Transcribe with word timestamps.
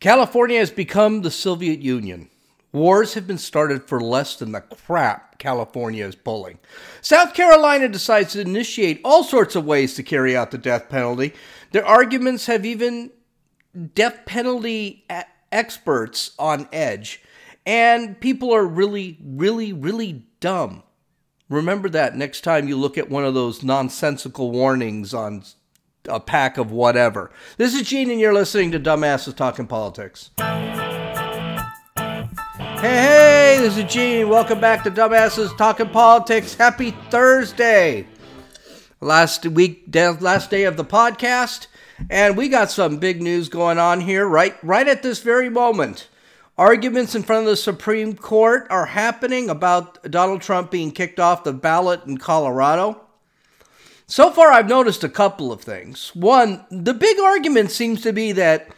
California 0.00 0.60
has 0.60 0.70
become 0.70 1.22
the 1.22 1.30
Soviet 1.30 1.80
Union. 1.80 2.28
Wars 2.72 3.14
have 3.14 3.26
been 3.26 3.38
started 3.38 3.82
for 3.82 4.00
less 4.00 4.36
than 4.36 4.52
the 4.52 4.60
crap 4.60 5.38
California 5.38 6.06
is 6.06 6.14
pulling. 6.14 6.58
South 7.00 7.34
Carolina 7.34 7.88
decides 7.88 8.32
to 8.32 8.40
initiate 8.40 9.00
all 9.04 9.24
sorts 9.24 9.56
of 9.56 9.64
ways 9.64 9.94
to 9.94 10.04
carry 10.04 10.36
out 10.36 10.52
the 10.52 10.58
death 10.58 10.88
penalty. 10.88 11.32
Their 11.72 11.84
arguments 11.84 12.46
have 12.46 12.64
even 12.64 13.10
death 13.94 14.20
penalty 14.24 15.04
experts 15.50 16.32
on 16.38 16.68
edge. 16.72 17.20
And 17.66 18.20
people 18.20 18.54
are 18.54 18.66
really, 18.66 19.18
really, 19.20 19.72
really 19.72 20.24
dumb. 20.38 20.84
Remember 21.48 21.88
that 21.88 22.16
next 22.16 22.42
time 22.42 22.68
you 22.68 22.76
look 22.76 22.98
at 22.98 23.10
one 23.10 23.24
of 23.24 23.34
those 23.34 23.64
nonsensical 23.64 24.50
warnings 24.50 25.12
on 25.12 25.42
a 26.08 26.20
pack 26.20 26.58
of 26.58 26.72
whatever. 26.72 27.30
This 27.56 27.74
is 27.74 27.82
Gene, 27.82 28.10
and 28.10 28.20
you're 28.20 28.34
listening 28.34 28.72
to 28.72 28.80
Dumbasses 28.80 29.36
Talking 29.36 29.66
Politics. 29.66 30.30
Hey, 30.36 30.76
hey, 32.80 33.58
this 33.60 33.76
is 33.76 33.84
Gene. 33.84 34.28
Welcome 34.28 34.60
back 34.60 34.84
to 34.84 34.90
Dumbasses 34.90 35.56
Talking 35.56 35.90
Politics. 35.90 36.54
Happy 36.54 36.92
Thursday. 37.10 38.06
Last 39.00 39.46
week, 39.46 39.84
last 39.94 40.50
day 40.50 40.64
of 40.64 40.76
the 40.76 40.84
podcast, 40.84 41.66
and 42.10 42.36
we 42.36 42.48
got 42.48 42.70
some 42.70 42.98
big 42.98 43.22
news 43.22 43.48
going 43.48 43.78
on 43.78 44.00
here 44.00 44.26
right 44.26 44.56
right 44.64 44.88
at 44.88 45.02
this 45.02 45.20
very 45.20 45.48
moment. 45.48 46.08
Arguments 46.56 47.14
in 47.14 47.22
front 47.22 47.44
of 47.44 47.50
the 47.50 47.56
Supreme 47.56 48.16
Court 48.16 48.66
are 48.70 48.86
happening 48.86 49.48
about 49.48 50.10
Donald 50.10 50.42
Trump 50.42 50.72
being 50.72 50.90
kicked 50.90 51.20
off 51.20 51.44
the 51.44 51.52
ballot 51.52 52.04
in 52.06 52.18
Colorado. 52.18 53.07
So 54.10 54.30
far, 54.30 54.50
I've 54.50 54.68
noticed 54.68 55.04
a 55.04 55.08
couple 55.10 55.52
of 55.52 55.60
things. 55.60 56.14
One, 56.14 56.64
the 56.70 56.94
big 56.94 57.20
argument 57.20 57.70
seems 57.70 58.00
to 58.02 58.12
be 58.12 58.32
that 58.32 58.68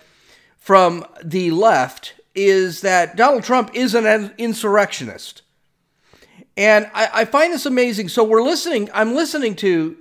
from 0.59 1.07
the 1.23 1.52
left 1.52 2.15
is 2.34 2.80
that 2.80 3.16
Donald 3.16 3.45
Trump 3.45 3.71
is 3.73 3.95
an 3.95 4.35
insurrectionist. 4.38 5.43
And 6.57 6.91
I, 6.93 7.10
I 7.15 7.24
find 7.27 7.52
this 7.52 7.65
amazing. 7.65 8.09
So 8.09 8.24
we're 8.24 8.43
listening, 8.43 8.91
I'm 8.93 9.15
listening 9.15 9.54
to 9.57 9.96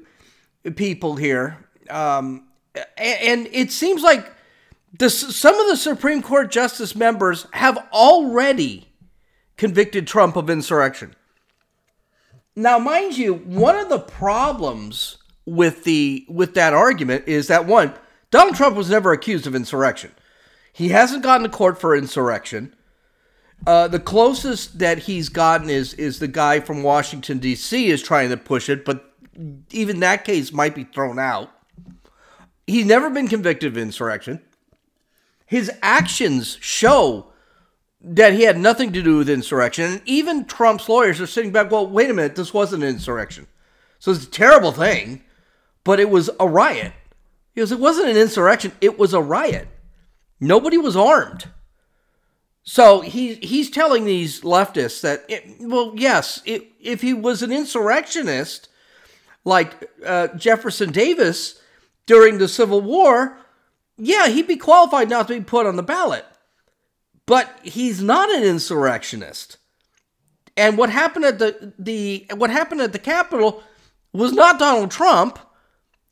people 0.75 1.15
here, 1.15 1.63
um, 1.91 2.47
and 2.97 3.47
it 3.51 3.71
seems 3.71 4.01
like 4.01 4.31
the, 4.97 5.11
some 5.11 5.59
of 5.59 5.67
the 5.67 5.77
Supreme 5.77 6.23
Court 6.23 6.49
justice 6.49 6.95
members 6.95 7.45
have 7.53 7.77
already 7.93 8.89
convicted 9.57 10.07
Trump 10.07 10.35
of 10.35 10.49
insurrection. 10.49 11.15
Now, 12.55 12.79
mind 12.79 13.15
you, 13.15 13.35
one 13.35 13.75
of 13.75 13.89
the 13.89 13.99
problems 13.99 15.18
with 15.49 15.83
the 15.83 16.25
with 16.29 16.53
that 16.53 16.73
argument 16.73 17.27
is 17.27 17.47
that 17.47 17.65
one, 17.65 17.93
Donald 18.29 18.55
Trump 18.55 18.75
was 18.75 18.89
never 18.89 19.11
accused 19.11 19.47
of 19.47 19.55
insurrection. 19.55 20.11
He 20.71 20.89
hasn't 20.89 21.23
gotten 21.23 21.43
to 21.43 21.49
court 21.49 21.81
for 21.81 21.95
insurrection. 21.95 22.75
Uh, 23.65 23.87
the 23.87 23.99
closest 23.99 24.79
that 24.79 24.99
he's 24.99 25.27
gotten 25.27 25.69
is 25.69 25.93
is 25.95 26.19
the 26.19 26.27
guy 26.27 26.59
from 26.59 26.83
Washington 26.83 27.39
D.C. 27.39 27.87
is 27.89 28.01
trying 28.01 28.29
to 28.29 28.37
push 28.37 28.69
it, 28.69 28.85
but 28.85 29.11
even 29.71 29.99
that 30.01 30.23
case 30.23 30.53
might 30.53 30.75
be 30.75 30.83
thrown 30.83 31.17
out. 31.17 31.51
He's 32.67 32.85
never 32.85 33.09
been 33.09 33.27
convicted 33.27 33.71
of 33.71 33.77
insurrection. 33.77 34.41
His 35.47 35.71
actions 35.81 36.59
show 36.61 37.31
that 38.01 38.33
he 38.33 38.43
had 38.43 38.57
nothing 38.57 38.93
to 38.93 39.01
do 39.01 39.17
with 39.17 39.29
insurrection. 39.29 39.85
And 39.85 40.01
even 40.05 40.45
Trump's 40.45 40.87
lawyers 40.87 41.19
are 41.19 41.27
sitting 41.27 41.51
back, 41.51 41.71
well, 41.71 41.87
wait 41.87 42.09
a 42.09 42.13
minute, 42.13 42.35
this 42.35 42.53
wasn't 42.53 42.83
an 42.83 42.89
insurrection. 42.89 43.47
So 43.97 44.11
it's 44.11 44.25
a 44.25 44.29
terrible 44.29 44.71
thing, 44.71 45.23
but 45.89 45.99
it 45.99 46.11
was 46.11 46.29
a 46.39 46.47
riot. 46.47 46.93
He 47.55 47.61
goes, 47.61 47.71
it 47.71 47.79
wasn't 47.79 48.09
an 48.09 48.15
insurrection, 48.15 48.73
it 48.79 48.99
was 48.99 49.11
a 49.11 49.21
riot. 49.23 49.67
Nobody 50.39 50.77
was 50.77 50.95
armed. 50.95 51.49
So 52.61 53.01
he 53.01 53.33
he's 53.33 53.71
telling 53.71 54.05
these 54.05 54.41
leftists 54.41 55.01
that, 55.01 55.25
it, 55.27 55.55
well, 55.59 55.93
yes, 55.95 56.43
it, 56.45 56.67
if 56.79 57.01
he 57.01 57.15
was 57.15 57.41
an 57.41 57.51
insurrectionist 57.51 58.69
like 59.43 59.89
uh, 60.05 60.27
Jefferson 60.37 60.91
Davis 60.91 61.59
during 62.05 62.37
the 62.37 62.47
Civil 62.47 62.81
War, 62.81 63.39
yeah, 63.97 64.27
he'd 64.27 64.45
be 64.45 64.57
qualified 64.57 65.09
not 65.09 65.27
to 65.29 65.39
be 65.39 65.43
put 65.43 65.65
on 65.65 65.75
the 65.75 65.81
ballot. 65.81 66.25
But 67.25 67.49
he's 67.63 68.03
not 68.03 68.29
an 68.29 68.43
insurrectionist. 68.43 69.57
And 70.55 70.77
what 70.77 70.91
happened 70.91 71.25
at 71.25 71.39
the, 71.39 71.73
the 71.79 72.27
what 72.35 72.51
happened 72.51 72.81
at 72.81 72.93
the 72.93 72.99
Capitol 72.99 73.63
was 74.13 74.33
not 74.33 74.59
Donald 74.59 74.91
Trump, 74.91 75.39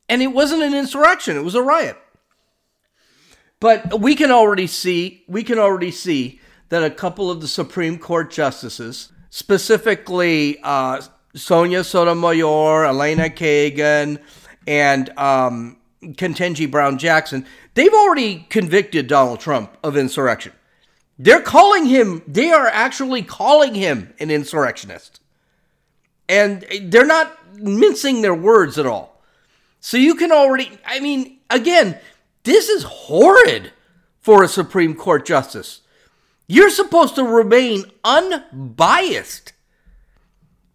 and 0.08 0.22
it 0.22 0.28
wasn't 0.28 0.62
an 0.62 0.74
insurrection, 0.74 1.36
it 1.36 1.44
was 1.44 1.54
a 1.54 1.62
riot. 1.62 1.96
But 3.60 4.00
we 4.00 4.14
can 4.14 4.30
already 4.30 4.66
see, 4.66 5.24
we 5.26 5.42
can 5.42 5.58
already 5.58 5.90
see 5.90 6.40
that 6.68 6.84
a 6.84 6.90
couple 6.90 7.30
of 7.30 7.40
the 7.40 7.48
Supreme 7.48 7.98
Court 7.98 8.30
justices, 8.30 9.10
specifically 9.30 10.58
uh, 10.62 11.02
Sonia 11.34 11.82
Sotomayor, 11.82 12.84
Elena 12.84 13.28
Kagan, 13.28 14.20
and 14.66 15.18
um, 15.18 15.78
Ketanji 16.02 16.70
Brown 16.70 16.98
Jackson, 16.98 17.46
they've 17.74 17.92
already 17.92 18.46
convicted 18.48 19.06
Donald 19.06 19.40
Trump 19.40 19.76
of 19.82 19.96
insurrection. 19.96 20.52
They're 21.18 21.42
calling 21.42 21.86
him, 21.86 22.22
they 22.28 22.50
are 22.50 22.68
actually 22.68 23.22
calling 23.22 23.74
him 23.74 24.14
an 24.20 24.30
insurrectionist. 24.30 25.20
And 26.28 26.64
they're 26.82 27.06
not 27.06 27.56
mincing 27.56 28.22
their 28.22 28.34
words 28.34 28.78
at 28.78 28.86
all. 28.86 29.17
So 29.80 29.96
you 29.96 30.14
can 30.14 30.32
already, 30.32 30.70
I 30.84 31.00
mean, 31.00 31.38
again, 31.50 31.98
this 32.44 32.68
is 32.68 32.82
horrid 32.82 33.72
for 34.20 34.42
a 34.42 34.48
Supreme 34.48 34.94
Court 34.94 35.24
justice. 35.24 35.82
You're 36.46 36.70
supposed 36.70 37.14
to 37.16 37.24
remain 37.24 37.84
unbiased. 38.04 39.52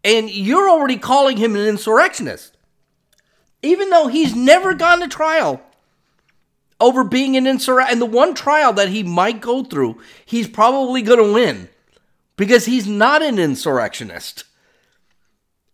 And 0.03 0.29
you're 0.29 0.69
already 0.69 0.97
calling 0.97 1.37
him 1.37 1.55
an 1.55 1.65
insurrectionist. 1.65 2.57
Even 3.61 3.89
though 3.89 4.07
he's 4.07 4.35
never 4.35 4.73
gone 4.73 4.99
to 4.99 5.07
trial 5.07 5.61
over 6.79 7.03
being 7.03 7.37
an 7.37 7.47
insurrectionist. 7.47 7.93
And 7.93 8.01
the 8.01 8.17
one 8.17 8.33
trial 8.33 8.73
that 8.73 8.89
he 8.89 9.03
might 9.03 9.41
go 9.41 9.63
through, 9.63 9.99
he's 10.25 10.47
probably 10.47 11.01
going 11.01 11.23
to 11.25 11.33
win 11.33 11.69
because 12.35 12.65
he's 12.65 12.87
not 12.87 13.21
an 13.21 13.39
insurrectionist. 13.39 14.43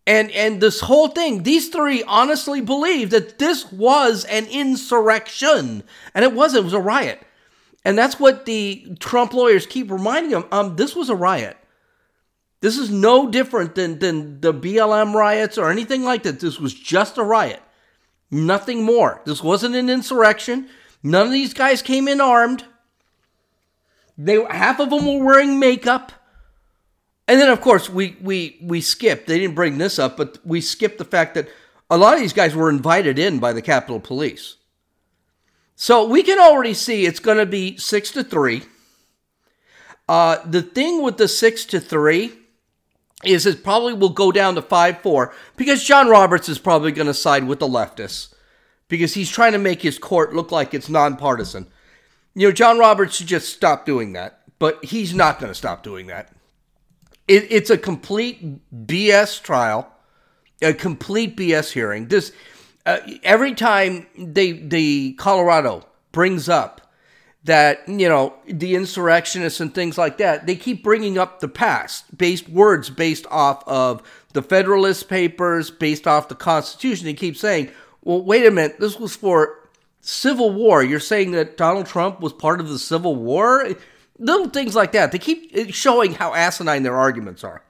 And 0.06 0.30
and 0.32 0.60
this 0.60 0.80
whole 0.80 1.08
thing, 1.08 1.42
these 1.42 1.68
three 1.68 2.02
honestly 2.04 2.60
believe 2.60 3.10
that 3.10 3.38
this 3.38 3.70
was 3.70 4.24
an 4.24 4.46
insurrection, 4.46 5.82
and 6.14 6.24
it 6.24 6.32
wasn't. 6.32 6.62
It 6.62 6.64
was 6.64 6.72
a 6.72 6.80
riot, 6.80 7.20
and 7.84 7.98
that's 7.98 8.18
what 8.18 8.46
the 8.46 8.96
Trump 8.98 9.34
lawyers 9.34 9.66
keep 9.66 9.90
reminding 9.90 10.32
them. 10.32 10.46
Um, 10.50 10.76
this 10.76 10.96
was 10.96 11.10
a 11.10 11.14
riot. 11.14 11.56
This 12.60 12.76
is 12.76 12.90
no 12.90 13.30
different 13.30 13.74
than 13.74 13.98
than 13.98 14.40
the 14.40 14.54
BLM 14.54 15.14
riots 15.14 15.58
or 15.58 15.70
anything 15.70 16.02
like 16.02 16.22
that. 16.22 16.40
This 16.40 16.58
was 16.58 16.74
just 16.74 17.18
a 17.18 17.22
riot, 17.22 17.62
nothing 18.30 18.82
more. 18.82 19.20
This 19.26 19.42
wasn't 19.42 19.76
an 19.76 19.90
insurrection. 19.90 20.68
None 21.02 21.26
of 21.26 21.32
these 21.32 21.54
guys 21.54 21.82
came 21.82 22.08
in 22.08 22.20
armed. 22.20 22.64
They 24.18 24.42
half 24.44 24.80
of 24.80 24.90
them 24.90 25.06
were 25.06 25.24
wearing 25.24 25.58
makeup. 25.58 26.12
And 27.30 27.40
then, 27.40 27.48
of 27.48 27.60
course, 27.60 27.88
we 27.88 28.16
we 28.20 28.58
we 28.60 28.80
skipped. 28.80 29.28
They 29.28 29.38
didn't 29.38 29.54
bring 29.54 29.78
this 29.78 30.00
up, 30.00 30.16
but 30.16 30.38
we 30.44 30.60
skipped 30.60 30.98
the 30.98 31.04
fact 31.04 31.34
that 31.34 31.48
a 31.88 31.96
lot 31.96 32.14
of 32.14 32.20
these 32.20 32.32
guys 32.32 32.56
were 32.56 32.68
invited 32.68 33.20
in 33.20 33.38
by 33.38 33.52
the 33.52 33.62
Capitol 33.62 34.00
Police. 34.00 34.56
So 35.76 36.08
we 36.08 36.24
can 36.24 36.40
already 36.40 36.74
see 36.74 37.06
it's 37.06 37.20
going 37.20 37.38
to 37.38 37.46
be 37.46 37.76
six 37.76 38.10
to 38.12 38.24
three. 38.24 38.64
Uh, 40.08 40.38
the 40.44 40.60
thing 40.60 41.02
with 41.02 41.18
the 41.18 41.28
six 41.28 41.64
to 41.66 41.78
three 41.78 42.32
is 43.22 43.46
it 43.46 43.62
probably 43.62 43.94
will 43.94 44.08
go 44.08 44.32
down 44.32 44.56
to 44.56 44.62
five 44.62 45.00
four 45.00 45.32
because 45.56 45.84
John 45.84 46.08
Roberts 46.08 46.48
is 46.48 46.58
probably 46.58 46.90
going 46.90 47.06
to 47.06 47.14
side 47.14 47.44
with 47.44 47.60
the 47.60 47.68
leftists 47.68 48.34
because 48.88 49.14
he's 49.14 49.30
trying 49.30 49.52
to 49.52 49.58
make 49.58 49.82
his 49.82 50.00
court 50.00 50.34
look 50.34 50.50
like 50.50 50.74
it's 50.74 50.88
nonpartisan. 50.88 51.68
You 52.34 52.48
know, 52.48 52.52
John 52.52 52.80
Roberts 52.80 53.18
should 53.18 53.28
just 53.28 53.54
stop 53.54 53.86
doing 53.86 54.14
that, 54.14 54.40
but 54.58 54.84
he's 54.84 55.14
not 55.14 55.38
going 55.38 55.52
to 55.52 55.54
stop 55.54 55.84
doing 55.84 56.08
that. 56.08 56.34
It, 57.30 57.46
it's 57.52 57.70
a 57.70 57.78
complete 57.78 58.58
BS 58.88 59.40
trial, 59.40 59.88
a 60.60 60.74
complete 60.74 61.36
BS 61.36 61.70
hearing. 61.70 62.08
This 62.08 62.32
uh, 62.84 62.98
every 63.22 63.54
time 63.54 64.08
they 64.18 64.50
the 64.50 65.12
Colorado 65.12 65.86
brings 66.10 66.48
up 66.48 66.90
that 67.44 67.88
you 67.88 68.08
know 68.08 68.34
the 68.48 68.74
insurrectionists 68.74 69.60
and 69.60 69.72
things 69.72 69.96
like 69.96 70.18
that, 70.18 70.48
they 70.48 70.56
keep 70.56 70.82
bringing 70.82 71.18
up 71.18 71.38
the 71.38 71.46
past, 71.46 72.18
based 72.18 72.48
words 72.48 72.90
based 72.90 73.26
off 73.30 73.62
of 73.68 74.02
the 74.32 74.42
Federalist 74.42 75.08
Papers, 75.08 75.70
based 75.70 76.08
off 76.08 76.26
the 76.26 76.34
Constitution. 76.34 77.06
They 77.06 77.14
keep 77.14 77.36
saying, 77.36 77.70
"Well, 78.02 78.22
wait 78.22 78.44
a 78.44 78.50
minute, 78.50 78.80
this 78.80 78.98
was 78.98 79.14
for." 79.14 79.56
Civil 80.02 80.50
War. 80.54 80.82
You're 80.82 80.98
saying 80.98 81.32
that 81.32 81.58
Donald 81.58 81.84
Trump 81.84 82.20
was 82.22 82.32
part 82.32 82.58
of 82.58 82.70
the 82.70 82.78
Civil 82.78 83.16
War? 83.16 83.74
Little 84.20 84.48
things 84.50 84.76
like 84.76 84.92
that. 84.92 85.12
They 85.12 85.18
keep 85.18 85.74
showing 85.74 86.14
how 86.14 86.34
asinine 86.34 86.84
their 86.84 86.96
arguments 86.96 87.44
are. 87.44 87.62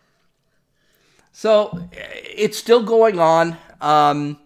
So 1.32 1.88
it's 1.92 2.58
still 2.58 2.82
going 2.82 3.18
on. 3.20 3.56
Um, 3.80 4.38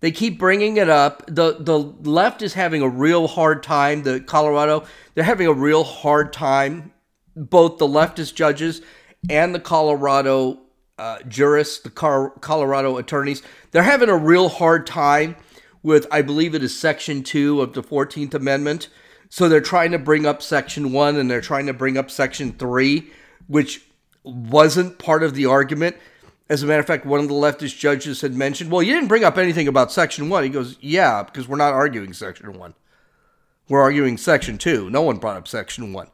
They 0.00 0.10
keep 0.12 0.38
bringing 0.38 0.78
it 0.78 0.88
up. 0.88 1.24
The 1.26 1.56
the 1.60 1.78
left 1.78 2.42
is 2.42 2.54
having 2.54 2.82
a 2.82 2.88
real 2.88 3.28
hard 3.28 3.62
time. 3.62 4.02
The 4.02 4.20
Colorado, 4.20 4.84
they're 5.14 5.24
having 5.24 5.46
a 5.46 5.52
real 5.52 5.84
hard 5.84 6.32
time. 6.32 6.92
Both 7.36 7.78
the 7.78 7.86
leftist 7.86 8.34
judges 8.34 8.82
and 9.30 9.54
the 9.54 9.60
Colorado 9.60 10.58
uh, 10.98 11.18
jurists, 11.28 11.78
the 11.80 11.90
Colorado 11.90 12.98
attorneys, 12.98 13.42
they're 13.70 13.84
having 13.84 14.08
a 14.08 14.16
real 14.16 14.48
hard 14.48 14.86
time 14.86 15.36
with, 15.82 16.06
I 16.10 16.22
believe 16.22 16.54
it 16.54 16.62
is 16.62 16.78
Section 16.78 17.22
2 17.22 17.62
of 17.62 17.72
the 17.74 17.82
14th 17.82 18.34
Amendment. 18.34 18.88
So 19.32 19.48
they're 19.48 19.62
trying 19.62 19.92
to 19.92 19.98
bring 19.98 20.26
up 20.26 20.42
Section 20.42 20.92
1 20.92 21.16
and 21.16 21.30
they're 21.30 21.40
trying 21.40 21.64
to 21.64 21.72
bring 21.72 21.96
up 21.96 22.10
Section 22.10 22.52
3, 22.52 23.10
which 23.46 23.82
wasn't 24.24 24.98
part 24.98 25.22
of 25.22 25.32
the 25.32 25.46
argument. 25.46 25.96
As 26.50 26.62
a 26.62 26.66
matter 26.66 26.80
of 26.80 26.86
fact, 26.86 27.06
one 27.06 27.20
of 27.20 27.28
the 27.28 27.34
leftist 27.34 27.78
judges 27.78 28.20
had 28.20 28.34
mentioned, 28.34 28.70
well, 28.70 28.82
you 28.82 28.92
didn't 28.92 29.08
bring 29.08 29.24
up 29.24 29.38
anything 29.38 29.68
about 29.68 29.90
Section 29.90 30.28
1. 30.28 30.44
He 30.44 30.50
goes, 30.50 30.76
yeah, 30.82 31.22
because 31.22 31.48
we're 31.48 31.56
not 31.56 31.72
arguing 31.72 32.12
Section 32.12 32.58
1. 32.58 32.74
We're 33.70 33.80
arguing 33.80 34.18
Section 34.18 34.58
2. 34.58 34.90
No 34.90 35.00
one 35.00 35.16
brought 35.16 35.38
up 35.38 35.48
Section 35.48 35.94
1. 35.94 36.08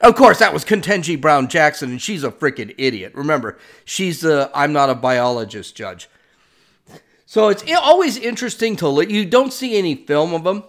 Of 0.00 0.14
course, 0.14 0.38
that 0.38 0.54
was 0.54 0.64
Ketanji 0.64 1.20
Brown 1.20 1.48
Jackson, 1.48 1.90
and 1.90 2.00
she's 2.00 2.22
a 2.22 2.30
freaking 2.30 2.72
idiot. 2.78 3.16
Remember, 3.16 3.58
she's 3.84 4.20
the 4.20 4.52
I'm 4.54 4.72
not 4.72 4.90
a 4.90 4.94
biologist 4.94 5.74
judge. 5.74 6.08
So 7.26 7.48
it's 7.48 7.64
always 7.72 8.16
interesting 8.16 8.76
to 8.76 8.88
look. 8.88 9.10
You 9.10 9.26
don't 9.26 9.52
see 9.52 9.76
any 9.76 9.96
film 9.96 10.32
of 10.32 10.44
them, 10.44 10.62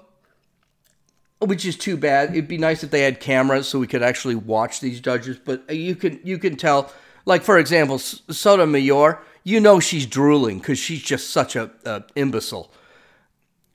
which 1.40 1.66
is 1.66 1.78
too 1.78 1.98
bad. 1.98 2.32
It'd 2.32 2.48
be 2.48 2.58
nice 2.58 2.84
if 2.84 2.92
they 2.92 3.02
had 3.02 3.20
cameras 3.20 3.68
so 3.68 3.80
we 3.80 3.88
could 3.88 4.04
actually 4.04 4.36
watch 4.36 4.80
these 4.80 5.00
judges. 5.00 5.38
But 5.38 5.70
you 5.74 5.96
can 5.96 6.20
you 6.24 6.38
can 6.38 6.56
tell, 6.56 6.92
like 7.26 7.44
for 7.44 7.58
example, 7.58 8.00
Sotomayor. 8.00 9.20
You 9.44 9.60
know 9.60 9.80
she's 9.80 10.08
drooling 10.08 10.58
because 10.58 10.80
she's 10.80 11.04
just 11.04 11.30
such 11.30 11.56
a, 11.56 11.70
a 11.86 12.04
imbecile. 12.16 12.72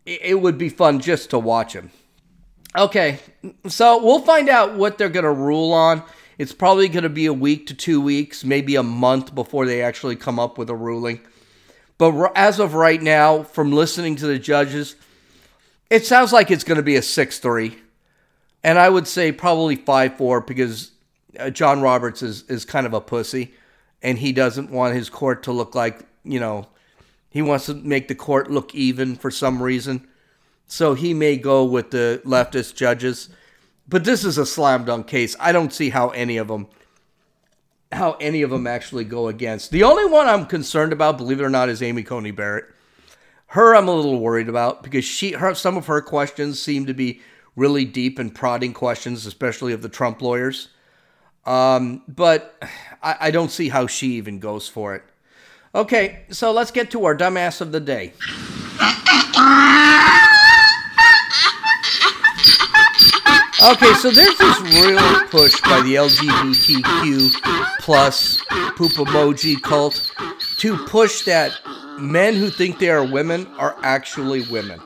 It, 0.04 0.40
would 0.40 0.58
be 0.58 0.68
fun 0.68 0.98
just 0.98 1.30
to 1.30 1.38
watch 1.38 1.74
him. 1.74 1.92
Okay, 2.76 3.20
so 3.68 4.02
we'll 4.02 4.22
find 4.22 4.48
out 4.48 4.74
what 4.74 4.98
they're 4.98 5.08
to 5.08 5.30
rule 5.30 5.72
on. 5.72 6.02
It's 6.38 6.52
probably 6.52 6.88
going 6.88 7.04
to 7.04 7.08
be 7.08 7.26
a 7.26 7.32
week 7.32 7.66
to 7.68 7.74
two 7.74 8.00
weeks, 8.00 8.44
maybe 8.44 8.74
a 8.74 8.82
month 8.82 9.34
before 9.34 9.66
they 9.66 9.82
actually 9.82 10.16
come 10.16 10.40
up 10.40 10.58
with 10.58 10.70
a 10.70 10.74
ruling. 10.74 11.20
But 11.98 12.32
as 12.34 12.58
of 12.58 12.74
right 12.74 13.00
now, 13.00 13.42
from 13.42 13.70
listening 13.70 14.16
to 14.16 14.26
the 14.26 14.38
judges, 14.38 14.96
it 15.90 16.06
sounds 16.06 16.32
like 16.32 16.50
it's 16.50 16.64
going 16.64 16.76
to 16.76 16.82
be 16.82 16.96
a 16.96 17.02
6 17.02 17.38
3. 17.38 17.76
And 18.62 18.78
I 18.78 18.88
would 18.88 19.06
say 19.06 19.32
probably 19.32 19.76
5 19.76 20.16
4 20.16 20.40
because 20.42 20.92
uh, 21.38 21.50
John 21.50 21.80
Roberts 21.82 22.22
is, 22.22 22.44
is 22.44 22.64
kind 22.64 22.86
of 22.86 22.94
a 22.94 23.00
pussy 23.00 23.54
and 24.02 24.18
he 24.18 24.32
doesn't 24.32 24.70
want 24.70 24.94
his 24.94 25.10
court 25.10 25.42
to 25.44 25.52
look 25.52 25.74
like, 25.74 26.06
you 26.24 26.40
know, 26.40 26.68
he 27.28 27.42
wants 27.42 27.66
to 27.66 27.74
make 27.74 28.08
the 28.08 28.14
court 28.14 28.50
look 28.50 28.74
even 28.74 29.16
for 29.16 29.30
some 29.30 29.62
reason. 29.62 30.06
So 30.66 30.94
he 30.94 31.14
may 31.14 31.36
go 31.36 31.64
with 31.64 31.90
the 31.90 32.22
leftist 32.24 32.76
judges. 32.76 33.28
But 33.88 34.04
this 34.04 34.24
is 34.24 34.38
a 34.38 34.46
slam 34.46 34.84
dunk 34.84 35.08
case. 35.08 35.34
I 35.40 35.52
don't 35.52 35.72
see 35.72 35.90
how 35.90 36.10
any 36.10 36.36
of 36.36 36.48
them 36.48 36.68
how 37.92 38.12
any 38.20 38.42
of 38.42 38.50
them 38.50 38.68
actually 38.68 39.02
go 39.02 39.26
against. 39.26 39.72
The 39.72 39.82
only 39.82 40.04
one 40.04 40.28
I'm 40.28 40.46
concerned 40.46 40.92
about, 40.92 41.18
believe 41.18 41.40
it 41.40 41.44
or 41.44 41.50
not, 41.50 41.68
is 41.68 41.82
Amy 41.82 42.04
Coney 42.04 42.30
Barrett. 42.30 42.66
Her 43.50 43.74
I'm 43.74 43.88
a 43.88 43.94
little 43.94 44.20
worried 44.20 44.48
about 44.48 44.84
because 44.84 45.04
she 45.04 45.32
her 45.32 45.56
some 45.56 45.76
of 45.76 45.86
her 45.86 46.00
questions 46.00 46.62
seem 46.62 46.86
to 46.86 46.94
be 46.94 47.20
really 47.56 47.84
deep 47.84 48.16
and 48.20 48.32
prodding 48.32 48.72
questions, 48.72 49.26
especially 49.26 49.72
of 49.72 49.82
the 49.82 49.88
Trump 49.88 50.22
lawyers. 50.22 50.68
Um, 51.44 52.02
but 52.06 52.62
I, 53.02 53.16
I 53.20 53.30
don't 53.32 53.50
see 53.50 53.70
how 53.70 53.88
she 53.88 54.12
even 54.12 54.38
goes 54.38 54.68
for 54.68 54.94
it. 54.94 55.02
Okay, 55.74 56.26
so 56.30 56.52
let's 56.52 56.70
get 56.70 56.92
to 56.92 57.04
our 57.04 57.16
dumbass 57.16 57.60
of 57.60 57.72
the 57.72 57.80
day. 57.80 58.12
Okay, 63.62 63.92
so 63.94 64.12
there's 64.12 64.38
this 64.38 64.60
real 64.60 65.26
push 65.26 65.60
by 65.62 65.82
the 65.82 65.96
LGBTQ 65.96 67.80
plus 67.80 68.40
poop 68.76 68.92
emoji 68.92 69.60
cult 69.60 70.12
to 70.58 70.76
push 70.86 71.24
that 71.24 71.58
men 72.00 72.34
who 72.34 72.50
think 72.50 72.78
they 72.78 72.90
are 72.90 73.04
women 73.04 73.46
are 73.58 73.76
actually 73.82 74.42
women. 74.42 74.80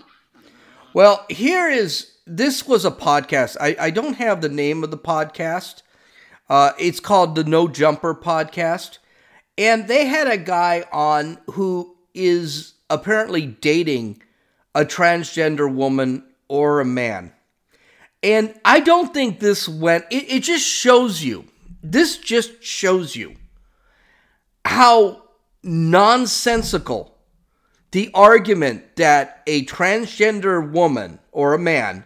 Well, 0.93 1.25
here 1.29 1.69
is 1.69 2.13
this 2.27 2.67
was 2.67 2.85
a 2.85 2.91
podcast. 2.91 3.57
I, 3.61 3.77
I 3.79 3.91
don't 3.91 4.15
have 4.15 4.41
the 4.41 4.49
name 4.49 4.83
of 4.83 4.91
the 4.91 4.99
podcast. 4.99 5.83
Uh, 6.49 6.73
it's 6.79 7.01
called 7.01 7.35
the 7.35 7.45
No 7.45 7.69
Jumper 7.69 8.15
Podcast. 8.15 8.99
And 9.57 9.87
they 9.89 10.07
had 10.07 10.27
a 10.27 10.37
guy 10.37 10.85
on 10.93 11.39
who 11.53 11.97
is 12.15 12.75
apparently 12.91 13.47
dating 13.47 14.23
a 14.75 14.85
transgender 14.85 15.73
woman 15.73 16.25
or 16.49 16.81
a 16.81 16.85
man. 16.85 17.33
And 18.23 18.55
I 18.65 18.81
don't 18.81 19.13
think 19.13 19.39
this 19.39 19.69
went, 19.69 20.07
it, 20.11 20.33
it 20.33 20.43
just 20.43 20.67
shows 20.67 21.23
you, 21.23 21.45
this 21.83 22.17
just 22.17 22.63
shows 22.63 23.15
you 23.15 23.37
how 24.65 25.24
nonsensical 25.65 27.15
the 27.95 28.11
argument 28.13 28.97
that 28.97 29.41
a 29.47 29.65
transgender 29.67 30.69
woman 30.69 31.21
or 31.31 31.55
a 31.55 31.59
man 31.61 32.05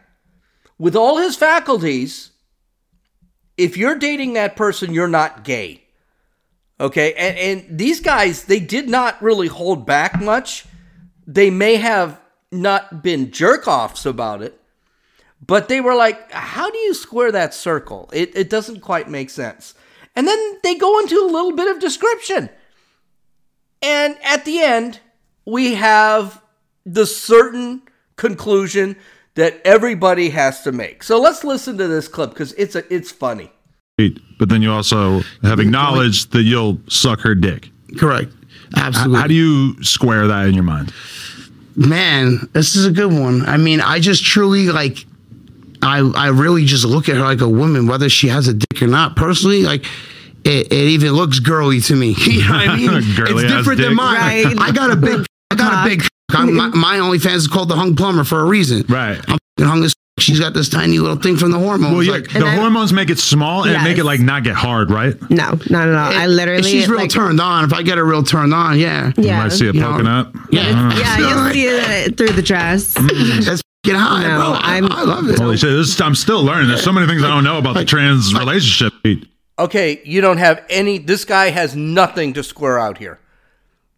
with 0.78 0.94
all 0.94 1.16
his 1.16 1.34
faculties, 1.34 2.31
if 3.56 3.78
you're 3.78 3.94
dating 3.94 4.34
that 4.34 4.55
person, 4.55 4.93
you're 4.93 5.08
not 5.08 5.44
gay. 5.44 5.82
Okay. 6.78 7.14
And, 7.14 7.38
and 7.38 7.78
these 7.78 8.00
guys, 8.00 8.44
they 8.44 8.60
did 8.60 8.90
not 8.90 9.22
really 9.22 9.49
hold 9.49 9.87
back 9.87 10.20
much. 10.20 10.66
They 11.26 11.49
may 11.49 11.76
have 11.76 12.20
not 12.52 13.02
been 13.02 13.31
jerk 13.31 13.66
offs 13.66 14.05
about 14.05 14.43
it, 14.43 14.60
but 15.40 15.69
they 15.70 15.81
were 15.81 15.94
like, 15.94 16.31
how 16.32 16.70
do 16.70 16.76
you 16.76 16.93
square 16.93 17.32
that 17.32 17.55
circle? 17.55 18.10
It, 18.12 18.37
it 18.37 18.50
doesn't 18.50 18.81
quite 18.81 19.08
make 19.08 19.31
sense. 19.31 19.75
And 20.14 20.28
then 20.28 20.58
they 20.62 20.75
go 20.75 20.99
into 20.99 21.16
a 21.19 21.32
little 21.32 21.52
bit 21.52 21.75
of 21.75 21.81
description. 21.81 22.50
And 23.83 24.17
at 24.23 24.45
the 24.45 24.61
end, 24.61 25.01
we 25.45 25.75
have 25.75 26.43
the 26.85 27.07
certain 27.07 27.83
conclusion 28.17 28.97
that 29.35 29.61
everybody 29.65 30.31
has 30.31 30.63
to 30.63 30.73
make. 30.73 31.03
So 31.03 31.21
let's 31.21 31.45
listen 31.45 31.79
to 31.79 31.87
this 31.87 32.09
clip 32.09 32.31
because 32.31 32.53
it's 32.55 32.75
a, 32.75 32.93
it's 32.93 33.13
funny. 33.13 33.53
But 34.39 34.49
then 34.49 34.63
you 34.63 34.73
also 34.73 35.23
have 35.43 35.59
acknowledged 35.59 36.33
that 36.33 36.43
you'll 36.43 36.79
suck 36.89 37.21
her 37.21 37.35
dick. 37.35 37.71
Correct. 37.99 38.33
Absolutely. 38.77 39.19
How 39.19 39.27
do 39.27 39.35
you 39.35 39.83
square 39.83 40.27
that 40.27 40.47
in 40.47 40.55
your 40.55 40.63
mind? 40.63 40.93
Man, 41.75 42.49
this 42.53 42.77
is 42.77 42.87
a 42.87 42.91
good 42.91 43.13
one. 43.13 43.43
I 43.47 43.57
mean, 43.57 43.81
I 43.81 43.99
just 43.99 44.25
truly 44.25 44.69
like 44.69 45.07
I 45.83 45.99
I 46.15 46.29
really 46.29 46.65
just 46.65 46.85
look 46.85 47.09
at 47.09 47.17
her 47.17 47.23
like 47.23 47.41
a 47.41 47.49
woman, 47.49 47.87
whether 47.87 48.09
she 48.09 48.29
has 48.29 48.49
a 48.49 48.55
dick 48.55 48.82
or 48.82 48.89
not. 48.89 49.17
Personally, 49.17 49.63
like 49.63 49.85
it, 50.45 50.73
it 50.73 50.73
even 50.73 51.13
looks 51.13 51.39
girly 51.39 51.81
to 51.83 51.95
me. 51.95 52.15
you 52.27 52.45
know 52.45 52.53
what 52.53 52.69
I 52.69 52.77
mean? 52.77 52.91
it's 52.93 53.53
different 53.53 53.81
than 53.81 53.95
mine. 53.95 54.17
Right. 54.17 54.57
I 54.59 54.73
got 54.73 54.91
a 54.91 54.97
big, 54.97 55.27
I 55.51 55.55
got 55.55 55.87
a 55.87 55.89
big. 55.89 56.07
I'm, 56.31 56.55
my, 56.55 56.69
my 56.69 56.99
OnlyFans 56.99 57.37
is 57.37 57.49
called 57.49 57.71
the 57.71 57.77
Hung 57.77 57.97
Plumber 57.97 58.25
for 58.25 58.41
a 58.41 58.45
reason. 58.45 58.85
Right. 58.89 59.19
I'm 59.29 59.39
hung 59.61 59.83
as 59.83 59.95
she's 60.19 60.39
got 60.39 60.53
this 60.53 60.69
tiny 60.69 60.99
little 60.99 61.17
thing 61.17 61.37
from 61.37 61.53
the 61.53 61.59
hormones. 61.59 61.95
Well, 61.95 62.03
yeah, 62.03 62.13
like, 62.13 62.29
the 62.31 62.51
hormones 62.51 62.93
make 62.93 63.09
it 63.09 63.19
small 63.19 63.63
and 63.63 63.73
yes. 63.73 63.85
make 63.85 63.99
it 63.99 64.05
like 64.05 64.21
not 64.21 64.45
get 64.45 64.55
hard, 64.55 64.91
right? 64.91 65.19
No, 65.31 65.59
not 65.71 65.89
at 65.89 65.95
all. 65.95 66.11
It, 66.13 66.17
I 66.17 66.27
literally. 66.27 66.63
she's 66.63 66.89
real 66.89 67.01
like, 67.01 67.11
turned 67.11 67.41
on. 67.41 67.65
If 67.65 67.73
I 67.73 67.83
get 67.83 67.97
her 67.99 68.05
real 68.05 68.23
turned 68.23 68.53
on, 68.53 68.79
yeah. 68.79 69.13
Yeah. 69.17 69.37
You 69.37 69.43
might 69.43 69.53
see 69.53 69.69
it 69.69 69.75
poking 69.75 70.05
know, 70.05 70.21
up. 70.21 70.35
Yeah. 70.51 70.61
Uh-huh. 70.61 71.01
Yeah, 71.01 71.19
you'll 71.19 71.53
see 71.53 71.65
it 71.65 72.17
through 72.17 72.33
the 72.33 72.43
dress. 72.43 72.95
That's 72.95 73.63
get 73.85 73.97
high, 73.97 74.23
no, 74.23 74.37
bro. 74.39 74.53
I'm, 74.61 74.93
I 74.93 75.03
love 75.03 75.29
it. 75.31 75.39
Holy 75.39 75.57
shit, 75.57 75.71
this, 75.71 76.01
I'm 76.01 76.15
still 76.15 76.43
learning. 76.43 76.69
There's 76.69 76.85
so 76.85 76.93
many 76.93 77.07
things 77.07 77.23
I 77.23 77.29
don't 77.29 77.45
know 77.45 77.59
about 77.59 77.75
the 77.75 77.85
trans 77.85 78.35
relationship. 78.35 78.93
Okay, 79.58 80.00
you 80.05 80.20
don't 80.20 80.38
have 80.38 80.65
any. 80.70 80.98
This 80.98 81.24
guy 81.24 81.50
has 81.50 81.74
nothing 81.74 82.32
to 82.34 82.44
square 82.44 82.79
out 82.79 82.98
here. 82.98 83.19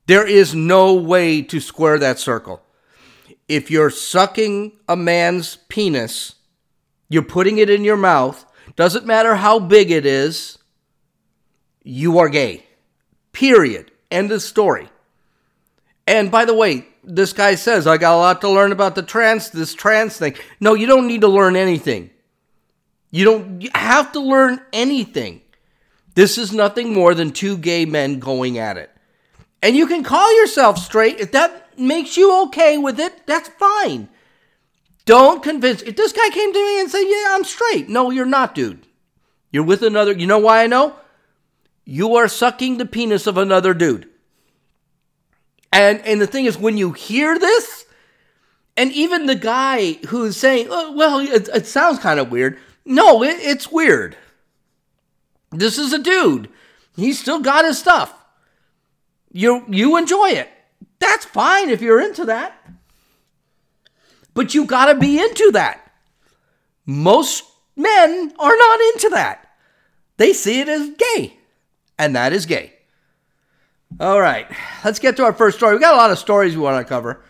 There 0.07 0.27
is 0.27 0.55
no 0.55 0.95
way 0.95 1.43
to 1.43 1.61
square 1.61 1.99
that 1.99 2.19
circle. 2.19 2.63
If 3.47 3.71
you're 3.71 3.91
sucking 3.91 4.73
a 4.89 4.97
man's 4.97 5.57
penis, 5.69 6.37
you're 7.09 7.23
putting 7.23 7.59
it 7.59 7.69
in 7.69 7.85
your 7.85 7.97
mouth, 7.97 8.47
doesn't 8.77 9.05
matter 9.05 9.35
how 9.35 9.59
big 9.59 9.91
it 9.91 10.07
is, 10.07 10.59
you 11.83 12.19
are 12.19 12.29
gay. 12.29 12.65
Period. 13.33 13.91
End 14.11 14.33
of 14.33 14.43
story. 14.43 14.89
And 16.07 16.31
by 16.31 16.45
the 16.45 16.55
way, 16.55 16.87
this 17.05 17.33
guy 17.33 17.55
says, 17.55 17.87
I 17.87 17.99
got 17.99 18.15
a 18.15 18.17
lot 18.17 18.41
to 18.41 18.49
learn 18.49 18.73
about 18.73 18.95
the 18.95 19.03
trans, 19.03 19.51
this 19.51 19.75
trans 19.75 20.17
thing. 20.17 20.35
No, 20.61 20.75
you 20.75 20.87
don't 20.87 21.07
need 21.07 21.21
to 21.21 21.29
learn 21.29 21.57
anything. 21.57 22.11
You 23.11 23.25
don't 23.25 23.77
have 23.77 24.13
to 24.13 24.21
learn 24.21 24.61
anything. 24.73 25.43
This 26.21 26.37
is 26.37 26.53
nothing 26.53 26.93
more 26.93 27.15
than 27.15 27.31
two 27.31 27.57
gay 27.57 27.87
men 27.87 28.19
going 28.19 28.59
at 28.59 28.77
it. 28.77 28.91
And 29.63 29.75
you 29.75 29.87
can 29.87 30.05
call 30.05 30.39
yourself 30.39 30.77
straight. 30.77 31.19
If 31.19 31.33
that 31.33 31.79
makes 31.79 32.15
you 32.19 32.43
okay 32.43 32.77
with 32.77 33.01
it, 33.01 33.27
that's 33.27 33.49
fine. 33.49 34.07
Don't 35.07 35.43
convince. 35.43 35.81
If 35.81 35.97
this 35.97 36.13
guy 36.13 36.29
came 36.29 36.53
to 36.53 36.63
me 36.63 36.79
and 36.79 36.91
said, 36.91 37.05
Yeah, 37.05 37.29
I'm 37.31 37.45
straight. 37.45 37.89
No, 37.89 38.11
you're 38.11 38.27
not, 38.27 38.55
dude. 38.55 38.87
You're 39.51 39.65
with 39.65 39.83
another. 39.83 40.13
You 40.13 40.27
know 40.27 40.41
why 40.41 40.63
I 40.63 40.67
know? 40.67 40.95
You 41.87 42.17
are 42.17 42.29
sucking 42.29 42.77
the 42.77 42.85
penis 42.85 43.27
of 43.27 43.39
another 43.39 43.73
dude. 43.73 44.07
And 45.73 46.03
and 46.03 46.21
the 46.21 46.27
thing 46.27 46.45
is, 46.45 46.59
when 46.59 46.77
you 46.77 46.93
hear 46.93 47.39
this, 47.39 47.87
and 48.77 48.93
even 48.93 49.25
the 49.25 49.37
guy 49.37 49.95
who's 50.09 50.37
saying, 50.37 50.67
oh, 50.69 50.93
"Well, 50.93 51.21
it, 51.21 51.49
it 51.49 51.67
sounds 51.67 51.99
kind 51.99 52.21
of 52.21 52.31
weird," 52.31 52.59
no, 52.85 53.23
it, 53.23 53.39
it's 53.41 53.73
weird. 53.73 54.19
This 55.51 55.79
is 55.79 55.93
a 55.93 55.99
dude. 55.99 56.49
He's 56.97 57.19
still 57.19 57.41
got 57.41 57.65
his 57.65 57.79
stuff. 57.79 58.15
You 59.33 59.65
you 59.69 59.97
enjoy 59.97 60.31
it. 60.31 60.49
That's 60.99 61.25
fine 61.25 61.71
if 61.71 61.81
you're 61.81 62.01
into 62.01 62.27
that. 62.27 62.55
But 64.35 64.55
you 64.55 64.65
got 64.65 64.93
to 64.93 64.99
be 64.99 65.19
into 65.19 65.51
that. 65.53 65.93
Most 66.87 67.45
men 67.77 68.33
are 68.39 68.57
not 68.57 68.81
into 68.95 69.09
that. 69.11 69.49
They 70.17 70.33
see 70.33 70.61
it 70.61 70.69
as 70.69 70.91
gay, 70.91 71.37
and 71.99 72.15
that 72.15 72.33
is 72.33 72.47
gay. 72.47 72.75
All 73.99 74.21
right, 74.21 74.47
let's 74.85 74.99
get 74.99 75.17
to 75.17 75.25
our 75.25 75.33
first 75.33 75.57
story. 75.57 75.75
We 75.75 75.81
got 75.81 75.95
a 75.95 75.97
lot 75.97 76.11
of 76.11 76.19
stories 76.19 76.55
we 76.55 76.63
want 76.63 76.85
to 76.85 76.89
cover. 76.89 77.25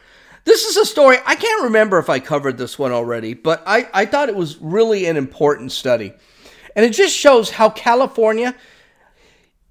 This 0.45 0.65
is 0.65 0.77
a 0.77 0.85
story, 0.85 1.19
I 1.25 1.37
can't 1.37 1.65
remember 1.65 1.99
if 1.99 2.09
I 2.09 2.19
covered 2.19 2.59
this 2.59 2.79
one 2.79 2.93
already, 2.93 3.35
but 3.35 3.63
I, 3.67 3.89
I 3.93 4.07
thought 4.07 4.29
it 4.29 4.35
was 4.35 4.59
really 4.59 5.07
an 5.07 5.17
important 5.17 5.71
study. 5.71 6.13
And 6.77 6.85
it 6.85 6.91
just 6.91 7.17
shows 7.17 7.51
how 7.51 7.71
California, 7.71 8.55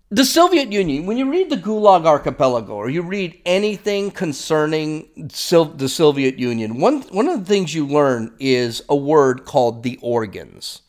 the 0.09 0.25
Soviet 0.25 0.71
Union, 0.71 1.05
when 1.05 1.17
you 1.17 1.29
read 1.29 1.49
the 1.49 1.57
Gulag 1.57 2.05
Archipelago 2.05 2.73
or 2.73 2.89
you 2.89 3.01
read 3.01 3.39
anything 3.45 4.11
concerning 4.11 5.29
Sil- 5.31 5.75
the 5.75 5.89
Soviet 5.89 6.39
Union, 6.39 6.79
one, 6.79 7.01
one 7.03 7.27
of 7.27 7.39
the 7.39 7.45
things 7.45 7.73
you 7.73 7.85
learn 7.85 8.33
is 8.39 8.81
a 8.89 8.95
word 8.95 9.45
called 9.45 9.83
the 9.83 9.99
organs. 10.01 10.81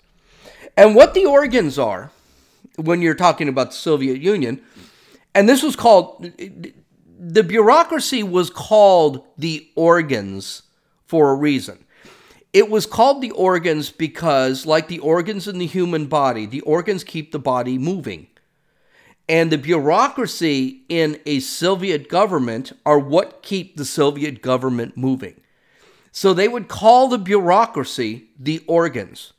And 0.77 0.95
what 0.95 1.15
the 1.15 1.27
organs 1.27 1.79
are, 1.79 2.11
when 2.77 3.03
you're 3.03 3.15
talking 3.15 3.49
about 3.49 3.71
the 3.71 3.77
Soviet 3.77 4.21
Union, 4.21 4.63
and 5.35 5.49
this 5.49 5.63
was 5.63 5.77
called 5.77 6.33
the 7.21 7.43
bureaucracy 7.43 8.23
was 8.23 8.49
called 8.49 9.27
the 9.37 9.69
organs 9.75 10.63
for 11.07 11.31
a 11.31 11.35
reason. 11.35 11.85
It 12.53 12.69
was 12.69 12.87
called 12.87 13.23
the 13.23 13.31
organs 13.33 13.91
because, 13.91 14.67
like 14.67 14.89
the 14.89 14.99
organs 14.99 15.47
in 15.47 15.59
the 15.59 15.67
human 15.67 16.07
body, 16.07 16.47
the 16.47 16.63
organs 16.63 17.05
keep 17.05 17.31
the 17.31 17.39
body 17.39 17.79
moving. 17.79 18.27
And 19.29 19.53
the 19.53 19.59
bureaucracy 19.59 20.83
in 20.89 21.21
a 21.25 21.39
Soviet 21.39 22.09
government 22.09 22.73
are 22.85 22.99
what 22.99 23.43
keep 23.43 23.77
the 23.77 23.85
Soviet 23.85 24.43
government 24.43 24.97
moving. 24.97 25.41
So 26.11 26.35
they 26.35 26.49
would 26.49 26.67
call 26.67 27.09
the 27.09 27.19
bureaucracy 27.19 28.31
the 28.39 28.65
organs. 28.67 29.33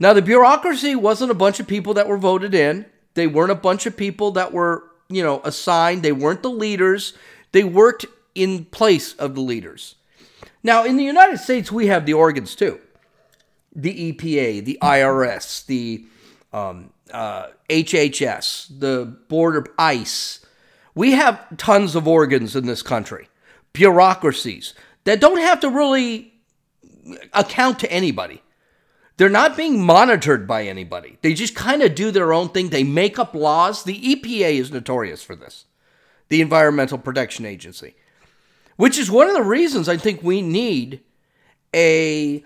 Now, 0.00 0.12
the 0.12 0.22
bureaucracy 0.22 0.96
wasn't 0.96 1.30
a 1.30 1.34
bunch 1.34 1.60
of 1.60 1.68
people 1.68 1.94
that 1.94 2.08
were 2.08 2.18
voted 2.18 2.54
in, 2.54 2.86
they 3.14 3.28
weren't 3.28 3.52
a 3.52 3.56
bunch 3.56 3.86
of 3.86 3.96
people 3.96 4.32
that 4.32 4.52
were 4.52 4.90
you 5.10 5.22
know, 5.22 5.40
assigned. 5.44 6.02
They 6.02 6.12
weren't 6.12 6.42
the 6.42 6.50
leaders. 6.50 7.12
They 7.52 7.64
worked 7.64 8.06
in 8.34 8.64
place 8.66 9.14
of 9.14 9.34
the 9.34 9.40
leaders. 9.40 9.96
Now, 10.62 10.84
in 10.84 10.96
the 10.96 11.04
United 11.04 11.38
States, 11.38 11.72
we 11.72 11.86
have 11.86 12.06
the 12.06 12.14
organs 12.14 12.54
too. 12.54 12.80
The 13.74 14.12
EPA, 14.12 14.64
the 14.64 14.78
IRS, 14.82 15.64
the 15.66 16.04
um, 16.52 16.92
uh, 17.12 17.48
HHS, 17.68 18.80
the 18.80 19.16
Border 19.28 19.66
ICE. 19.78 20.44
We 20.94 21.12
have 21.12 21.56
tons 21.56 21.94
of 21.94 22.08
organs 22.08 22.56
in 22.56 22.66
this 22.66 22.82
country, 22.82 23.28
bureaucracies 23.72 24.74
that 25.04 25.20
don't 25.20 25.38
have 25.38 25.60
to 25.60 25.70
really 25.70 26.34
account 27.32 27.78
to 27.80 27.92
anybody. 27.92 28.42
They're 29.16 29.28
not 29.28 29.56
being 29.56 29.84
monitored 29.84 30.46
by 30.46 30.64
anybody. 30.64 31.18
They 31.20 31.34
just 31.34 31.54
kind 31.54 31.82
of 31.82 31.94
do 31.94 32.10
their 32.10 32.32
own 32.32 32.48
thing. 32.48 32.70
They 32.70 32.84
make 32.84 33.18
up 33.18 33.34
laws. 33.34 33.84
The 33.84 34.00
EPA 34.00 34.54
is 34.54 34.72
notorious 34.72 35.22
for 35.22 35.36
this, 35.36 35.66
the 36.28 36.40
Environmental 36.40 36.96
Protection 36.96 37.44
Agency, 37.44 37.94
which 38.80 38.96
is 38.96 39.10
one 39.10 39.28
of 39.28 39.34
the 39.34 39.42
reasons 39.42 39.90
I 39.90 39.98
think 39.98 40.22
we 40.22 40.40
need 40.40 41.00
a 41.76 42.42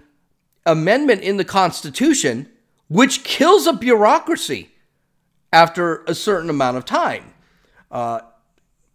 amendment 0.67 1.23
in 1.23 1.37
the 1.37 1.45
Constitution 1.45 2.49
which 2.89 3.23
kills 3.23 3.69
a 3.69 3.73
bureaucracy 3.73 4.71
after 5.53 6.03
a 6.09 6.15
certain 6.15 6.51
amount 6.51 6.77
of 6.77 6.85
time. 6.85 7.33
Uh, 7.89 8.19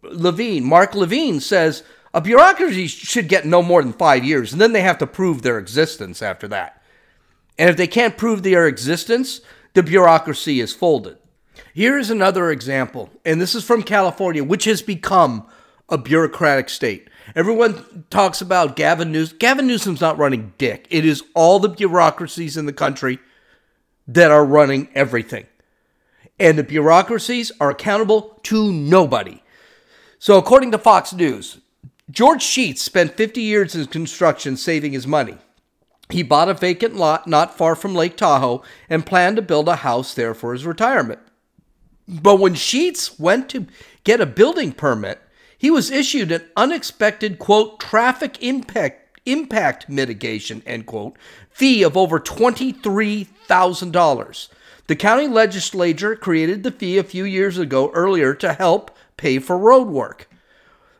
Levine, 0.03 0.65
Mark 0.65 0.93
Levine 0.93 1.39
says 1.39 1.83
a 2.13 2.19
bureaucracy 2.19 2.87
should 2.87 3.29
get 3.29 3.45
no 3.45 3.61
more 3.61 3.81
than 3.81 3.93
five 3.93 4.25
years, 4.25 4.51
and 4.51 4.59
then 4.59 4.73
they 4.73 4.81
have 4.81 4.97
to 4.97 5.07
prove 5.07 5.41
their 5.41 5.59
existence 5.59 6.21
after 6.21 6.45
that. 6.49 6.83
And 7.57 7.69
if 7.69 7.77
they 7.77 7.87
can't 7.87 8.17
prove 8.17 8.43
their 8.43 8.67
existence, 8.67 9.39
the 9.75 9.83
bureaucracy 9.83 10.59
is 10.59 10.73
folded. 10.75 11.17
Here 11.73 11.97
is 11.97 12.09
another 12.09 12.51
example, 12.51 13.09
and 13.23 13.39
this 13.39 13.55
is 13.55 13.63
from 13.63 13.81
California, 13.81 14.43
which 14.43 14.65
has 14.65 14.81
become 14.81 15.47
a 15.87 15.97
bureaucratic 15.97 16.67
state. 16.67 17.09
Everyone 17.35 18.05
talks 18.09 18.41
about 18.41 18.75
Gavin 18.75 19.11
Newsom. 19.11 19.37
Gavin 19.37 19.67
Newsom's 19.67 20.01
not 20.01 20.17
running 20.17 20.53
dick. 20.57 20.87
It 20.89 21.05
is 21.05 21.23
all 21.33 21.59
the 21.59 21.69
bureaucracies 21.69 22.57
in 22.57 22.65
the 22.65 22.73
country 22.73 23.19
that 24.07 24.31
are 24.31 24.45
running 24.45 24.89
everything. 24.95 25.45
And 26.39 26.57
the 26.57 26.63
bureaucracies 26.63 27.51
are 27.59 27.69
accountable 27.69 28.39
to 28.43 28.71
nobody. 28.71 29.43
So, 30.17 30.37
according 30.37 30.71
to 30.71 30.77
Fox 30.77 31.13
News, 31.13 31.59
George 32.09 32.43
Sheetz 32.43 32.79
spent 32.79 33.15
50 33.15 33.41
years 33.41 33.75
in 33.75 33.85
construction 33.87 34.57
saving 34.57 34.93
his 34.93 35.05
money. 35.05 35.37
He 36.09 36.23
bought 36.23 36.49
a 36.49 36.55
vacant 36.55 36.95
lot 36.95 37.27
not 37.27 37.55
far 37.55 37.75
from 37.75 37.93
Lake 37.93 38.17
Tahoe 38.17 38.63
and 38.89 39.05
planned 39.05 39.35
to 39.35 39.43
build 39.43 39.69
a 39.69 39.77
house 39.77 40.15
there 40.15 40.33
for 40.33 40.53
his 40.53 40.65
retirement. 40.65 41.19
But 42.07 42.39
when 42.39 42.55
Sheetz 42.55 43.19
went 43.19 43.49
to 43.49 43.67
get 44.03 44.19
a 44.19 44.25
building 44.25 44.71
permit, 44.71 45.21
he 45.59 45.69
was 45.69 45.91
issued 45.91 46.31
an 46.31 46.41
unexpected, 46.55 47.37
quote, 47.37 47.79
traffic 47.81 48.41
impact, 48.41 49.19
impact 49.25 49.89
mitigation, 49.89 50.63
end 50.65 50.85
quote, 50.85 51.17
fee 51.51 51.83
of 51.83 51.97
over 51.97 52.17
$23,000. 52.19 54.47
The 54.87 54.95
county 54.95 55.27
legislature 55.27 56.15
created 56.15 56.63
the 56.63 56.71
fee 56.71 56.97
a 56.97 57.03
few 57.03 57.25
years 57.25 57.59
ago 57.59 57.91
earlier 57.93 58.33
to 58.35 58.53
help 58.53 58.89
pay 59.17 59.37
for 59.37 59.57
road 59.57 59.89
work. 59.89 60.29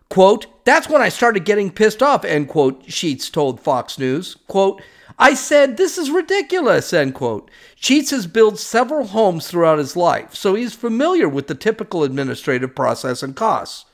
Quote, 0.10 0.48
that's 0.66 0.90
when 0.90 1.02
I 1.02 1.08
started 1.10 1.46
getting 1.46 1.72
pissed 1.72 2.04
off, 2.04 2.26
end 2.26 2.50
quote, 2.50 2.86
Sheetz 2.86 3.32
told 3.32 3.62
Fox 3.62 3.98
News. 3.98 4.36
Quote, 4.48 4.82
I 5.18 5.36
said, 5.36 5.78
This 5.78 5.98
is 5.98 6.12
ridiculous, 6.12 6.92
end 6.92 7.16
quote. 7.16 7.50
Sheetz 7.80 8.12
has 8.12 8.28
built 8.28 8.60
several 8.60 9.08
homes 9.08 9.48
throughout 9.48 9.78
his 9.78 9.96
life, 9.96 10.36
so 10.36 10.54
he's 10.54 10.74
familiar 10.74 11.30
with 11.30 11.48
the 11.48 11.56
typical 11.56 12.04
administrative 12.04 12.76
process 12.76 13.24
and 13.24 13.34
costs. 13.36 13.86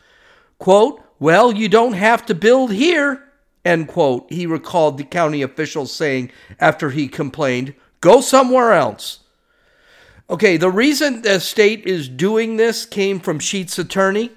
Quote, 0.59 1.01
Well, 1.19 1.51
you 1.51 1.69
don't 1.69 1.93
have 1.93 2.25
to 2.27 2.35
build 2.35 2.71
here, 2.71 3.23
end 3.63 3.87
quote, 3.87 4.31
he 4.31 4.45
recalled 4.45 4.97
the 4.97 5.03
county 5.03 5.41
officials 5.41 5.91
saying 5.91 6.31
after 6.59 6.89
he 6.91 7.07
complained, 7.07 7.73
Go 8.01 8.21
somewhere 8.21 8.73
else. 8.73 9.21
Okay, 10.29 10.57
the 10.57 10.71
reason 10.71 11.21
the 11.21 11.39
state 11.39 11.85
is 11.85 12.09
doing 12.09 12.57
this 12.57 12.85
came 12.85 13.19
from 13.19 13.39
Sheetz' 13.39 13.77
attorney, 13.77 14.31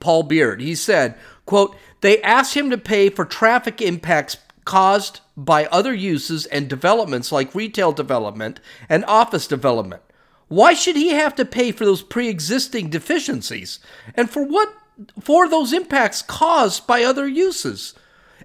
Paul 0.00 0.22
Beard. 0.22 0.62
He 0.62 0.74
said, 0.74 1.16
quote, 1.44 1.76
they 2.00 2.22
asked 2.22 2.54
him 2.54 2.70
to 2.70 2.78
pay 2.78 3.10
for 3.10 3.24
traffic 3.24 3.80
impacts 3.82 4.38
caused 4.64 5.20
by 5.36 5.66
other 5.66 5.94
uses 5.94 6.46
and 6.46 6.68
developments 6.68 7.32
like 7.32 7.54
retail 7.54 7.92
development 7.92 8.60
and 8.88 9.04
office 9.06 9.46
development. 9.46 10.02
Why 10.48 10.74
should 10.74 10.96
he 10.96 11.10
have 11.10 11.34
to 11.36 11.44
pay 11.44 11.72
for 11.72 11.84
those 11.84 12.02
pre 12.02 12.28
existing 12.28 12.90
deficiencies? 12.90 13.78
And 14.14 14.30
for 14.30 14.44
what? 14.44 14.72
For 15.20 15.48
those 15.48 15.72
impacts 15.72 16.22
caused 16.22 16.86
by 16.86 17.02
other 17.02 17.26
uses? 17.26 17.94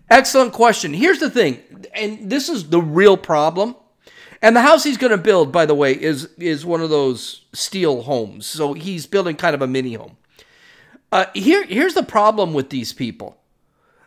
Excellent 0.10 0.53
question. 0.53 0.94
Here's 0.94 1.20
the 1.20 1.29
thing, 1.29 1.60
and 1.94 2.29
this 2.29 2.50
is 2.50 2.70
the 2.70 2.82
real 2.82 3.18
problem. 3.18 3.75
And 4.41 4.56
the 4.56 4.62
house 4.62 4.84
he's 4.84 4.98
going 4.98 5.12
to 5.12 5.18
build, 5.18 5.51
by 5.51 5.65
the 5.65 5.75
way, 5.75 5.94
is 5.94 6.29
is 6.38 6.65
one 6.65 6.82
of 6.82 6.89
those 6.89 7.46
steel 7.53 8.03
homes. 8.03 8.46
So 8.46 8.74
he's 8.74 9.06
building 9.06 9.36
kind 9.36 9.53
of 9.53 9.62
a 9.62 9.68
mini 9.68 9.94
home. 9.94 10.18
Uh, 11.12 11.25
here, 11.34 11.65
here's 11.65 11.94
the 11.94 12.03
problem 12.03 12.53
with 12.53 12.70
these 12.70 12.94
people. 12.94 13.38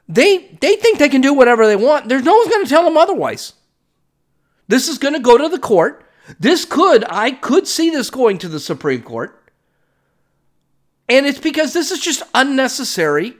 They 0.08 0.56
they 0.60 0.76
think 0.76 0.98
they 0.98 1.08
can 1.08 1.20
do 1.20 1.34
whatever 1.34 1.66
they 1.66 1.76
want. 1.76 2.08
There's 2.08 2.24
no 2.24 2.34
one's 2.34 2.48
going 2.48 2.64
to 2.64 2.70
tell 2.70 2.84
them 2.84 2.96
otherwise. 2.96 3.52
This 4.68 4.88
is 4.88 4.98
going 4.98 5.14
to 5.14 5.20
go 5.20 5.36
to 5.36 5.48
the 5.48 5.58
court. 5.58 6.04
This 6.40 6.64
could 6.64 7.04
I 7.08 7.32
could 7.32 7.68
see 7.68 7.90
this 7.90 8.10
going 8.10 8.38
to 8.38 8.48
the 8.48 8.60
Supreme 8.60 9.02
Court. 9.02 9.41
And 11.12 11.26
it's 11.26 11.38
because 11.38 11.74
this 11.74 11.90
is 11.90 12.00
just 12.00 12.22
unnecessary 12.34 13.34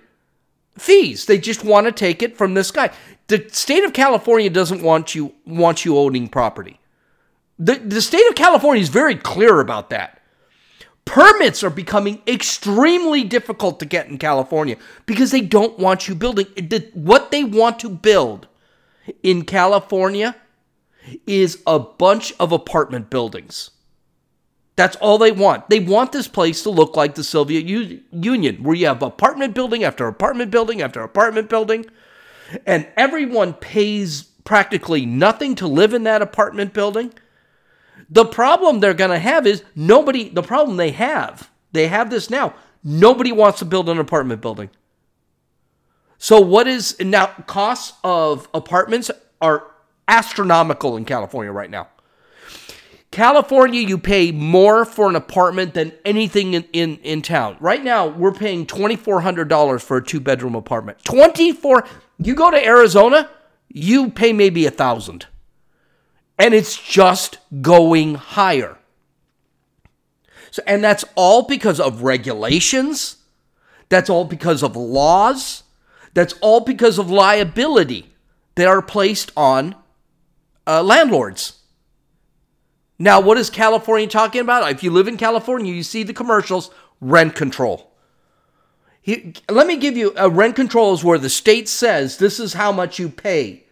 fees. 0.76 1.24
They 1.24 1.38
just 1.38 1.64
want 1.64 1.86
to 1.86 1.92
take 1.92 2.22
it 2.22 2.36
from 2.36 2.52
this 2.52 2.70
guy. 2.70 2.90
The 3.28 3.48
state 3.50 3.82
of 3.82 3.94
California 3.94 4.50
doesn't 4.50 4.82
want 4.82 5.14
you 5.14 5.32
want 5.46 5.82
you 5.82 5.96
owning 5.96 6.28
property. 6.28 6.80
The 7.58 7.76
the 7.76 8.02
state 8.02 8.28
of 8.28 8.34
California 8.34 8.82
is 8.82 8.90
very 8.90 9.14
clear 9.16 9.58
about 9.58 9.88
that. 9.88 10.20
Permits 11.06 11.64
are 11.64 11.70
becoming 11.70 12.20
extremely 12.26 13.24
difficult 13.24 13.80
to 13.80 13.86
get 13.86 14.06
in 14.06 14.18
California 14.18 14.76
because 15.06 15.30
they 15.30 15.40
don't 15.40 15.78
want 15.78 16.06
you 16.08 16.14
building. 16.14 16.46
What 16.92 17.30
they 17.30 17.42
want 17.42 17.78
to 17.80 17.88
build 17.88 18.48
in 19.22 19.46
California 19.46 20.36
is 21.26 21.62
a 21.66 21.78
bunch 21.78 22.34
of 22.38 22.52
apartment 22.52 23.08
buildings. 23.08 23.71
That's 24.76 24.96
all 24.96 25.18
they 25.18 25.32
want. 25.32 25.68
They 25.68 25.80
want 25.80 26.12
this 26.12 26.28
place 26.28 26.62
to 26.62 26.70
look 26.70 26.96
like 26.96 27.14
the 27.14 27.24
Soviet 27.24 27.64
U- 27.66 28.00
Union, 28.10 28.62
where 28.62 28.74
you 28.74 28.86
have 28.86 29.02
apartment 29.02 29.54
building 29.54 29.84
after 29.84 30.06
apartment 30.06 30.50
building 30.50 30.80
after 30.80 31.02
apartment 31.02 31.48
building, 31.48 31.86
and 32.66 32.88
everyone 32.96 33.52
pays 33.54 34.22
practically 34.44 35.04
nothing 35.06 35.54
to 35.56 35.66
live 35.66 35.94
in 35.94 36.04
that 36.04 36.22
apartment 36.22 36.72
building. 36.72 37.12
The 38.08 38.24
problem 38.24 38.80
they're 38.80 38.94
going 38.94 39.10
to 39.10 39.18
have 39.18 39.46
is 39.46 39.62
nobody, 39.74 40.28
the 40.28 40.42
problem 40.42 40.76
they 40.76 40.90
have, 40.90 41.50
they 41.72 41.88
have 41.88 42.10
this 42.10 42.30
now. 42.30 42.54
Nobody 42.82 43.30
wants 43.30 43.60
to 43.60 43.64
build 43.64 43.88
an 43.88 43.98
apartment 43.98 44.40
building. 44.40 44.70
So, 46.18 46.40
what 46.40 46.66
is 46.66 46.96
now 47.00 47.26
costs 47.46 47.96
of 48.04 48.48
apartments 48.54 49.10
are 49.40 49.66
astronomical 50.08 50.96
in 50.96 51.04
California 51.04 51.52
right 51.52 51.70
now. 51.70 51.88
California, 53.12 53.80
you 53.80 53.98
pay 53.98 54.32
more 54.32 54.84
for 54.84 55.08
an 55.08 55.14
apartment 55.14 55.74
than 55.74 55.92
anything 56.04 56.54
in, 56.54 56.64
in, 56.72 56.96
in 56.98 57.22
town. 57.22 57.56
Right 57.60 57.84
now, 57.84 58.08
we're 58.08 58.32
paying 58.32 58.66
$2,400 58.66 59.80
for 59.82 59.98
a 59.98 60.04
two 60.04 60.18
bedroom 60.18 60.54
apartment. 60.54 61.04
24 61.04 61.86
You 62.18 62.34
go 62.34 62.50
to 62.50 62.66
Arizona, 62.66 63.30
you 63.68 64.10
pay 64.10 64.32
maybe 64.32 64.66
a 64.66 64.70
thousand. 64.70 65.26
And 66.38 66.54
it's 66.54 66.76
just 66.76 67.38
going 67.60 68.14
higher. 68.14 68.78
So, 70.50 70.62
and 70.66 70.82
that's 70.82 71.04
all 71.14 71.42
because 71.42 71.78
of 71.78 72.02
regulations. 72.02 73.16
That's 73.90 74.08
all 74.08 74.24
because 74.24 74.62
of 74.62 74.74
laws. 74.74 75.62
That's 76.14 76.34
all 76.40 76.60
because 76.60 76.98
of 76.98 77.10
liability 77.10 78.14
that 78.54 78.66
are 78.66 78.82
placed 78.82 79.32
on 79.36 79.74
uh, 80.66 80.82
landlords. 80.82 81.61
Now, 82.98 83.20
what 83.20 83.38
is 83.38 83.50
California 83.50 84.06
talking 84.06 84.40
about? 84.40 84.70
If 84.70 84.82
you 84.82 84.90
live 84.90 85.08
in 85.08 85.16
California, 85.16 85.72
you 85.72 85.82
see 85.82 86.02
the 86.02 86.12
commercials 86.12 86.70
rent 87.00 87.34
control. 87.34 87.90
He, 89.00 89.34
let 89.50 89.66
me 89.66 89.76
give 89.76 89.96
you 89.96 90.12
a 90.16 90.30
rent 90.30 90.54
control 90.54 90.94
is 90.94 91.02
where 91.02 91.18
the 91.18 91.28
state 91.28 91.68
says 91.68 92.18
this 92.18 92.38
is 92.38 92.54
how 92.54 92.70
much 92.70 93.00
you 93.00 93.08
pay 93.08 93.64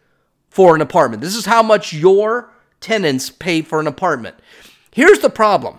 for 0.49 0.75
an 0.75 0.81
apartment. 0.81 1.23
This 1.23 1.37
is 1.37 1.47
how 1.47 1.63
much 1.63 1.93
your 1.93 2.53
tenants 2.81 3.31
pay 3.31 3.63
for 3.63 3.79
an 3.79 3.87
apartment. 3.87 4.37
Here's 4.91 5.21
the 5.21 5.31
problem. 5.31 5.79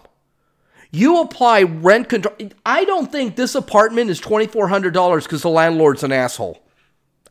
You 0.91 1.21
apply 1.21 1.63
rent 1.63 2.09
control. 2.09 2.35
I 2.65 2.85
don't 2.85 3.11
think 3.11 3.35
this 3.35 3.55
apartment 3.55 4.09
is 4.09 4.21
$2,400 4.21 5.23
because 5.23 5.41
the 5.41 5.49
landlord's 5.49 6.03
an 6.03 6.13
asshole. 6.13 6.61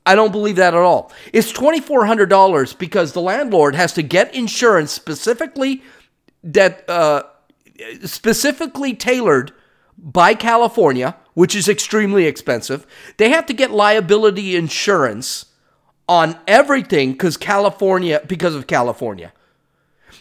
I 0.05 0.15
don't 0.15 0.33
believe 0.33 0.57
that 0.57 0.75
at 0.75 0.81
all. 0.81 1.13
It's 1.33 1.53
$2,400 1.53 2.79
because 2.79 3.13
the 3.13 3.21
landlord 3.21 3.75
has 3.75 3.93
to 3.95 4.03
get 4.03 4.35
insurance 4.35 4.93
specifically 4.93 5.83
that 6.43 6.89
uh, 6.89 7.25
specifically 8.05 8.95
tailored 8.95 9.53
by 9.99 10.35
California, 10.35 11.17
which 11.35 11.55
is 11.55 11.69
extremely 11.69 12.27
expensive. 12.27 12.87
They 13.17 13.31
have 13.31 13.47
to 13.47 13.53
get 13.53 13.71
liability 13.71 14.57
insurance 14.57 15.47
on 16.09 16.39
everything 16.47 17.13
because 17.13 17.37
California 17.37 18.23
because 18.27 18.55
of 18.55 18.67
California. 18.67 19.33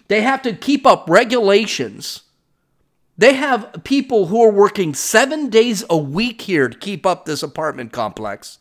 They 0.07 0.21
have 0.21 0.41
to 0.43 0.53
keep 0.53 0.85
up 0.85 1.09
regulations. 1.09 2.23
They 3.17 3.33
have 3.33 3.81
people 3.83 4.27
who 4.27 4.41
are 4.43 4.51
working 4.51 4.93
7 4.93 5.49
days 5.49 5.83
a 5.89 5.97
week 5.97 6.41
here 6.41 6.69
to 6.69 6.77
keep 6.77 7.05
up 7.05 7.25
this 7.25 7.43
apartment 7.43 7.91
complex. 7.91 8.59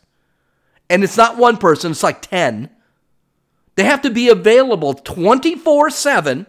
And 0.89 1.03
it's 1.03 1.17
not 1.17 1.37
one 1.37 1.57
person, 1.57 1.91
it's 1.91 2.03
like 2.03 2.21
10. 2.21 2.69
They 3.75 3.83
have 3.83 4.01
to 4.01 4.09
be 4.09 4.27
available 4.27 4.93
24 4.93 5.91
7 5.91 6.45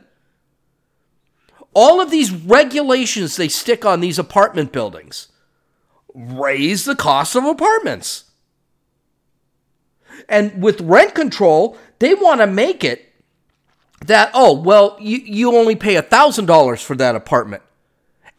all 1.75 2.01
of 2.01 2.11
these 2.11 2.33
regulations 2.33 3.37
they 3.37 3.49
stick 3.49 3.85
on 3.85 4.01
these 4.01 4.19
apartment 4.19 4.73
buildings 4.73 5.29
raise 6.15 6.85
the 6.85 6.97
cost 6.97 7.37
of 7.37 7.45
apartments. 7.45 8.25
And 10.29 10.63
with 10.63 10.81
rent 10.81 11.15
control, 11.15 11.79
they 11.99 12.15
want 12.15 12.41
to 12.41 12.47
make 12.47 12.85
it 12.85 13.13
that, 14.07 14.31
oh, 14.35 14.53
well, 14.53 14.97
you, 15.01 15.19
you 15.19 15.57
only 15.57 15.77
pay 15.77 15.95
$1,000 15.95 16.83
for 16.83 16.97
that 16.97 17.15
apartment. 17.15 17.63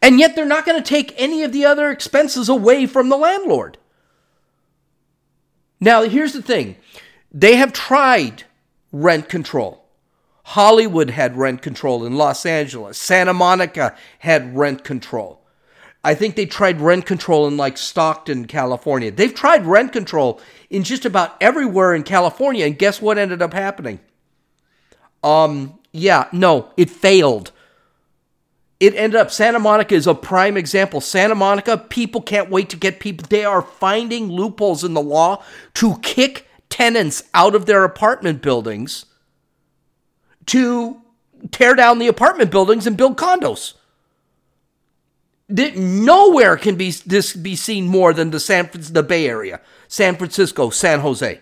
And 0.00 0.18
yet 0.18 0.34
they're 0.34 0.44
not 0.44 0.66
going 0.66 0.82
to 0.82 0.88
take 0.88 1.14
any 1.16 1.44
of 1.44 1.52
the 1.52 1.64
other 1.64 1.90
expenses 1.90 2.48
away 2.48 2.86
from 2.86 3.08
the 3.08 3.16
landlord. 3.16 3.78
Now, 5.80 6.02
here's 6.02 6.32
the 6.32 6.42
thing 6.42 6.76
they 7.32 7.56
have 7.56 7.72
tried 7.72 8.44
rent 8.90 9.28
control. 9.28 9.81
Hollywood 10.44 11.10
had 11.10 11.36
rent 11.36 11.62
control 11.62 12.04
in 12.04 12.16
Los 12.16 12.44
Angeles. 12.44 12.98
Santa 12.98 13.32
Monica 13.32 13.96
had 14.20 14.56
rent 14.56 14.84
control. 14.84 15.40
I 16.04 16.14
think 16.14 16.34
they 16.34 16.46
tried 16.46 16.80
rent 16.80 17.06
control 17.06 17.46
in 17.46 17.56
like 17.56 17.78
Stockton, 17.78 18.46
California. 18.46 19.10
They've 19.12 19.34
tried 19.34 19.64
rent 19.66 19.92
control 19.92 20.40
in 20.68 20.82
just 20.82 21.04
about 21.04 21.36
everywhere 21.40 21.94
in 21.94 22.02
California, 22.02 22.66
and 22.66 22.78
guess 22.78 23.00
what 23.00 23.18
ended 23.18 23.40
up 23.40 23.52
happening? 23.52 24.00
Um, 25.22 25.78
yeah, 25.92 26.28
no, 26.32 26.70
it 26.76 26.90
failed. 26.90 27.52
It 28.80 28.96
ended 28.96 29.20
up 29.20 29.30
Santa 29.30 29.60
Monica 29.60 29.94
is 29.94 30.08
a 30.08 30.14
prime 30.14 30.56
example. 30.56 31.00
Santa 31.00 31.36
Monica, 31.36 31.78
people 31.78 32.20
can't 32.20 32.50
wait 32.50 32.68
to 32.70 32.76
get 32.76 32.98
people. 32.98 33.24
They 33.30 33.44
are 33.44 33.62
finding 33.62 34.28
loopholes 34.28 34.82
in 34.82 34.94
the 34.94 35.00
law 35.00 35.44
to 35.74 35.98
kick 35.98 36.48
tenants 36.68 37.22
out 37.32 37.54
of 37.54 37.66
their 37.66 37.84
apartment 37.84 38.42
buildings 38.42 39.04
to 40.46 41.00
tear 41.50 41.74
down 41.74 41.98
the 41.98 42.08
apartment 42.08 42.50
buildings 42.50 42.86
and 42.86 42.96
build 42.96 43.16
condos. 43.16 43.74
That 45.48 45.76
Nowhere 45.76 46.56
can 46.56 46.76
be 46.76 46.90
this 46.90 47.34
be 47.34 47.56
seen 47.56 47.86
more 47.86 48.12
than 48.12 48.30
the 48.30 48.40
San 48.40 48.70
the 48.72 49.02
Bay 49.02 49.26
Area, 49.26 49.60
San 49.88 50.16
Francisco, 50.16 50.70
San 50.70 51.00
Jose. 51.00 51.40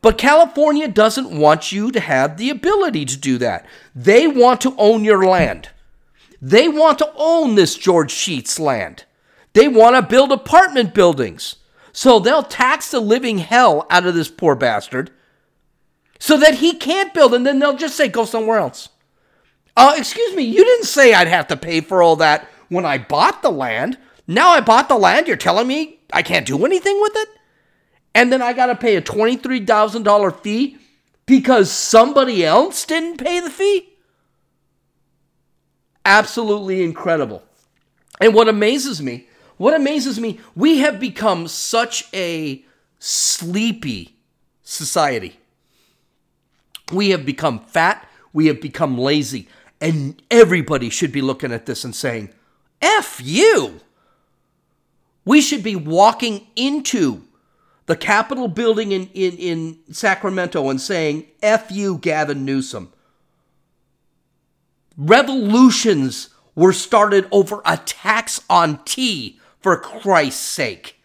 But 0.00 0.18
California 0.18 0.86
doesn't 0.88 1.36
want 1.36 1.72
you 1.72 1.90
to 1.90 2.00
have 2.00 2.36
the 2.36 2.50
ability 2.50 3.04
to 3.06 3.16
do 3.16 3.36
that. 3.38 3.66
They 3.94 4.28
want 4.28 4.60
to 4.60 4.76
own 4.78 5.04
your 5.04 5.26
land. 5.26 5.70
They 6.40 6.68
want 6.68 6.98
to 6.98 7.12
own 7.16 7.54
this 7.56 7.76
George 7.76 8.12
Sheetz 8.12 8.60
land. 8.60 9.04
They 9.52 9.68
want 9.68 9.96
to 9.96 10.02
build 10.02 10.32
apartment 10.32 10.94
buildings. 10.94 11.56
So 11.92 12.18
they'll 12.18 12.42
tax 12.42 12.90
the 12.90 13.00
living 13.00 13.38
hell 13.38 13.86
out 13.90 14.06
of 14.06 14.14
this 14.14 14.28
poor 14.28 14.54
bastard 14.54 15.10
so 16.22 16.36
that 16.36 16.54
he 16.54 16.74
can't 16.74 17.12
build, 17.12 17.34
and 17.34 17.44
then 17.44 17.58
they'll 17.58 17.76
just 17.76 17.96
say, 17.96 18.06
go 18.06 18.24
somewhere 18.24 18.58
else. 18.58 18.90
Uh, 19.76 19.94
excuse 19.96 20.36
me, 20.36 20.44
you 20.44 20.64
didn't 20.64 20.84
say 20.84 21.12
I'd 21.12 21.26
have 21.26 21.48
to 21.48 21.56
pay 21.56 21.80
for 21.80 22.00
all 22.00 22.14
that 22.14 22.48
when 22.68 22.86
I 22.86 22.96
bought 22.98 23.42
the 23.42 23.50
land. 23.50 23.98
Now 24.28 24.50
I 24.50 24.60
bought 24.60 24.88
the 24.88 24.96
land, 24.96 25.26
you're 25.26 25.36
telling 25.36 25.66
me 25.66 25.98
I 26.12 26.22
can't 26.22 26.46
do 26.46 26.64
anything 26.64 27.00
with 27.00 27.10
it? 27.16 27.28
And 28.14 28.32
then 28.32 28.40
I 28.40 28.52
got 28.52 28.66
to 28.66 28.76
pay 28.76 28.94
a 28.94 29.02
$23,000 29.02 30.40
fee 30.42 30.78
because 31.26 31.72
somebody 31.72 32.44
else 32.44 32.84
didn't 32.84 33.16
pay 33.16 33.40
the 33.40 33.50
fee? 33.50 33.88
Absolutely 36.04 36.84
incredible. 36.84 37.42
And 38.20 38.32
what 38.32 38.48
amazes 38.48 39.02
me, 39.02 39.26
what 39.56 39.74
amazes 39.74 40.20
me, 40.20 40.38
we 40.54 40.78
have 40.78 41.00
become 41.00 41.48
such 41.48 42.06
a 42.14 42.64
sleepy 43.00 44.14
society. 44.62 45.40
We 46.90 47.10
have 47.10 47.24
become 47.24 47.60
fat. 47.60 48.08
We 48.32 48.46
have 48.46 48.60
become 48.60 48.98
lazy. 48.98 49.48
And 49.80 50.22
everybody 50.30 50.90
should 50.90 51.12
be 51.12 51.22
looking 51.22 51.52
at 51.52 51.66
this 51.66 51.84
and 51.84 51.94
saying, 51.94 52.30
F 52.80 53.20
you. 53.22 53.80
We 55.24 55.40
should 55.40 55.62
be 55.62 55.76
walking 55.76 56.46
into 56.56 57.22
the 57.86 57.96
Capitol 57.96 58.48
building 58.48 58.92
in, 58.92 59.08
in, 59.14 59.36
in 59.36 59.78
Sacramento 59.92 60.68
and 60.68 60.80
saying, 60.80 61.26
F 61.42 61.70
you, 61.70 61.98
Gavin 61.98 62.44
Newsom. 62.44 62.92
Revolutions 64.96 66.30
were 66.54 66.72
started 66.72 67.26
over 67.30 67.62
a 67.64 67.76
tax 67.78 68.40
on 68.50 68.82
tea, 68.84 69.38
for 69.62 69.76
Christ's 69.76 70.40
sake. 70.40 71.00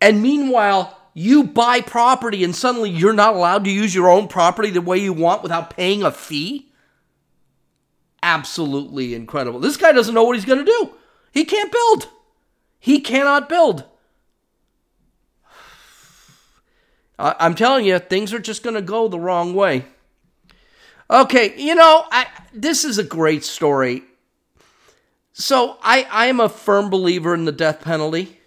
And 0.00 0.20
meanwhile, 0.20 0.98
you 1.14 1.44
buy 1.44 1.80
property 1.80 2.42
and 2.42 2.54
suddenly 2.54 2.90
you're 2.90 3.12
not 3.12 3.34
allowed 3.34 3.64
to 3.64 3.70
use 3.70 3.94
your 3.94 4.10
own 4.10 4.28
property 4.28 4.70
the 4.70 4.80
way 4.80 4.98
you 4.98 5.12
want 5.12 5.42
without 5.42 5.70
paying 5.70 6.02
a 6.02 6.10
fee? 6.10 6.72
Absolutely 8.22 9.14
incredible. 9.14 9.60
This 9.60 9.76
guy 9.76 9.92
doesn't 9.92 10.14
know 10.14 10.24
what 10.24 10.36
he's 10.36 10.44
going 10.44 10.58
to 10.58 10.64
do. 10.64 10.90
He 11.30 11.44
can't 11.44 11.70
build. 11.70 12.08
He 12.80 13.00
cannot 13.00 13.48
build. 13.48 13.84
I'm 17.18 17.54
telling 17.54 17.84
you, 17.84 17.98
things 18.00 18.32
are 18.34 18.40
just 18.40 18.64
going 18.64 18.74
to 18.74 18.82
go 18.82 19.06
the 19.06 19.20
wrong 19.20 19.54
way. 19.54 19.86
Okay, 21.08 21.54
you 21.56 21.74
know, 21.74 22.06
I, 22.10 22.26
this 22.52 22.84
is 22.84 22.98
a 22.98 23.04
great 23.04 23.44
story. 23.44 24.02
So 25.32 25.78
I, 25.82 26.06
I 26.10 26.26
am 26.26 26.40
a 26.40 26.48
firm 26.48 26.90
believer 26.90 27.34
in 27.34 27.44
the 27.44 27.52
death 27.52 27.82
penalty. 27.82 28.40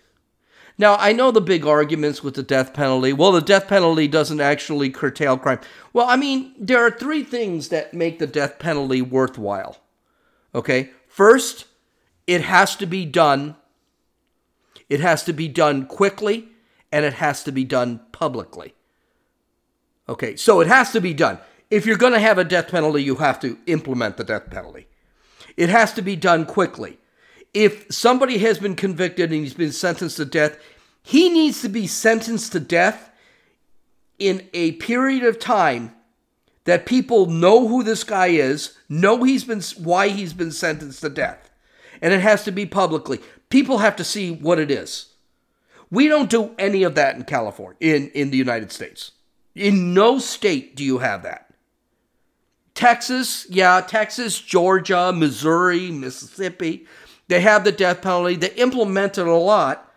Now, 0.77 0.95
I 0.99 1.11
know 1.11 1.31
the 1.31 1.41
big 1.41 1.65
arguments 1.65 2.23
with 2.23 2.35
the 2.35 2.43
death 2.43 2.73
penalty. 2.73 3.11
Well, 3.11 3.31
the 3.31 3.41
death 3.41 3.67
penalty 3.67 4.07
doesn't 4.07 4.39
actually 4.39 4.91
curtail 4.91 5.37
crime. 5.37 5.59
Well, 5.91 6.07
I 6.07 6.15
mean, 6.15 6.53
there 6.59 6.85
are 6.85 6.91
three 6.91 7.23
things 7.23 7.69
that 7.69 7.93
make 7.93 8.19
the 8.19 8.27
death 8.27 8.59
penalty 8.59 9.01
worthwhile. 9.01 9.77
Okay? 10.53 10.91
First, 11.07 11.65
it 12.27 12.41
has 12.41 12.75
to 12.75 12.85
be 12.85 13.05
done 13.05 13.55
it 14.89 14.99
has 14.99 15.23
to 15.25 15.33
be 15.33 15.47
done 15.47 15.85
quickly 15.85 16.49
and 16.91 17.05
it 17.05 17.13
has 17.13 17.43
to 17.43 17.51
be 17.51 17.63
done 17.63 18.01
publicly. 18.11 18.73
Okay, 20.07 20.35
so 20.35 20.61
it 20.61 20.67
has 20.67 20.91
to 20.91 21.01
be 21.01 21.13
done. 21.13 21.39
If 21.69 21.85
you're 21.85 21.97
going 21.97 22.13
to 22.13 22.19
have 22.19 22.37
a 22.37 22.45
death 22.45 22.69
penalty, 22.69 23.03
you 23.03 23.15
have 23.15 23.39
to 23.41 23.57
implement 23.65 24.15
the 24.15 24.23
death 24.23 24.49
penalty. 24.49 24.87
It 25.57 25.69
has 25.69 25.93
to 25.93 26.01
be 26.01 26.15
done 26.15 26.45
quickly. 26.45 26.97
If 27.53 27.91
somebody 27.91 28.37
has 28.39 28.59
been 28.59 28.75
convicted 28.75 29.31
and 29.31 29.41
he's 29.41 29.53
been 29.53 29.71
sentenced 29.71 30.17
to 30.17 30.25
death, 30.25 30.59
he 31.01 31.29
needs 31.29 31.61
to 31.61 31.69
be 31.69 31.87
sentenced 31.87 32.51
to 32.51 32.59
death 32.59 33.11
in 34.19 34.47
a 34.53 34.73
period 34.73 35.23
of 35.23 35.39
time 35.39 35.93
that 36.65 36.85
people 36.85 37.27
know 37.27 37.67
who 37.67 37.81
this 37.81 38.03
guy 38.03 38.27
is, 38.27 38.77
know 38.89 39.23
he's 39.23 39.45
been 39.45 39.61
why 39.81 40.09
he's 40.09 40.33
been 40.33 40.51
sentenced 40.51 41.01
to 41.01 41.09
death. 41.09 41.49
And 42.01 42.13
it 42.13 42.19
has 42.21 42.43
to 42.43 42.51
be 42.51 42.65
publicly. 42.65 43.19
People 43.49 43.77
have 43.77 43.95
to 43.95 44.03
see 44.03 44.31
what 44.31 44.59
it 44.59 44.69
is. 44.69 45.13
We 45.89 46.07
don't 46.09 46.29
do 46.29 46.51
any 46.59 46.83
of 46.83 46.95
that 46.95 47.15
in 47.15 47.23
California, 47.23 47.77
in, 47.79 48.09
in 48.09 48.29
the 48.31 48.37
United 48.37 48.71
States. 48.71 49.11
In 49.55 49.93
no 49.93 50.19
state 50.19 50.75
do 50.75 50.83
you 50.83 50.97
have 50.97 51.23
that. 51.23 51.53
Texas, 52.75 53.47
yeah, 53.49 53.81
Texas, 53.81 54.39
Georgia, 54.39 55.11
Missouri, 55.11 55.89
Mississippi, 55.89 56.85
they 57.27 57.41
have 57.41 57.63
the 57.63 57.71
death 57.71 58.01
penalty. 58.01 58.35
They 58.35 58.53
implement 58.53 59.17
it 59.17 59.27
a 59.27 59.35
lot, 59.35 59.91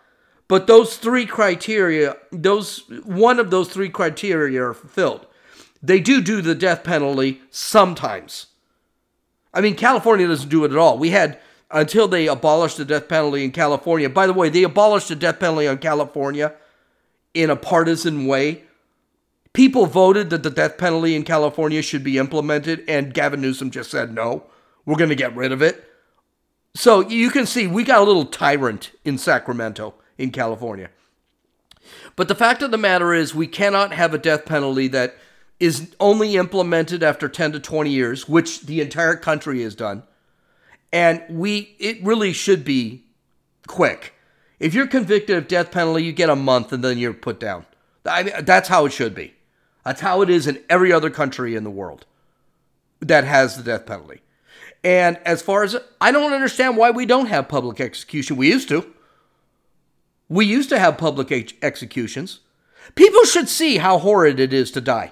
but 0.47 0.67
those 0.67 0.97
three 0.97 1.25
criteria, 1.25 2.17
those 2.31 2.83
one 3.03 3.39
of 3.39 3.51
those 3.51 3.69
three 3.69 3.89
criteria 3.89 4.63
are 4.63 4.73
fulfilled. 4.73 5.25
They 5.81 5.99
do 5.99 6.21
do 6.21 6.41
the 6.41 6.55
death 6.55 6.83
penalty 6.83 7.41
sometimes. 7.49 8.47
I 9.53 9.61
mean, 9.61 9.75
California 9.75 10.27
doesn't 10.27 10.49
do 10.49 10.63
it 10.63 10.71
at 10.71 10.77
all. 10.77 10.97
We 10.97 11.09
had 11.09 11.39
until 11.71 12.07
they 12.07 12.27
abolished 12.27 12.77
the 12.77 12.85
death 12.85 13.07
penalty 13.07 13.43
in 13.43 13.51
California. 13.51 14.09
By 14.09 14.27
the 14.27 14.33
way, 14.33 14.49
they 14.49 14.63
abolished 14.63 15.07
the 15.07 15.15
death 15.15 15.39
penalty 15.39 15.67
in 15.67 15.77
California 15.77 16.53
in 17.33 17.49
a 17.49 17.55
partisan 17.55 18.25
way. 18.27 18.63
People 19.53 19.85
voted 19.85 20.29
that 20.29 20.43
the 20.43 20.49
death 20.49 20.77
penalty 20.77 21.15
in 21.15 21.23
California 21.23 21.81
should 21.81 22.03
be 22.03 22.17
implemented, 22.17 22.83
and 22.87 23.13
Gavin 23.13 23.41
Newsom 23.41 23.71
just 23.71 23.91
said, 23.91 24.13
no, 24.13 24.43
we're 24.85 24.95
going 24.95 25.09
to 25.09 25.15
get 25.15 25.35
rid 25.35 25.51
of 25.51 25.61
it. 25.61 25.90
So 26.73 27.01
you 27.01 27.29
can 27.29 27.45
see 27.45 27.67
we 27.67 27.83
got 27.83 28.01
a 28.01 28.05
little 28.05 28.25
tyrant 28.25 28.91
in 29.03 29.17
Sacramento, 29.17 29.93
in 30.17 30.31
California. 30.31 30.89
But 32.15 32.27
the 32.27 32.35
fact 32.35 32.61
of 32.61 32.71
the 32.71 32.77
matter 32.77 33.13
is, 33.13 33.33
we 33.33 33.47
cannot 33.47 33.93
have 33.93 34.13
a 34.13 34.17
death 34.17 34.45
penalty 34.45 34.87
that 34.89 35.15
is 35.59 35.95
only 35.99 36.35
implemented 36.35 37.03
after 37.03 37.27
10 37.27 37.53
to 37.53 37.59
20 37.59 37.89
years, 37.89 38.27
which 38.29 38.61
the 38.61 38.81
entire 38.81 39.15
country 39.15 39.61
has 39.63 39.75
done 39.75 40.03
and 40.91 41.23
we 41.29 41.75
it 41.79 42.03
really 42.03 42.33
should 42.33 42.65
be 42.65 43.03
quick. 43.67 44.13
If 44.59 44.73
you're 44.73 44.87
convicted 44.87 45.37
of 45.37 45.47
death 45.47 45.71
penalty, 45.71 46.03
you 46.03 46.11
get 46.11 46.29
a 46.29 46.35
month 46.35 46.71
and 46.71 46.83
then 46.83 46.97
you're 46.97 47.13
put 47.13 47.39
down. 47.39 47.65
I 48.05 48.23
mean, 48.23 48.33
that's 48.43 48.69
how 48.69 48.85
it 48.85 48.91
should 48.91 49.15
be. 49.15 49.33
That's 49.85 50.01
how 50.01 50.21
it 50.21 50.29
is 50.29 50.47
in 50.47 50.61
every 50.69 50.91
other 50.91 51.09
country 51.09 51.55
in 51.55 51.63
the 51.63 51.69
world 51.69 52.05
that 52.99 53.23
has 53.23 53.57
the 53.57 53.63
death 53.63 53.85
penalty. 53.85 54.21
And 54.83 55.17
as 55.25 55.41
far 55.41 55.63
as 55.63 55.75
I 55.99 56.11
don't 56.11 56.33
understand 56.33 56.77
why 56.77 56.91
we 56.91 57.05
don't 57.05 57.27
have 57.27 57.47
public 57.47 57.79
execution. 57.79 58.37
We 58.37 58.49
used 58.49 58.69
to. 58.69 58.91
We 60.27 60.45
used 60.45 60.69
to 60.69 60.79
have 60.79 60.97
public 60.97 61.31
ex- 61.31 61.53
executions. 61.61 62.39
People 62.95 63.23
should 63.25 63.47
see 63.47 63.77
how 63.77 63.99
horrid 63.99 64.39
it 64.39 64.53
is 64.53 64.71
to 64.71 64.81
die, 64.81 65.11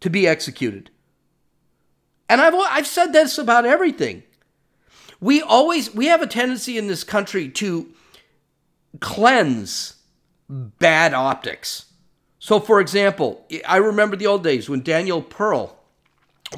to 0.00 0.08
be 0.08 0.26
executed. 0.26 0.90
And 2.28 2.40
I've 2.40 2.54
I've 2.54 2.86
said 2.86 3.12
this 3.12 3.38
about 3.38 3.66
everything 3.66 4.22
we 5.20 5.42
always 5.42 5.94
we 5.94 6.06
have 6.06 6.22
a 6.22 6.26
tendency 6.26 6.78
in 6.78 6.86
this 6.86 7.04
country 7.04 7.48
to 7.48 7.92
cleanse 9.00 9.96
bad 10.48 11.14
optics. 11.14 11.86
So 12.38 12.58
for 12.58 12.80
example, 12.80 13.46
I 13.68 13.76
remember 13.76 14.16
the 14.16 14.26
old 14.26 14.42
days 14.42 14.68
when 14.68 14.82
Daniel 14.82 15.22
Pearl 15.22 15.76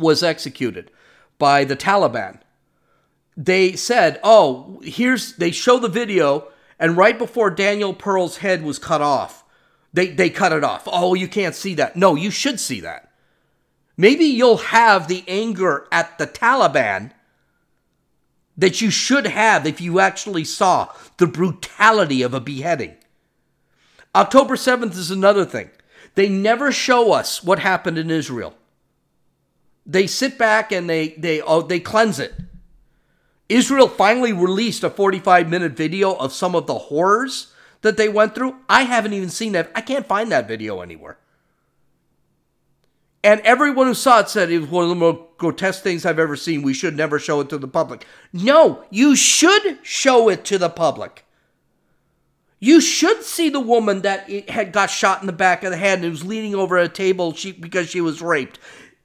was 0.01 0.23
executed 0.23 0.91
by 1.43 1.65
the 1.65 1.77
Taliban. 1.77 2.39
They 3.37 3.75
said, 3.75 4.21
"Oh, 4.23 4.81
here's 4.85 5.35
they 5.37 5.51
show 5.51 5.79
the 5.81 5.89
video 5.89 6.47
and 6.79 6.97
right 6.97 7.19
before 7.19 7.51
Daniel 7.51 7.95
Pearl's 7.95 8.39
head 8.39 8.65
was 8.65 8.79
cut 8.79 9.01
off, 9.01 9.45
they 9.93 10.09
they 10.09 10.31
cut 10.31 10.53
it 10.53 10.65
off. 10.65 10.83
Oh, 10.87 11.15
you 11.15 11.29
can't 11.29 11.55
see 11.55 11.75
that. 11.75 11.97
No, 11.97 12.15
you 12.17 12.31
should 12.31 12.59
see 12.59 12.81
that. 12.81 13.13
Maybe 13.97 14.25
you'll 14.25 14.57
have 14.57 15.07
the 15.07 15.25
anger 15.29 15.87
at 15.93 16.19
the 16.19 16.27
Taliban 16.27 17.13
that 18.57 18.81
you 18.81 18.91
should 18.91 19.27
have 19.27 19.67
if 19.67 19.81
you 19.81 20.01
actually 20.01 20.45
saw 20.45 20.93
the 21.19 21.27
brutality 21.27 22.23
of 22.23 22.35
a 22.35 22.41
beheading. 22.41 22.97
October 24.15 24.57
7th 24.57 24.97
is 24.97 25.11
another 25.11 25.45
thing. 25.45 25.71
They 26.17 26.29
never 26.29 26.73
show 26.73 27.13
us 27.13 27.45
what 27.45 27.61
happened 27.61 27.97
in 27.97 28.11
Israel. 28.11 28.55
They 29.85 30.07
sit 30.07 30.39
back 30.39 30.73
and 30.73 30.89
they 30.89 31.09
they 31.11 31.41
oh, 31.41 31.63
they 31.63 31.81
cleanse 31.81 32.19
it. 32.19 32.35
Israel 33.49 33.89
finally 33.89 34.33
released 34.33 34.83
a 34.83 34.91
45 34.91 35.49
minute 35.49 35.73
video 35.73 36.15
of 36.15 36.33
some 36.33 36.55
of 36.55 36.67
the 36.67 36.79
horrors 36.79 37.53
that 37.83 37.97
they 37.97 38.09
went 38.09 38.35
through. 38.35 38.57
I 38.69 38.83
haven't 38.83 39.13
even 39.13 39.29
seen 39.29 39.53
that. 39.53 39.71
I 39.75 39.81
can't 39.81 40.07
find 40.07 40.33
that 40.33 40.49
video 40.49 40.81
anywhere. 40.81 41.19
And 43.25 43.41
everyone 43.43 43.87
who 43.87 43.95
saw 43.95 44.21
it 44.21 44.29
said 44.29 44.51
it 44.51 44.59
was 44.59 44.71
one 44.71 44.85
of 44.85 44.89
the 44.89 44.97
most 44.97 45.21
grotesque 45.39 45.83
things 45.83 46.05
I've 46.05 46.19
ever 46.19 46.35
seen. 46.35 46.63
We 46.63 46.75
should 46.75 46.97
never 46.97 47.19
show 47.19 47.41
it 47.41 47.49
to 47.51 47.59
the 47.59 47.69
public. 47.69 48.05
No, 48.33 48.85
you 48.91 49.15
should 49.15 49.79
show 49.83 50.29
it 50.29 50.45
to 50.47 50.59
the 50.59 50.71
public. 50.71 51.25
You 52.59 52.81
should 52.81 53.23
see 53.23 53.49
the 53.49 53.61
woman 53.61 54.03
that 54.03 54.31
had 54.49 54.73
got 54.73 54.91
shot 54.91 55.21
in 55.21 55.27
the 55.27 55.33
back 55.33 55.63
of 55.63 55.71
the 55.71 55.77
head 55.77 56.01
and 56.01 56.11
was 56.11 56.25
leaning 56.25 56.55
over 56.55 56.79
a 56.79 56.89
table 56.89 57.33
she, 57.35 57.53
because 57.53 57.91
she 57.91 58.01
was 58.01 58.23
raped 58.23 58.59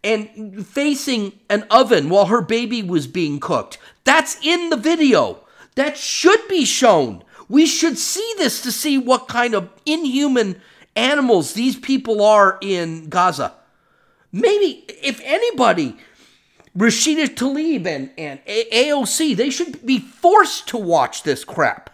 and 0.08 0.66
facing 0.66 1.34
an 1.50 1.66
oven 1.70 2.08
while 2.08 2.28
her 2.28 2.42
baby 2.42 2.82
was 2.82 3.08
being 3.08 3.42
cooked. 3.42 3.78
That's 4.06 4.38
in 4.42 4.70
the 4.70 4.78
video. 4.78 5.40
That 5.76 5.98
should 5.98 6.48
be 6.48 6.64
shown. 6.64 7.24
We 7.50 7.66
should 7.66 7.98
see 7.98 8.34
this 8.38 8.62
to 8.62 8.72
see 8.72 8.98
what 8.98 9.28
kind 9.28 9.54
of 9.54 9.70
inhuman 9.86 10.62
animals 10.96 11.54
these 11.54 11.76
people 11.76 12.24
are 12.24 12.58
in 12.62 13.10
Gaza. 13.10 13.54
Maybe, 14.32 14.86
if 15.04 15.20
anybody, 15.24 15.98
Rashida 16.78 17.28
Tlaib 17.28 17.86
and, 17.86 18.10
and 18.18 18.40
AOC, 18.46 19.36
they 19.36 19.50
should 19.50 19.86
be 19.86 20.00
forced 20.00 20.70
to 20.70 20.78
watch 20.78 21.24
this 21.24 21.44
crap. 21.44 21.90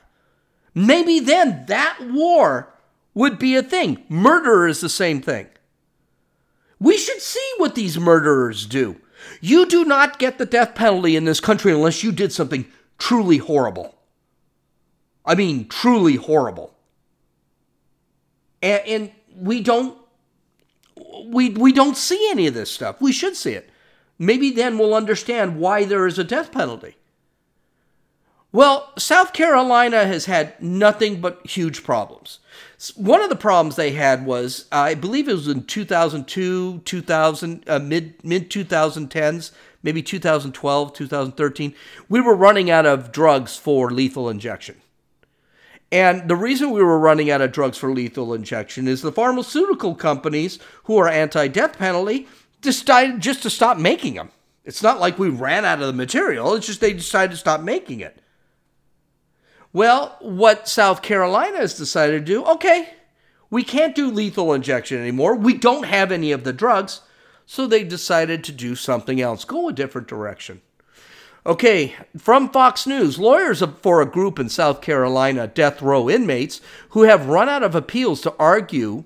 Maybe 0.76 1.20
then 1.20 1.66
that 1.68 1.98
war 2.00 2.74
would 3.16 3.40
be 3.40 3.56
a 3.56 3.64
thing. 3.64 4.04
Murder 4.08 4.68
is 4.68 4.82
the 4.82 4.90
same 4.90 5.22
thing. 5.22 5.48
We 6.84 6.98
should 6.98 7.22
see 7.22 7.54
what 7.56 7.76
these 7.76 7.98
murderers 7.98 8.66
do. 8.66 8.98
You 9.40 9.66
do 9.66 9.86
not 9.86 10.20
get 10.20 10.38
the 10.38 10.46
death 10.46 10.76
penalty 10.76 11.16
in 11.16 11.24
this 11.24 11.40
country 11.40 11.72
unless 11.72 12.04
you 12.04 12.12
did 12.12 12.34
something 12.34 12.66
truly 12.98 13.38
horrible. 13.38 13.96
I 15.26 15.36
mean, 15.36 15.70
truly 15.70 16.18
horrible. 16.18 16.76
And, 18.62 18.82
and 18.86 19.12
we 19.34 19.62
don't 19.62 19.98
we 21.28 21.52
we 21.52 21.72
don't 21.72 21.96
see 21.96 22.28
any 22.30 22.48
of 22.48 22.54
this 22.54 22.70
stuff. 22.70 23.00
We 23.00 23.14
should 23.14 23.38
see 23.38 23.54
it. 23.54 23.70
Maybe 24.20 24.52
then 24.52 24.78
we'll 24.78 24.94
understand 24.94 25.60
why 25.60 25.86
there 25.86 26.06
is 26.06 26.20
a 26.20 26.24
death 26.26 26.52
penalty. 26.52 26.98
Well, 28.54 28.94
South 29.00 29.34
Carolina 29.34 30.06
has 30.06 30.26
had 30.26 30.62
nothing 30.62 31.20
but 31.20 31.44
huge 31.44 31.84
problems. 31.84 32.38
One 32.96 33.24
of 33.24 33.30
the 33.30 33.36
problems 33.36 33.76
they 33.76 33.94
had 33.94 34.28
was, 34.28 34.66
I 34.72 34.94
believe 34.94 35.28
it 35.28 35.34
was 35.34 35.48
in 35.48 35.64
2002, 35.64 36.82
2000, 36.86 37.64
uh, 37.68 37.80
mid 37.80 38.24
mid 38.24 38.52
2010s, 38.52 39.52
maybe 39.82 40.04
2012, 40.04 40.94
2013. 40.94 41.74
We 42.08 42.22
were 42.22 42.36
running 42.36 42.70
out 42.70 42.86
of 42.86 43.12
drugs 43.12 43.58
for 43.58 43.90
lethal 43.90 44.30
injection. 44.30 44.76
And 45.92 46.30
the 46.30 46.36
reason 46.36 46.70
we 46.70 46.84
were 46.84 47.00
running 47.00 47.32
out 47.32 47.42
of 47.42 47.52
drugs 47.52 47.80
for 47.80 47.92
lethal 47.92 48.36
injection 48.36 48.88
is 48.88 49.02
the 49.02 49.12
pharmaceutical 49.12 49.96
companies 49.96 50.60
who 50.84 50.98
are 50.98 51.10
anti 51.10 51.48
death 51.48 51.80
penalty 51.80 52.28
decided 52.62 53.20
just 53.20 53.42
to 53.44 53.50
stop 53.50 53.80
making 53.80 54.14
them. 54.14 54.30
It's 54.64 54.84
not 54.84 55.00
like 55.00 55.18
we 55.18 55.30
ran 55.30 55.66
out 55.66 55.82
of 55.82 55.88
the 55.88 55.94
material, 55.94 56.54
it's 56.54 56.68
just 56.68 56.82
they 56.82 56.94
decided 56.94 57.32
to 57.32 57.38
stop 57.38 57.60
making 57.62 58.00
it. 58.00 58.20
Well, 59.74 60.18
what 60.22 60.68
South 60.68 61.02
Carolina 61.02 61.58
has 61.58 61.76
decided 61.76 62.26
to 62.26 62.32
do, 62.32 62.46
okay, 62.46 62.94
we 63.50 63.64
can't 63.64 63.96
do 63.96 64.12
lethal 64.12 64.54
injection 64.54 65.00
anymore. 65.00 65.36
We 65.36 65.56
don't 65.56 65.86
have 65.86 66.12
any 66.12 66.32
of 66.32 66.44
the 66.44 66.54
drugs. 66.54 67.02
So 67.46 67.68
they 67.68 67.84
decided 67.84 68.44
to 68.44 68.52
do 68.52 68.76
something 68.76 69.20
else, 69.20 69.44
go 69.44 69.68
a 69.68 69.74
different 69.74 70.08
direction. 70.08 70.62
Okay, 71.46 71.94
from 72.18 72.50
Fox 72.50 72.88
News, 72.88 73.20
lawyers 73.20 73.62
for 73.82 74.02
a 74.02 74.10
group 74.10 74.40
in 74.40 74.48
South 74.48 74.80
Carolina, 74.80 75.46
death 75.46 75.82
row 75.82 76.10
inmates, 76.10 76.62
who 76.90 77.02
have 77.02 77.28
run 77.28 77.50
out 77.50 77.64
of 77.64 77.76
appeals 77.76 78.22
to 78.22 78.34
argue 78.40 79.04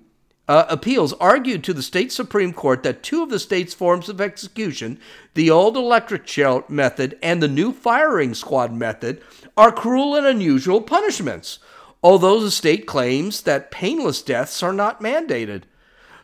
uh, 0.48 0.66
appeals 0.70 1.12
argued 1.14 1.62
to 1.62 1.74
the 1.74 1.84
state 1.84 2.10
Supreme 2.12 2.54
Court 2.54 2.82
that 2.84 3.04
two 3.04 3.22
of 3.22 3.30
the 3.30 3.40
state's 3.40 3.74
forms 3.74 4.08
of 4.08 4.22
execution, 4.22 4.98
the 5.34 5.52
old 5.52 5.76
electric 5.76 6.26
chair 6.26 6.64
method 6.70 7.18
and 7.22 7.44
the 7.44 7.50
new 7.50 7.74
firing 7.74 8.34
squad 8.34 8.72
method, 8.72 9.22
are 9.58 9.72
cruel 9.72 10.16
and 10.16 10.26
unusual 10.26 10.82
punishments, 10.82 11.60
although 12.04 12.40
the 12.40 12.52
state 12.52 12.86
claims 12.86 13.42
that 13.42 13.72
painless 13.72 14.22
deaths 14.22 14.62
are 14.62 14.72
not 14.72 15.02
mandated. 15.02 15.64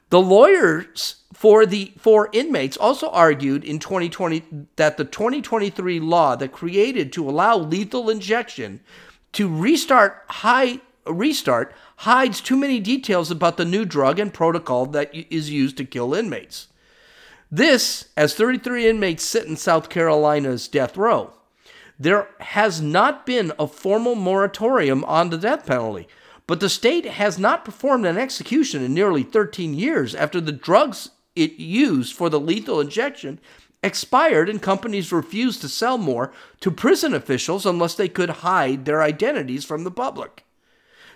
The 0.09 0.21
lawyers 0.21 1.15
for 1.33 1.65
the 1.65 1.93
four 1.97 2.29
inmates 2.31 2.77
also 2.77 3.09
argued 3.09 3.63
in 3.63 3.79
2020 3.79 4.67
that 4.75 4.97
the 4.97 5.05
2023 5.05 5.99
law 5.99 6.35
that 6.35 6.51
created 6.51 7.11
to 7.13 7.27
allow 7.27 7.57
lethal 7.57 8.09
injection 8.11 8.79
to 9.31 9.49
restart 9.49 10.23
high 10.27 10.79
restart 11.05 11.73
hides 11.97 12.39
too 12.39 12.55
many 12.55 12.79
details 12.79 13.31
about 13.31 13.57
the 13.57 13.65
new 13.65 13.85
drug 13.85 14.19
and 14.19 14.33
protocol 14.33 14.85
that 14.85 15.13
is 15.13 15.49
used 15.49 15.77
to 15.77 15.85
kill 15.85 16.13
inmates. 16.13 16.67
This, 17.51 18.09
as 18.15 18.35
33 18.35 18.87
inmates 18.87 19.23
sit 19.23 19.45
in 19.45 19.57
South 19.57 19.89
Carolina's 19.89 20.67
death 20.67 20.95
row. 20.95 21.33
There 22.03 22.27
has 22.41 22.81
not 22.81 23.25
been 23.25 23.53
a 23.57 23.65
formal 23.65 24.15
moratorium 24.15 25.05
on 25.05 25.29
the 25.29 25.37
death 25.37 25.65
penalty, 25.65 26.09
but 26.47 26.59
the 26.59 26.67
state 26.67 27.05
has 27.05 27.39
not 27.39 27.63
performed 27.63 28.05
an 28.05 28.17
execution 28.17 28.83
in 28.83 28.93
nearly 28.93 29.23
13 29.23 29.73
years 29.73 30.13
after 30.13 30.41
the 30.41 30.51
drugs 30.51 31.11
it 31.33 31.53
used 31.53 32.13
for 32.13 32.29
the 32.29 32.41
lethal 32.41 32.81
injection 32.81 33.39
expired 33.81 34.49
and 34.49 34.61
companies 34.61 35.13
refused 35.13 35.61
to 35.61 35.69
sell 35.69 35.97
more 35.97 36.33
to 36.59 36.69
prison 36.69 37.13
officials 37.13 37.65
unless 37.65 37.95
they 37.95 38.09
could 38.09 38.29
hide 38.29 38.83
their 38.83 39.01
identities 39.01 39.63
from 39.63 39.85
the 39.85 39.91
public. 39.91 40.43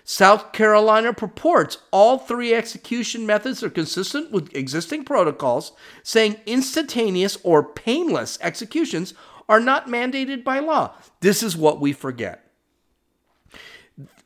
South 0.04 0.52
Carolina 0.52 1.12
purports 1.12 1.82
all 1.90 2.16
three 2.16 2.54
execution 2.54 3.26
methods 3.26 3.62
are 3.62 3.68
consistent 3.68 4.30
with 4.30 4.56
existing 4.56 5.04
protocols, 5.04 5.72
saying 6.02 6.36
instantaneous 6.46 7.36
or 7.42 7.62
painless 7.62 8.38
executions 8.40 9.12
are 9.48 9.60
not 9.60 9.88
mandated 9.88 10.44
by 10.44 10.58
law. 10.58 10.92
This 11.20 11.42
is 11.42 11.56
what 11.56 11.80
we 11.80 11.92
forget. 11.92 12.44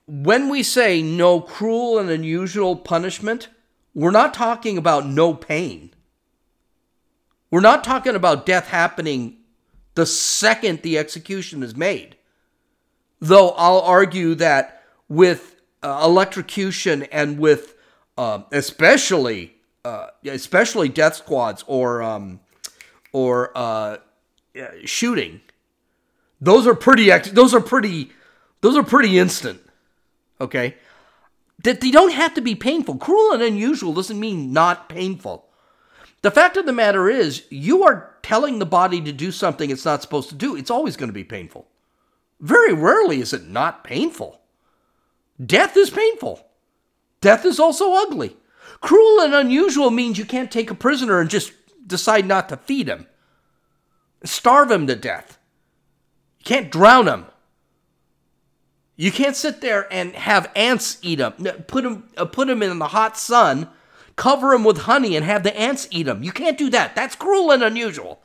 When 0.06 0.48
we 0.48 0.62
say 0.62 1.00
no 1.00 1.40
cruel 1.40 1.98
and 1.98 2.10
unusual 2.10 2.76
punishment, 2.76 3.48
we're 3.94 4.10
not 4.10 4.34
talking 4.34 4.76
about 4.76 5.06
no 5.06 5.32
pain. 5.32 5.94
We're 7.50 7.60
not 7.60 7.84
talking 7.84 8.16
about 8.16 8.46
death 8.46 8.68
happening 8.68 9.36
the 9.94 10.06
second 10.06 10.82
the 10.82 10.98
execution 10.98 11.62
is 11.62 11.76
made. 11.76 12.16
Though 13.20 13.50
I'll 13.50 13.80
argue 13.80 14.34
that 14.36 14.82
with 15.08 15.60
uh, 15.82 16.00
electrocution 16.04 17.04
and 17.04 17.38
with 17.38 17.74
uh, 18.16 18.42
especially 18.52 19.54
uh, 19.84 20.08
especially 20.24 20.88
death 20.88 21.16
squads 21.16 21.64
or 21.66 22.02
um, 22.02 22.40
or 23.12 23.52
uh, 23.54 23.98
Uh, 24.58 24.66
shooting, 24.84 25.40
those 26.40 26.66
are 26.66 26.74
pretty 26.74 27.10
those 27.30 27.54
are 27.54 27.60
pretty 27.60 28.10
those 28.60 28.76
are 28.76 28.82
pretty 28.82 29.18
instant. 29.18 29.60
Okay, 30.40 30.76
that 31.62 31.80
they 31.80 31.90
don't 31.90 32.12
have 32.12 32.34
to 32.34 32.40
be 32.40 32.54
painful. 32.54 32.96
Cruel 32.96 33.32
and 33.32 33.42
unusual 33.42 33.94
doesn't 33.94 34.20
mean 34.20 34.52
not 34.52 34.88
painful. 34.88 35.46
The 36.22 36.30
fact 36.30 36.56
of 36.56 36.66
the 36.66 36.72
matter 36.72 37.08
is, 37.08 37.44
you 37.50 37.82
are 37.82 38.14
telling 38.22 38.58
the 38.58 38.66
body 38.66 39.00
to 39.00 39.12
do 39.12 39.32
something 39.32 39.70
it's 39.70 39.84
not 39.84 40.02
supposed 40.02 40.28
to 40.28 40.34
do. 40.34 40.54
It's 40.54 40.70
always 40.70 40.96
going 40.96 41.08
to 41.08 41.14
be 41.14 41.24
painful. 41.24 41.66
Very 42.40 42.72
rarely 42.72 43.20
is 43.20 43.32
it 43.32 43.46
not 43.46 43.84
painful. 43.84 44.40
Death 45.44 45.76
is 45.76 45.90
painful. 45.90 46.46
Death 47.20 47.44
is 47.44 47.58
also 47.58 47.94
ugly. 47.94 48.36
Cruel 48.80 49.20
and 49.20 49.34
unusual 49.34 49.90
means 49.90 50.18
you 50.18 50.24
can't 50.24 50.50
take 50.50 50.70
a 50.70 50.74
prisoner 50.74 51.20
and 51.20 51.30
just 51.30 51.52
decide 51.86 52.26
not 52.26 52.48
to 52.48 52.56
feed 52.56 52.88
him, 52.88 53.06
starve 54.24 54.70
him 54.70 54.86
to 54.86 54.96
death. 54.96 55.38
You 56.40 56.44
can't 56.44 56.70
drown 56.70 57.08
him. 57.08 57.26
You 58.96 59.10
can't 59.10 59.34
sit 59.34 59.60
there 59.60 59.92
and 59.92 60.14
have 60.14 60.50
ants 60.54 60.98
eat 61.02 61.18
him. 61.18 61.32
Put 61.66 61.84
him, 61.84 62.08
uh, 62.16 62.26
put 62.26 62.48
him 62.48 62.62
in 62.62 62.78
the 62.78 62.88
hot 62.88 63.16
sun, 63.16 63.68
cover 64.16 64.52
him 64.52 64.64
with 64.64 64.82
honey, 64.82 65.16
and 65.16 65.24
have 65.24 65.42
the 65.42 65.58
ants 65.58 65.88
eat 65.90 66.06
him. 66.06 66.22
You 66.22 66.30
can't 66.30 66.58
do 66.58 66.70
that. 66.70 66.94
That's 66.94 67.16
cruel 67.16 67.50
and 67.50 67.62
unusual. 67.62 68.22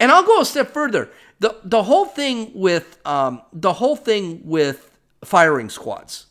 And 0.00 0.10
I'll 0.10 0.24
go 0.24 0.40
a 0.40 0.44
step 0.44 0.72
further. 0.72 1.10
the 1.38 1.56
The 1.64 1.84
whole 1.84 2.06
thing 2.06 2.50
with 2.54 2.98
um, 3.06 3.42
the 3.52 3.74
whole 3.74 3.96
thing 3.96 4.42
with 4.44 4.90
firing 5.24 5.70
squads. 5.70 6.26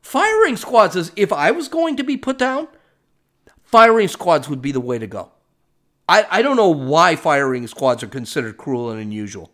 Firing 0.00 0.56
squads 0.56 0.96
is 0.96 1.12
if 1.16 1.32
I 1.32 1.50
was 1.50 1.68
going 1.68 1.96
to 1.96 2.04
be 2.04 2.16
put 2.16 2.38
down, 2.38 2.68
firing 3.62 4.08
squads 4.08 4.48
would 4.48 4.62
be 4.62 4.72
the 4.72 4.80
way 4.80 4.98
to 4.98 5.06
go. 5.06 5.31
I, 6.12 6.26
I 6.30 6.42
don't 6.42 6.56
know 6.56 6.68
why 6.68 7.16
firing 7.16 7.66
squads 7.66 8.02
are 8.02 8.06
considered 8.06 8.58
cruel 8.58 8.90
and 8.90 9.00
unusual. 9.00 9.50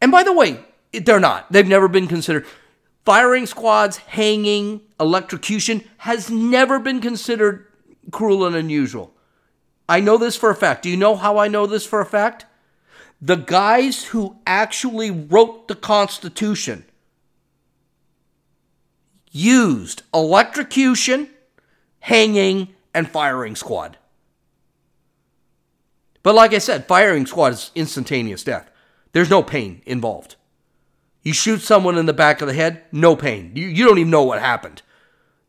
And 0.00 0.12
by 0.12 0.22
the 0.22 0.32
way, 0.32 0.64
they're 0.92 1.18
not. 1.18 1.50
They've 1.50 1.66
never 1.66 1.88
been 1.88 2.06
considered. 2.06 2.46
Firing 3.04 3.44
squads, 3.44 3.96
hanging, 3.96 4.82
electrocution 5.00 5.82
has 5.96 6.30
never 6.30 6.78
been 6.78 7.00
considered 7.00 7.66
cruel 8.12 8.46
and 8.46 8.54
unusual. 8.54 9.12
I 9.88 9.98
know 9.98 10.16
this 10.16 10.36
for 10.36 10.50
a 10.50 10.54
fact. 10.54 10.84
Do 10.84 10.90
you 10.90 10.96
know 10.96 11.16
how 11.16 11.38
I 11.38 11.48
know 11.48 11.66
this 11.66 11.84
for 11.84 12.00
a 12.00 12.06
fact? 12.06 12.46
The 13.20 13.34
guys 13.34 14.04
who 14.04 14.36
actually 14.46 15.10
wrote 15.10 15.66
the 15.66 15.74
Constitution 15.74 16.84
used 19.32 20.04
electrocution, 20.14 21.30
hanging, 21.98 22.76
and 22.94 23.10
firing 23.10 23.56
squad. 23.56 23.98
But 26.22 26.34
like 26.34 26.52
I 26.52 26.58
said, 26.58 26.86
firing 26.86 27.26
squad 27.26 27.52
is 27.52 27.70
instantaneous 27.74 28.44
death. 28.44 28.70
There's 29.12 29.30
no 29.30 29.42
pain 29.42 29.82
involved. 29.86 30.36
You 31.22 31.32
shoot 31.32 31.60
someone 31.60 31.98
in 31.98 32.06
the 32.06 32.12
back 32.12 32.40
of 32.40 32.48
the 32.48 32.54
head, 32.54 32.82
no 32.92 33.16
pain. 33.16 33.52
You, 33.54 33.66
you 33.66 33.84
don't 33.84 33.98
even 33.98 34.10
know 34.10 34.22
what 34.22 34.40
happened. 34.40 34.82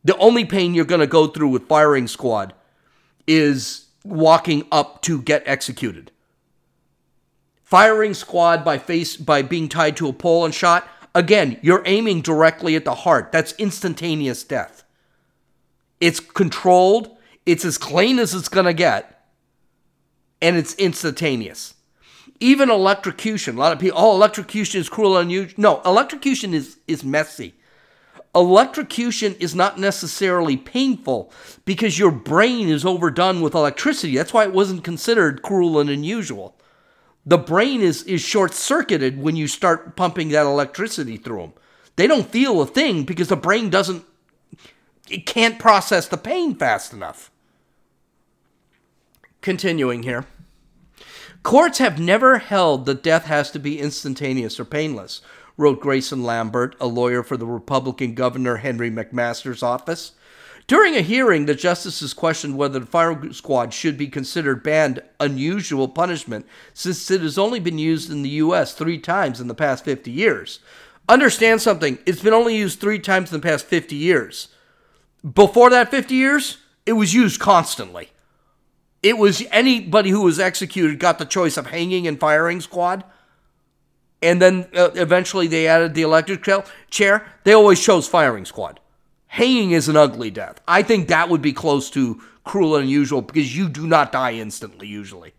The 0.03 0.17
only 0.17 0.45
pain 0.45 0.73
you're 0.73 0.85
going 0.85 1.01
to 1.01 1.07
go 1.07 1.27
through 1.27 1.49
with 1.49 1.67
firing 1.67 2.07
squad 2.07 2.53
is 3.27 3.87
walking 4.03 4.65
up 4.71 5.01
to 5.03 5.21
get 5.21 5.43
executed. 5.45 6.11
Firing 7.63 8.13
squad 8.13 8.65
by 8.65 8.77
face 8.77 9.15
by 9.15 9.41
being 9.41 9.69
tied 9.69 9.95
to 9.97 10.07
a 10.07 10.13
pole 10.13 10.45
and 10.45 10.53
shot, 10.53 10.87
again, 11.13 11.59
you're 11.61 11.83
aiming 11.85 12.21
directly 12.21 12.75
at 12.75 12.85
the 12.85 12.95
heart. 12.95 13.31
That's 13.31 13.53
instantaneous 13.53 14.43
death. 14.43 14.83
It's 15.99 16.19
controlled, 16.19 17.15
it's 17.45 17.65
as 17.65 17.77
clean 17.77 18.19
as 18.19 18.33
it's 18.33 18.49
going 18.49 18.65
to 18.65 18.73
get, 18.73 19.18
and 20.41 20.55
it's 20.55 20.75
instantaneous. 20.75 21.75
Even 22.39 22.69
electrocution. 22.69 23.55
A 23.55 23.59
lot 23.59 23.73
of 23.73 23.79
people, 23.79 23.99
oh, 23.99 24.15
electrocution 24.15 24.79
is 24.79 24.89
cruel 24.89 25.17
and 25.17 25.25
unusual. 25.25 25.55
No, 25.57 25.81
electrocution 25.83 26.53
is, 26.53 26.77
is 26.87 27.03
messy. 27.03 27.53
Electrocution 28.35 29.35
is 29.39 29.55
not 29.55 29.79
necessarily 29.79 30.55
painful 30.55 31.33
because 31.65 31.97
your 31.97 32.11
brain 32.11 32.69
is 32.69 32.85
overdone 32.85 33.41
with 33.41 33.55
electricity. 33.55 34.15
That's 34.15 34.33
why 34.33 34.43
it 34.43 34.53
wasn't 34.53 34.83
considered 34.83 35.41
cruel 35.41 35.79
and 35.79 35.89
unusual. 35.89 36.55
The 37.25 37.39
brain 37.39 37.81
is, 37.81 38.03
is 38.03 38.21
short 38.21 38.53
circuited 38.53 39.21
when 39.21 39.35
you 39.35 39.47
start 39.47 39.95
pumping 39.95 40.29
that 40.29 40.45
electricity 40.45 41.17
through 41.17 41.41
them. 41.41 41.53
They 41.95 42.07
don't 42.07 42.29
feel 42.29 42.61
a 42.61 42.65
thing 42.65 43.03
because 43.03 43.27
the 43.27 43.35
brain 43.35 43.69
doesn't, 43.69 44.05
it 45.09 45.25
can't 45.25 45.59
process 45.59 46.07
the 46.07 46.17
pain 46.17 46.55
fast 46.55 46.93
enough. 46.93 47.31
Continuing 49.41 50.03
here. 50.03 50.25
Courts 51.43 51.77
have 51.77 51.97
never 51.97 52.39
held 52.39 52.85
that 52.85 53.01
death 53.01 53.25
has 53.25 53.49
to 53.51 53.59
be 53.59 53.79
instantaneous 53.79 54.59
or 54.59 54.65
painless, 54.65 55.21
wrote 55.55 55.79
Grayson 55.79 56.23
Lambert, 56.23 56.75
a 56.81 56.87
lawyer 56.87 57.23
for 57.23 57.37
the 57.37 57.45
Republican 57.45 58.13
Governor 58.15 58.57
Henry 58.57 58.91
McMaster's 58.91 59.63
office. 59.63 60.11
During 60.67 60.95
a 60.95 61.01
hearing, 61.01 61.45
the 61.45 61.55
justices 61.55 62.13
questioned 62.13 62.57
whether 62.57 62.79
the 62.79 62.85
fire 62.85 63.31
squad 63.31 63.73
should 63.73 63.97
be 63.97 64.07
considered 64.07 64.61
banned 64.61 65.01
unusual 65.21 65.87
punishment 65.87 66.45
since 66.73 67.09
it 67.09 67.21
has 67.21 67.37
only 67.37 67.61
been 67.61 67.79
used 67.79 68.11
in 68.11 68.21
the 68.21 68.29
U.S. 68.29 68.73
three 68.73 68.99
times 68.99 69.39
in 69.39 69.47
the 69.47 69.55
past 69.55 69.85
50 69.85 70.11
years. 70.11 70.59
Understand 71.07 71.61
something, 71.61 71.97
it's 72.05 72.21
been 72.21 72.33
only 72.33 72.57
used 72.57 72.79
three 72.79 72.99
times 72.99 73.31
in 73.31 73.39
the 73.39 73.47
past 73.47 73.65
50 73.65 73.95
years. 73.95 74.49
Before 75.33 75.69
that 75.69 75.89
50 75.89 76.13
years, 76.13 76.57
it 76.85 76.93
was 76.93 77.13
used 77.13 77.39
constantly. 77.39 78.09
It 79.01 79.17
was 79.17 79.43
anybody 79.51 80.09
who 80.09 80.21
was 80.21 80.39
executed 80.39 80.99
got 80.99 81.19
the 81.19 81.25
choice 81.25 81.57
of 81.57 81.67
hanging 81.67 82.07
and 82.07 82.19
firing 82.19 82.61
squad. 82.61 83.03
And 84.21 84.41
then 84.41 84.67
uh, 84.75 84.89
eventually 84.95 85.47
they 85.47 85.67
added 85.67 85.93
the 85.93 86.01
electric 86.01 86.43
chair. 86.89 87.25
They 87.45 87.53
always 87.53 87.81
chose 87.81 88.07
firing 88.07 88.45
squad. 88.45 88.79
Hanging 89.27 89.71
is 89.71 89.87
an 89.87 89.95
ugly 89.95 90.31
death. 90.31 90.59
I 90.67 90.81
think 90.83 91.07
that 91.07 91.29
would 91.29 91.41
be 91.41 91.53
close 91.53 91.89
to 91.91 92.21
cruel 92.43 92.75
and 92.75 92.85
unusual 92.85 93.21
because 93.21 93.55
you 93.55 93.69
do 93.69 93.87
not 93.87 94.11
die 94.11 94.33
instantly 94.33 94.87
usually. 94.87 95.33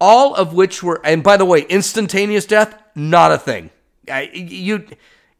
All 0.00 0.34
of 0.34 0.54
which 0.54 0.82
were, 0.82 1.00
and 1.04 1.22
by 1.22 1.36
the 1.36 1.44
way, 1.44 1.60
instantaneous 1.68 2.46
death, 2.46 2.74
not 2.94 3.32
a 3.32 3.38
thing. 3.38 3.70
you, 4.32 4.86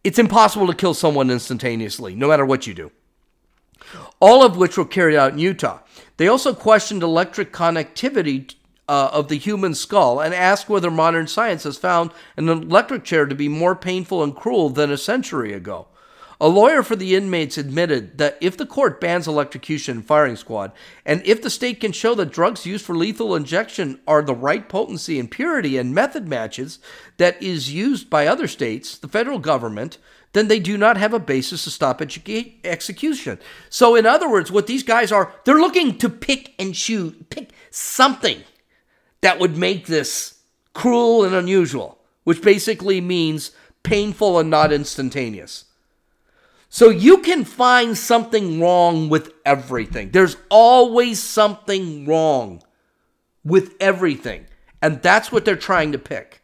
It's 0.05 0.19
impossible 0.19 0.67
to 0.67 0.75
kill 0.75 0.93
someone 0.93 1.31
instantaneously, 1.31 2.15
no 2.15 2.29
matter 2.29 2.45
what 2.45 2.67
you 2.67 2.75
do. 2.75 2.93
All 4.21 4.45
of 4.45 4.57
which 4.57 4.77
were 4.77 4.85
carried 4.85 5.17
out 5.17 5.33
in 5.33 5.39
Utah. 5.39 5.81
They 6.19 6.29
also 6.29 6.55
questioned 6.55 7.03
electric 7.03 7.53
connectivity 7.53 8.55
uh, 8.87 9.09
of 9.13 9.29
the 9.29 9.39
human 9.39 9.75
skull 9.75 10.21
and 10.21 10.35
asked 10.35 10.69
whether 10.69 10.91
modern 10.91 11.27
science 11.27 11.63
has 11.63 11.79
found 11.79 12.11
an 12.37 12.49
electric 12.49 13.05
chair 13.05 13.25
to 13.25 13.35
be 13.35 13.49
more 13.49 13.75
painful 13.75 14.23
and 14.23 14.35
cruel 14.35 14.69
than 14.69 14.91
a 14.91 14.99
century 14.99 15.53
ago. 15.53 15.87
A 16.43 16.49
lawyer 16.49 16.83
for 16.83 16.97
the 16.97 17.15
inmates 17.15 17.59
admitted 17.59 18.17
that 18.17 18.39
if 18.41 18.57
the 18.57 18.65
court 18.65 18.99
bans 18.99 19.29
electrocution 19.29 19.99
and 19.99 20.07
firing 20.07 20.37
squad, 20.37 20.73
and 21.05 21.23
if 21.27 21.43
the 21.43 21.51
state 21.51 21.81
can 21.81 21.93
show 21.93 22.15
that 22.15 22.33
drugs 22.33 22.65
used 22.65 22.85
for 22.85 22.97
lethal 22.97 23.37
injection 23.37 24.01
are 24.09 24.23
the 24.23 24.35
right 24.35 24.67
potency 24.67 25.21
and 25.21 25.31
purity 25.31 25.77
and 25.77 25.95
method 25.95 26.27
matches 26.27 26.79
that 27.19 27.41
is 27.43 27.73
used 27.73 28.09
by 28.09 28.27
other 28.27 28.49
states, 28.49 28.97
the 28.97 29.07
federal 29.07 29.39
government, 29.39 29.99
then 30.33 30.49
they 30.49 30.61
do 30.61 30.79
not 30.79 30.97
have 30.97 31.13
a 31.13 31.19
basis 31.19 31.65
to 31.65 31.71
stop 31.71 32.01
execution. 32.01 33.39
So, 33.69 33.97
in 33.97 34.07
other 34.07 34.31
words, 34.31 34.53
what 34.53 34.67
these 34.67 34.83
guys 34.83 35.11
are, 35.11 35.33
they're 35.45 35.61
looking 35.61 35.99
to 35.99 36.09
pick 36.09 36.55
and 36.59 36.75
choose, 36.75 37.15
pick 37.31 37.51
something 37.71 38.43
that 39.23 39.39
would 39.39 39.57
make 39.57 39.87
this 39.87 40.41
cruel 40.73 41.25
and 41.25 41.35
unusual, 41.35 41.99
which 42.25 42.43
basically 42.43 43.01
means 43.01 43.51
painful 43.83 44.39
and 44.39 44.51
not 44.51 44.73
instantaneous. 44.73 45.65
So 46.69 46.89
you 46.89 47.19
can 47.19 47.45
find 47.45 47.99
something 47.99 48.61
wrong 48.61 49.09
with 49.09 49.33
everything. 49.45 50.13
There's 50.13 50.37
always 50.49 51.21
something 51.21 52.07
wrong 52.07 52.63
with 53.45 53.75
everything. 53.81 54.47
And 54.81 55.03
that's 55.03 55.33
what 55.33 55.45
they're 55.45 55.57
trying 55.57 55.91
to 55.93 55.99
pick. 55.99 56.43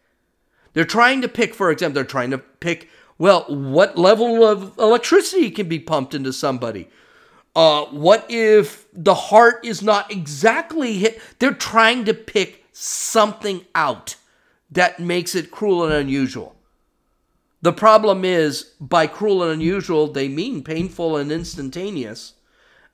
They're 0.73 0.85
trying 0.85 1.23
to 1.23 1.29
pick, 1.29 1.55
for 1.55 1.71
example, 1.71 1.95
they're 1.95 2.05
trying 2.05 2.33
to 2.33 2.39
pick, 2.39 2.89
well, 3.19 3.45
what 3.49 3.97
level 3.97 4.45
of 4.45 4.77
electricity 4.79 5.51
can 5.51 5.69
be 5.69 5.79
pumped 5.79 6.15
into 6.15 6.33
somebody? 6.33 6.89
Uh, 7.55 7.87
what 7.87 8.27
if 8.29 8.87
the 8.93 9.15
heart 9.15 9.65
is 9.65 9.83
not 9.83 10.11
exactly 10.13 10.99
hit? 10.99 11.21
They're 11.39 11.55
trying 11.55 12.05
to 12.05 12.15
pick 12.15 12.65
something 12.73 13.65
out 13.75 14.17
that 14.71 15.01
makes 15.01 15.35
it 15.35 15.51
cruel 15.51 15.85
and 15.85 15.95
unusual. 15.95 16.55
The 17.63 17.73
problem 17.73 18.25
is, 18.25 18.75
by 18.79 19.07
cruel 19.07 19.43
and 19.43 19.53
unusual, 19.53 20.09
they 20.09 20.29
mean 20.29 20.63
painful 20.63 21.17
and 21.17 21.33
instantaneous. 21.33 22.35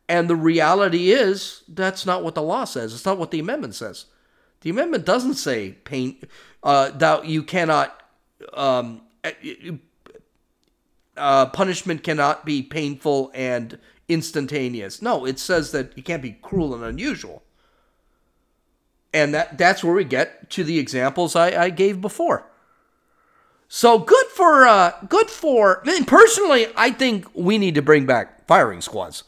And 0.08 0.30
the 0.30 0.36
reality 0.36 1.10
is, 1.10 1.64
that's 1.66 2.06
not 2.06 2.22
what 2.22 2.36
the 2.36 2.42
law 2.42 2.64
says. 2.64 2.94
It's 2.94 3.04
not 3.04 3.18
what 3.18 3.32
the 3.32 3.40
amendment 3.40 3.74
says. 3.74 4.06
The 4.60 4.70
amendment 4.70 5.04
doesn't 5.04 5.34
say 5.34 5.72
pain 5.72 6.22
uh, 6.62 6.90
that 6.90 7.26
you 7.26 7.42
cannot 7.42 8.00
um, 8.54 9.02
uh, 11.16 11.46
punishment 11.46 12.02
cannot 12.02 12.44
be 12.44 12.62
painful 12.62 13.30
and 13.34 13.78
instantaneous. 14.08 15.02
No, 15.02 15.26
it 15.26 15.38
says 15.38 15.72
that 15.72 15.96
it 15.96 16.04
can't 16.04 16.22
be 16.22 16.32
cruel 16.42 16.74
and 16.74 16.84
unusual. 16.84 17.42
And 19.14 19.34
that 19.34 19.58
that's 19.58 19.84
where 19.84 19.94
we 19.94 20.04
get 20.04 20.48
to 20.50 20.64
the 20.64 20.78
examples 20.78 21.36
I, 21.36 21.64
I 21.64 21.70
gave 21.70 22.00
before. 22.00 22.46
So 23.68 23.98
good 23.98 24.26
for 24.26 24.66
uh, 24.66 24.92
good 25.08 25.30
for. 25.30 25.82
I 25.86 25.92
mean, 25.92 26.04
personally, 26.04 26.66
I 26.76 26.90
think 26.90 27.26
we 27.34 27.58
need 27.58 27.74
to 27.74 27.82
bring 27.82 28.06
back 28.06 28.46
firing 28.46 28.80
squads. 28.80 29.24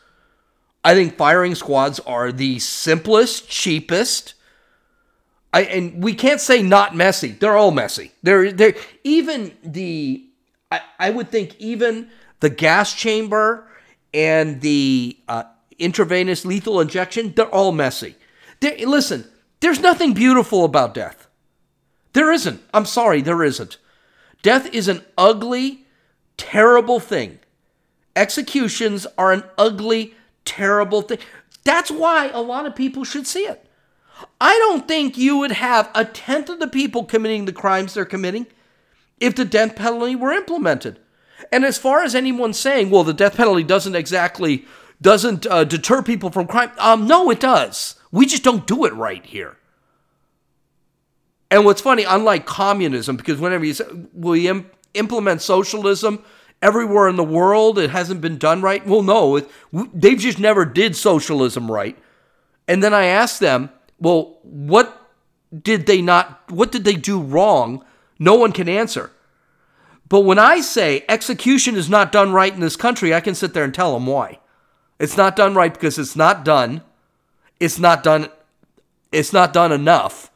I 0.85 0.95
think 0.95 1.17
firing 1.17 1.55
squads 1.55 1.99
are 2.01 2.31
the 2.31 2.59
simplest, 2.59 3.49
cheapest. 3.49 4.35
I, 5.53 5.63
and 5.63 6.03
we 6.03 6.15
can't 6.15 6.41
say 6.41 6.63
not 6.63 6.95
messy. 6.95 7.31
They're 7.31 7.57
all 7.57 7.71
messy. 7.71 8.13
They're 8.23 8.53
they 8.53 8.75
even 9.03 9.57
the 9.63 10.27
I, 10.75 10.81
I 10.99 11.11
would 11.11 11.31
think 11.31 11.57
even 11.59 12.11
the 12.41 12.51
gas 12.51 12.95
chamber 12.95 13.69
and 14.13 14.61
the 14.61 15.17
uh, 15.29 15.45
intravenous 15.79 16.45
lethal 16.45 16.81
injection, 16.81 17.33
they're 17.35 17.47
all 17.47 17.73
messy. 17.73 18.17
They're, 18.61 18.77
listen, 18.87 19.29
there's 19.61 19.81
nothing 19.81 20.15
beautiful 20.15 20.65
about 20.65 20.95
death. 20.95 21.29
There 22.13 22.33
isn't. 22.33 22.61
I'm 22.73 22.87
sorry, 22.87 23.21
there 23.21 23.43
isn't. 23.43 23.79
Death 24.43 24.73
is 24.75 24.89
an 24.89 25.05
ugly, 25.17 25.87
terrible 26.37 27.01
thing. 27.01 27.39
Executions 28.17 29.07
are 29.17 29.33
an 29.33 29.45
ugly, 29.57 30.15
terrible 30.45 31.03
thing. 31.03 31.19
That's 31.65 31.91
why 31.91 32.29
a 32.29 32.43
lot 32.43 32.67
of 32.67 32.77
people 32.77 33.05
should 33.05 33.27
see 33.27 33.47
it. 33.47 33.67
I 34.41 34.57
don't 34.59 34.87
think 34.87 35.17
you 35.17 35.39
would 35.39 35.53
have 35.53 35.91
a 35.95 36.05
tenth 36.05 36.49
of 36.49 36.61
the 36.61 36.69
people 36.69 37.05
committing 37.05 37.45
the 37.45 37.53
crimes 37.53 37.95
they're 37.95 38.05
committing 38.05 38.47
if 39.21 39.35
the 39.35 39.45
death 39.45 39.77
penalty 39.77 40.17
were 40.17 40.33
implemented. 40.33 40.99
And 41.53 41.65
as 41.65 41.79
far 41.79 42.03
as 42.03 42.15
anyone 42.15 42.53
saying, 42.53 42.91
well, 42.91 43.05
the 43.05 43.13
death 43.13 43.37
penalty 43.37 43.63
doesn't 43.63 43.95
exactly 43.95 44.65
doesn't 45.01 45.47
uh, 45.47 45.65
deter 45.65 46.03
people 46.03 46.31
from 46.31 46.47
crime, 46.47 46.71
um, 46.79 47.07
no, 47.07 47.31
it 47.31 47.41
does. 47.41 47.97
We 48.11 48.27
just 48.27 48.45
don't 48.45 48.67
do 48.67 48.85
it 48.85 48.95
right 48.95 49.25
here. 49.25 49.57
And 51.51 51.65
what's 51.65 51.83
funny, 51.83 52.05
unlike 52.05 52.47
communism, 52.47 53.17
because 53.17 53.39
whenever 53.39 53.65
you 53.65 53.75
say, 53.75 53.85
we 54.15 54.49
Im- 54.49 54.71
implement 54.95 55.43
socialism 55.43 56.25
everywhere 56.63 57.09
in 57.09 57.17
the 57.17 57.25
world, 57.25 57.79
it 57.79 57.91
hasn't 57.91 58.21
been 58.21 58.39
done 58.39 58.63
right. 58.63 58.85
Well, 58.87 59.03
no, 59.03 59.37
it, 59.37 59.51
they've 59.93 60.19
just 60.19 60.39
never 60.39 60.65
did 60.65 60.97
socialism 60.97 61.71
right. 61.71 61.99
And 62.67 62.83
then 62.83 62.95
I 62.95 63.07
asked 63.07 63.41
them, 63.41 63.71
well, 64.01 64.39
what 64.43 65.11
did 65.63 65.87
they 65.87 66.01
not, 66.01 66.51
what 66.51 66.73
did 66.73 66.85
they 66.85 66.95
do 66.95 67.21
wrong? 67.21 67.85
No 68.19 68.35
one 68.35 68.53
can 68.53 68.69
answer. 68.69 69.11
But 70.09 70.21
when 70.21 70.39
I 70.39 70.61
say 70.61 71.05
execution 71.09 71.77
is 71.77 71.89
not 71.89 72.13
done 72.13 72.33
right 72.33 72.53
in 72.53 72.61
this 72.61 72.77
country, 72.77 73.15
I 73.15 73.21
can 73.21 73.35
sit 73.35 73.55
there 73.55 73.65
and 73.65 73.75
tell 73.75 73.95
them 73.95 74.07
why. 74.07 74.39
It's 74.99 75.17
not 75.17 75.37
done 75.37 75.55
right 75.55 75.73
because 75.73 75.99
it's 75.99 76.17
not 76.17 76.45
done. 76.45 76.83
It's 77.59 77.79
not 77.79 78.03
done. 78.03 78.29
It's 79.11 79.33
not 79.33 79.53
done 79.53 79.73
enough. 79.73 80.31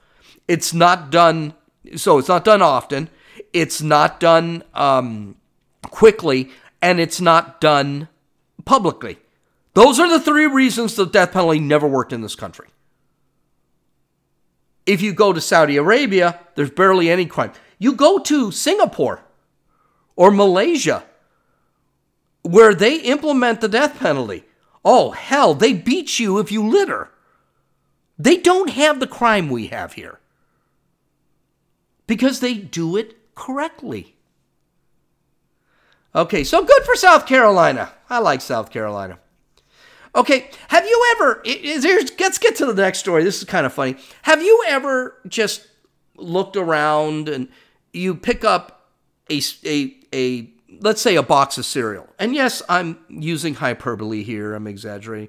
It's 0.47 0.73
not 0.73 1.11
done, 1.11 1.55
so 1.97 2.19
it's 2.19 2.29
not 2.29 2.45
done 2.45 2.63
often. 2.63 3.11
It's 3.53 3.83
not 3.83 4.19
done 4.21 4.63
um, 4.75 5.37
quickly, 5.83 6.51
and 6.81 6.99
it's 6.99 7.21
not 7.21 7.61
done 7.61 8.09
publicly. 8.65 9.19
Those 9.75 10.01
are 10.01 10.09
the 10.09 10.21
three 10.21 10.47
reasons 10.47 10.97
the 10.97 11.07
death 11.07 11.33
penalty 11.33 11.61
never 11.61 11.87
worked 11.87 12.13
in 12.13 12.23
this 12.23 12.35
country. 12.35 12.69
If 14.87 15.03
you 15.03 15.13
go 15.13 15.33
to 15.33 15.41
Saudi 15.41 15.77
Arabia, 15.77 16.41
there's 16.55 16.71
barely 16.71 17.11
any 17.11 17.27
crime. 17.27 17.53
You 17.79 17.95
go 17.95 18.19
to 18.19 18.51
Singapore 18.51 19.23
or 20.17 20.31
Malaysia, 20.31 21.05
where 22.43 22.75
they 22.75 22.97
implement 22.97 23.61
the 23.61 23.69
death 23.69 23.99
penalty. 23.99 24.45
Oh, 24.85 25.13
hell, 25.13 25.55
they 25.55 25.73
beat 25.73 26.19
you 26.19 26.39
if 26.39 26.51
you 26.51 26.67
litter. 26.67 27.11
They 28.19 28.37
don't 28.37 28.71
have 28.71 28.99
the 28.99 29.07
crime 29.07 29.49
we 29.49 29.69
have 29.69 29.93
here 29.93 30.19
because 32.07 32.41
they 32.41 32.55
do 32.55 32.97
it 32.97 33.17
correctly. 33.37 34.17
Okay, 36.15 36.43
so 36.43 36.65
good 36.65 36.83
for 36.83 36.97
South 36.97 37.27
Carolina. 37.27 37.93
I 38.11 38.19
like 38.19 38.41
South 38.41 38.71
Carolina. 38.71 39.21
Okay, 40.17 40.51
have 40.69 40.85
you 40.85 41.15
ever? 41.17 41.43
Is 41.45 41.85
there, 41.85 42.01
let's 42.19 42.39
get 42.39 42.57
to 42.57 42.67
the 42.67 42.75
next 42.75 42.99
story. 42.99 43.23
This 43.23 43.39
is 43.39 43.45
kind 43.45 43.67
of 43.67 43.73
funny. 43.73 43.97
Have 44.23 44.43
you 44.43 44.65
ever 44.67 45.21
just 45.29 45.69
looked 46.17 46.57
around 46.57 47.29
and 47.29 47.49
you 47.93 48.15
pick 48.15 48.45
up 48.45 48.91
a 49.31 49.41
a 49.65 49.97
a 50.15 50.51
let's 50.81 51.01
say 51.01 51.17
a 51.17 51.23
box 51.23 51.59
of 51.59 51.65
cereal? 51.65 52.09
And 52.19 52.35
yes, 52.35 52.63
I'm 52.69 52.99
using 53.09 53.55
hyperbole 53.55 54.23
here. 54.23 54.55
I'm 54.55 54.67
exaggerating. 54.67 55.29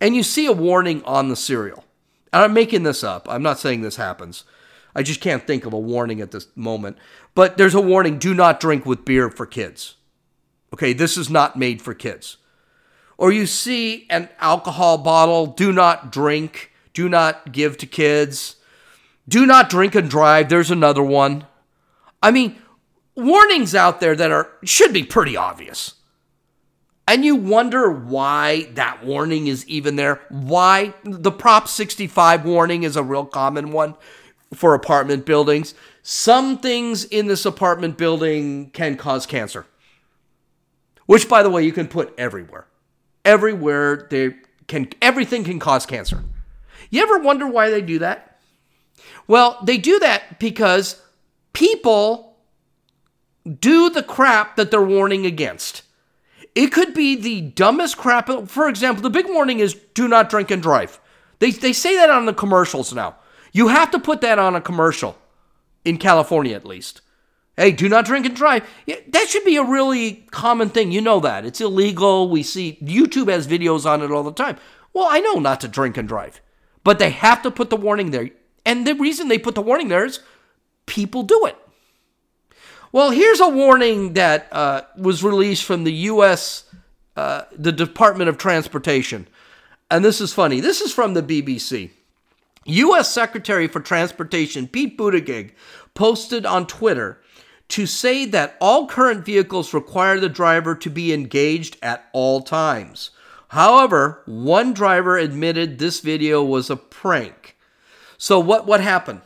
And 0.00 0.14
you 0.14 0.22
see 0.22 0.46
a 0.46 0.52
warning 0.52 1.02
on 1.04 1.28
the 1.28 1.36
cereal. 1.36 1.84
And 2.32 2.42
I'm 2.42 2.52
making 2.52 2.82
this 2.82 3.02
up. 3.02 3.26
I'm 3.30 3.42
not 3.42 3.58
saying 3.58 3.82
this 3.82 3.96
happens. 3.96 4.44
I 4.94 5.02
just 5.02 5.20
can't 5.20 5.46
think 5.46 5.64
of 5.66 5.72
a 5.72 5.78
warning 5.78 6.20
at 6.20 6.30
this 6.30 6.48
moment. 6.54 6.98
But 7.34 7.56
there's 7.56 7.74
a 7.74 7.80
warning 7.80 8.18
do 8.18 8.34
not 8.34 8.60
drink 8.60 8.86
with 8.86 9.04
beer 9.04 9.30
for 9.30 9.46
kids. 9.46 9.96
Okay, 10.72 10.92
this 10.92 11.16
is 11.16 11.30
not 11.30 11.56
made 11.56 11.80
for 11.80 11.94
kids. 11.94 12.38
Or 13.18 13.32
you 13.32 13.46
see 13.46 14.06
an 14.10 14.28
alcohol 14.40 14.98
bottle, 14.98 15.46
do 15.46 15.72
not 15.72 16.12
drink, 16.12 16.72
do 16.92 17.08
not 17.08 17.52
give 17.52 17.78
to 17.78 17.86
kids. 17.86 18.56
Do 19.28 19.44
not 19.44 19.68
drink 19.68 19.94
and 19.94 20.08
drive. 20.08 20.48
There's 20.48 20.70
another 20.70 21.02
one. 21.02 21.46
I 22.22 22.30
mean, 22.30 22.56
warnings 23.14 23.74
out 23.74 24.00
there 24.00 24.14
that 24.14 24.30
are 24.30 24.50
should 24.64 24.92
be 24.92 25.02
pretty 25.02 25.36
obvious. 25.36 25.94
And 27.08 27.24
you 27.24 27.36
wonder 27.36 27.88
why 27.88 28.64
that 28.74 29.04
warning 29.04 29.46
is 29.46 29.66
even 29.68 29.94
there. 29.94 30.20
Why 30.28 30.92
the 31.04 31.30
Prop 31.30 31.68
65 31.68 32.44
warning 32.44 32.82
is 32.82 32.96
a 32.96 33.02
real 33.02 33.24
common 33.24 33.70
one 33.70 33.94
for 34.52 34.74
apartment 34.74 35.24
buildings. 35.24 35.74
Some 36.02 36.58
things 36.58 37.04
in 37.04 37.26
this 37.26 37.46
apartment 37.46 37.96
building 37.96 38.70
can 38.70 38.96
cause 38.96 39.24
cancer, 39.24 39.66
which, 41.06 41.28
by 41.28 41.42
the 41.42 41.50
way, 41.50 41.64
you 41.64 41.72
can 41.72 41.86
put 41.86 42.12
everywhere. 42.18 42.66
Everywhere 43.24 44.06
they 44.10 44.34
can, 44.66 44.88
everything 45.00 45.44
can 45.44 45.58
cause 45.58 45.86
cancer. 45.86 46.24
You 46.90 47.02
ever 47.02 47.18
wonder 47.18 47.46
why 47.46 47.70
they 47.70 47.82
do 47.82 48.00
that? 48.00 48.38
Well, 49.26 49.58
they 49.64 49.78
do 49.78 49.98
that 50.00 50.38
because 50.38 51.00
people 51.56 52.36
do 53.58 53.88
the 53.88 54.02
crap 54.02 54.56
that 54.56 54.70
they're 54.70 54.82
warning 54.82 55.24
against. 55.24 55.82
It 56.54 56.70
could 56.70 56.92
be 56.92 57.16
the 57.16 57.40
dumbest 57.40 57.96
crap. 57.96 58.28
For 58.46 58.68
example, 58.68 59.02
the 59.02 59.08
big 59.08 59.26
warning 59.26 59.60
is 59.60 59.72
do 59.94 60.06
not 60.06 60.28
drink 60.28 60.50
and 60.50 60.62
drive. 60.62 61.00
They, 61.38 61.52
they 61.52 61.72
say 61.72 61.96
that 61.96 62.10
on 62.10 62.26
the 62.26 62.34
commercials 62.34 62.92
now. 62.92 63.16
You 63.52 63.68
have 63.68 63.90
to 63.92 63.98
put 63.98 64.20
that 64.20 64.38
on 64.38 64.54
a 64.54 64.60
commercial, 64.60 65.16
in 65.82 65.96
California 65.96 66.54
at 66.54 66.66
least. 66.66 67.00
Hey, 67.56 67.72
do 67.72 67.88
not 67.88 68.04
drink 68.04 68.26
and 68.26 68.36
drive. 68.36 68.68
Yeah, 68.84 68.96
that 69.08 69.28
should 69.30 69.44
be 69.44 69.56
a 69.56 69.64
really 69.64 70.26
common 70.30 70.68
thing. 70.68 70.92
You 70.92 71.00
know 71.00 71.20
that. 71.20 71.46
It's 71.46 71.62
illegal. 71.62 72.28
We 72.28 72.42
see 72.42 72.78
YouTube 72.82 73.30
has 73.30 73.46
videos 73.46 73.86
on 73.86 74.02
it 74.02 74.10
all 74.10 74.22
the 74.22 74.32
time. 74.32 74.58
Well, 74.92 75.08
I 75.08 75.20
know 75.20 75.36
not 75.36 75.62
to 75.62 75.68
drink 75.68 75.96
and 75.96 76.06
drive, 76.06 76.42
but 76.84 76.98
they 76.98 77.10
have 77.10 77.40
to 77.42 77.50
put 77.50 77.70
the 77.70 77.76
warning 77.76 78.10
there. 78.10 78.28
And 78.66 78.86
the 78.86 78.94
reason 78.94 79.28
they 79.28 79.38
put 79.38 79.54
the 79.54 79.62
warning 79.62 79.88
there 79.88 80.04
is 80.04 80.20
people 80.86 81.22
do 81.22 81.46
it. 81.46 81.56
Well, 82.92 83.10
here's 83.10 83.40
a 83.40 83.48
warning 83.48 84.14
that 84.14 84.48
uh, 84.52 84.82
was 84.96 85.22
released 85.22 85.64
from 85.64 85.84
the 85.84 85.92
U.S., 85.92 86.64
uh, 87.16 87.42
the 87.52 87.72
Department 87.72 88.28
of 88.28 88.38
Transportation. 88.38 89.26
And 89.90 90.04
this 90.04 90.20
is 90.20 90.32
funny. 90.32 90.60
This 90.60 90.80
is 90.80 90.92
from 90.92 91.14
the 91.14 91.22
BBC. 91.22 91.90
U.S. 92.64 93.10
Secretary 93.10 93.68
for 93.68 93.80
Transportation 93.80 94.66
Pete 94.66 94.98
Buttigieg 94.98 95.52
posted 95.94 96.44
on 96.44 96.66
Twitter 96.66 97.20
to 97.68 97.86
say 97.86 98.24
that 98.26 98.56
all 98.60 98.86
current 98.86 99.24
vehicles 99.24 99.74
require 99.74 100.18
the 100.18 100.28
driver 100.28 100.74
to 100.74 100.90
be 100.90 101.12
engaged 101.12 101.76
at 101.82 102.08
all 102.12 102.42
times. 102.42 103.10
However, 103.48 104.22
one 104.26 104.72
driver 104.72 105.16
admitted 105.16 105.78
this 105.78 106.00
video 106.00 106.42
was 106.42 106.70
a 106.70 106.76
prank. 106.76 107.56
So 108.18 108.40
what 108.40 108.66
what 108.66 108.80
happened? 108.80 109.22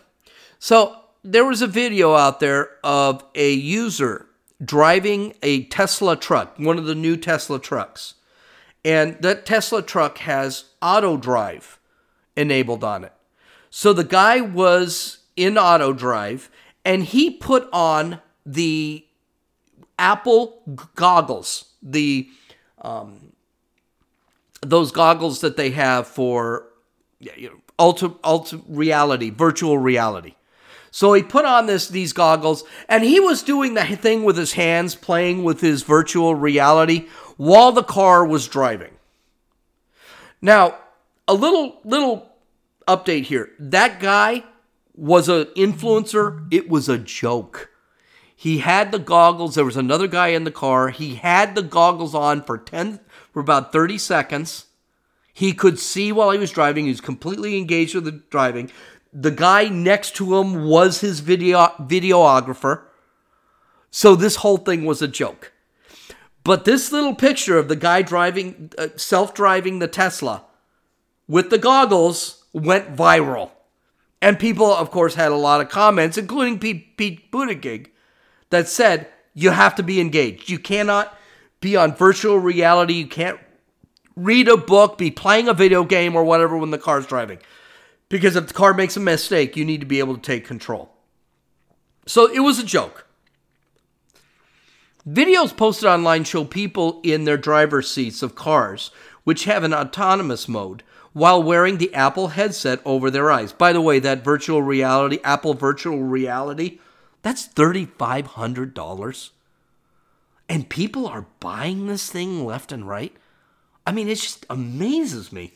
So 0.58 0.99
there 1.22 1.44
was 1.44 1.62
a 1.62 1.66
video 1.66 2.14
out 2.14 2.40
there 2.40 2.70
of 2.82 3.24
a 3.34 3.52
user 3.52 4.26
driving 4.62 5.34
a 5.42 5.64
Tesla 5.64 6.16
truck, 6.16 6.58
one 6.58 6.78
of 6.78 6.86
the 6.86 6.94
new 6.94 7.16
Tesla 7.16 7.58
trucks. 7.58 8.14
And 8.84 9.20
that 9.20 9.44
Tesla 9.44 9.82
truck 9.82 10.18
has 10.18 10.64
auto 10.80 11.16
drive 11.16 11.78
enabled 12.36 12.82
on 12.82 13.04
it. 13.04 13.12
So 13.68 13.92
the 13.92 14.04
guy 14.04 14.40
was 14.40 15.18
in 15.36 15.58
auto 15.58 15.92
drive 15.92 16.50
and 16.84 17.04
he 17.04 17.30
put 17.30 17.68
on 17.72 18.20
the 18.46 19.04
Apple 19.98 20.62
goggles, 20.94 21.66
the 21.82 22.28
um, 22.80 23.32
those 24.62 24.90
goggles 24.90 25.42
that 25.42 25.56
they 25.58 25.70
have 25.70 26.06
for 26.06 26.66
you 27.18 27.50
know, 27.50 27.60
ultra 27.78 28.14
ultra 28.24 28.60
reality, 28.66 29.28
virtual 29.28 29.76
reality. 29.76 30.34
So 30.90 31.12
he 31.12 31.22
put 31.22 31.44
on 31.44 31.66
this 31.66 31.88
these 31.88 32.12
goggles 32.12 32.64
and 32.88 33.04
he 33.04 33.20
was 33.20 33.42
doing 33.42 33.74
the 33.74 33.84
thing 33.84 34.24
with 34.24 34.36
his 34.36 34.54
hands 34.54 34.94
playing 34.94 35.44
with 35.44 35.60
his 35.60 35.82
virtual 35.82 36.34
reality 36.34 37.08
while 37.36 37.72
the 37.72 37.84
car 37.84 38.24
was 38.24 38.48
driving. 38.48 38.92
Now, 40.42 40.78
a 41.28 41.34
little 41.34 41.78
little 41.84 42.30
update 42.88 43.24
here. 43.24 43.50
That 43.58 44.00
guy 44.00 44.44
was 44.94 45.28
an 45.28 45.44
influencer. 45.56 46.52
It 46.52 46.68
was 46.68 46.88
a 46.88 46.98
joke. 46.98 47.70
He 48.34 48.58
had 48.58 48.90
the 48.90 48.98
goggles. 48.98 49.54
There 49.54 49.64
was 49.66 49.76
another 49.76 50.08
guy 50.08 50.28
in 50.28 50.44
the 50.44 50.50
car. 50.50 50.88
He 50.88 51.16
had 51.16 51.54
the 51.54 51.62
goggles 51.62 52.14
on 52.14 52.42
for 52.42 52.56
10 52.56 52.98
for 53.32 53.40
about 53.40 53.70
30 53.70 53.98
seconds. 53.98 54.66
He 55.32 55.52
could 55.52 55.78
see 55.78 56.10
while 56.10 56.30
he 56.30 56.38
was 56.38 56.50
driving. 56.50 56.86
He 56.86 56.90
was 56.90 57.02
completely 57.02 57.58
engaged 57.58 57.94
with 57.94 58.04
the 58.04 58.12
driving. 58.12 58.70
The 59.12 59.30
guy 59.30 59.68
next 59.68 60.14
to 60.16 60.36
him 60.38 60.66
was 60.66 61.00
his 61.00 61.20
video 61.20 61.58
videographer. 61.80 62.82
So 63.90 64.14
this 64.14 64.36
whole 64.36 64.58
thing 64.58 64.84
was 64.84 65.02
a 65.02 65.08
joke. 65.08 65.52
But 66.44 66.64
this 66.64 66.92
little 66.92 67.14
picture 67.14 67.58
of 67.58 67.68
the 67.68 67.76
guy 67.76 68.02
driving, 68.02 68.72
uh, 68.78 68.88
self 68.96 69.34
driving 69.34 69.78
the 69.78 69.88
Tesla 69.88 70.44
with 71.28 71.50
the 71.50 71.58
goggles 71.58 72.44
went 72.52 72.94
viral. 72.94 73.50
And 74.22 74.38
people, 74.38 74.72
of 74.72 74.90
course, 74.90 75.14
had 75.14 75.32
a 75.32 75.36
lot 75.36 75.60
of 75.60 75.68
comments, 75.68 76.18
including 76.18 76.58
Pete, 76.58 76.96
Pete 76.96 77.30
Buttigieg, 77.32 77.88
that 78.50 78.68
said, 78.68 79.08
you 79.34 79.50
have 79.50 79.74
to 79.76 79.82
be 79.82 80.00
engaged. 80.00 80.50
You 80.50 80.58
cannot 80.58 81.16
be 81.60 81.76
on 81.76 81.94
virtual 81.94 82.38
reality. 82.38 82.94
You 82.94 83.06
can't 83.06 83.38
read 84.16 84.48
a 84.48 84.56
book, 84.56 84.98
be 84.98 85.10
playing 85.10 85.48
a 85.48 85.54
video 85.54 85.84
game 85.84 86.16
or 86.16 86.24
whatever 86.24 86.56
when 86.56 86.70
the 86.70 86.78
car's 86.78 87.06
driving. 87.06 87.38
Because 88.10 88.36
if 88.36 88.48
the 88.48 88.54
car 88.54 88.74
makes 88.74 88.98
a 88.98 89.00
mistake, 89.00 89.56
you 89.56 89.64
need 89.64 89.80
to 89.80 89.86
be 89.86 90.00
able 90.00 90.16
to 90.16 90.20
take 90.20 90.44
control. 90.44 90.90
So 92.06 92.30
it 92.30 92.40
was 92.40 92.58
a 92.58 92.64
joke. 92.64 93.06
Videos 95.08 95.56
posted 95.56 95.88
online 95.88 96.24
show 96.24 96.44
people 96.44 97.00
in 97.02 97.24
their 97.24 97.38
driver's 97.38 97.90
seats 97.90 98.22
of 98.22 98.34
cars, 98.34 98.90
which 99.24 99.44
have 99.44 99.64
an 99.64 99.72
autonomous 99.72 100.46
mode, 100.48 100.82
while 101.12 101.42
wearing 101.42 101.78
the 101.78 101.94
Apple 101.94 102.28
headset 102.28 102.80
over 102.84 103.10
their 103.10 103.30
eyes. 103.30 103.52
By 103.52 103.72
the 103.72 103.80
way, 103.80 103.98
that 104.00 104.24
virtual 104.24 104.60
reality, 104.60 105.18
Apple 105.24 105.54
virtual 105.54 106.02
reality, 106.02 106.80
that's 107.22 107.48
$3,500. 107.48 109.30
And 110.48 110.68
people 110.68 111.06
are 111.06 111.26
buying 111.38 111.86
this 111.86 112.10
thing 112.10 112.44
left 112.44 112.72
and 112.72 112.88
right. 112.88 113.16
I 113.86 113.92
mean, 113.92 114.08
it 114.08 114.16
just 114.16 114.44
amazes 114.50 115.32
me. 115.32 115.54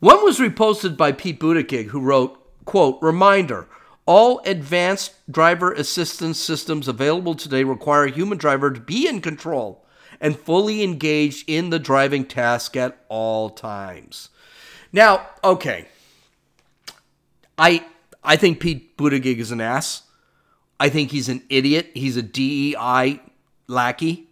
One 0.00 0.22
was 0.24 0.38
reposted 0.38 0.96
by 0.96 1.12
Pete 1.12 1.40
Buttigieg, 1.40 1.86
who 1.86 2.00
wrote, 2.00 2.38
quote, 2.64 2.98
reminder, 3.00 3.66
all 4.04 4.40
advanced 4.44 5.14
driver 5.30 5.72
assistance 5.72 6.38
systems 6.38 6.86
available 6.86 7.34
today 7.34 7.64
require 7.64 8.04
a 8.04 8.10
human 8.10 8.38
driver 8.38 8.70
to 8.70 8.80
be 8.80 9.08
in 9.08 9.20
control 9.20 9.84
and 10.20 10.38
fully 10.38 10.82
engaged 10.82 11.48
in 11.48 11.70
the 11.70 11.78
driving 11.78 12.24
task 12.24 12.76
at 12.76 12.98
all 13.08 13.50
times. 13.50 14.28
Now, 14.92 15.26
okay. 15.42 15.86
I 17.58 17.84
I 18.22 18.36
think 18.36 18.60
Pete 18.60 18.96
Buttigieg 18.96 19.38
is 19.38 19.50
an 19.50 19.60
ass. 19.60 20.02
I 20.78 20.88
think 20.88 21.10
he's 21.10 21.28
an 21.28 21.42
idiot. 21.48 21.90
He's 21.94 22.16
a 22.16 22.22
DEI 22.22 23.20
lackey. 23.66 24.28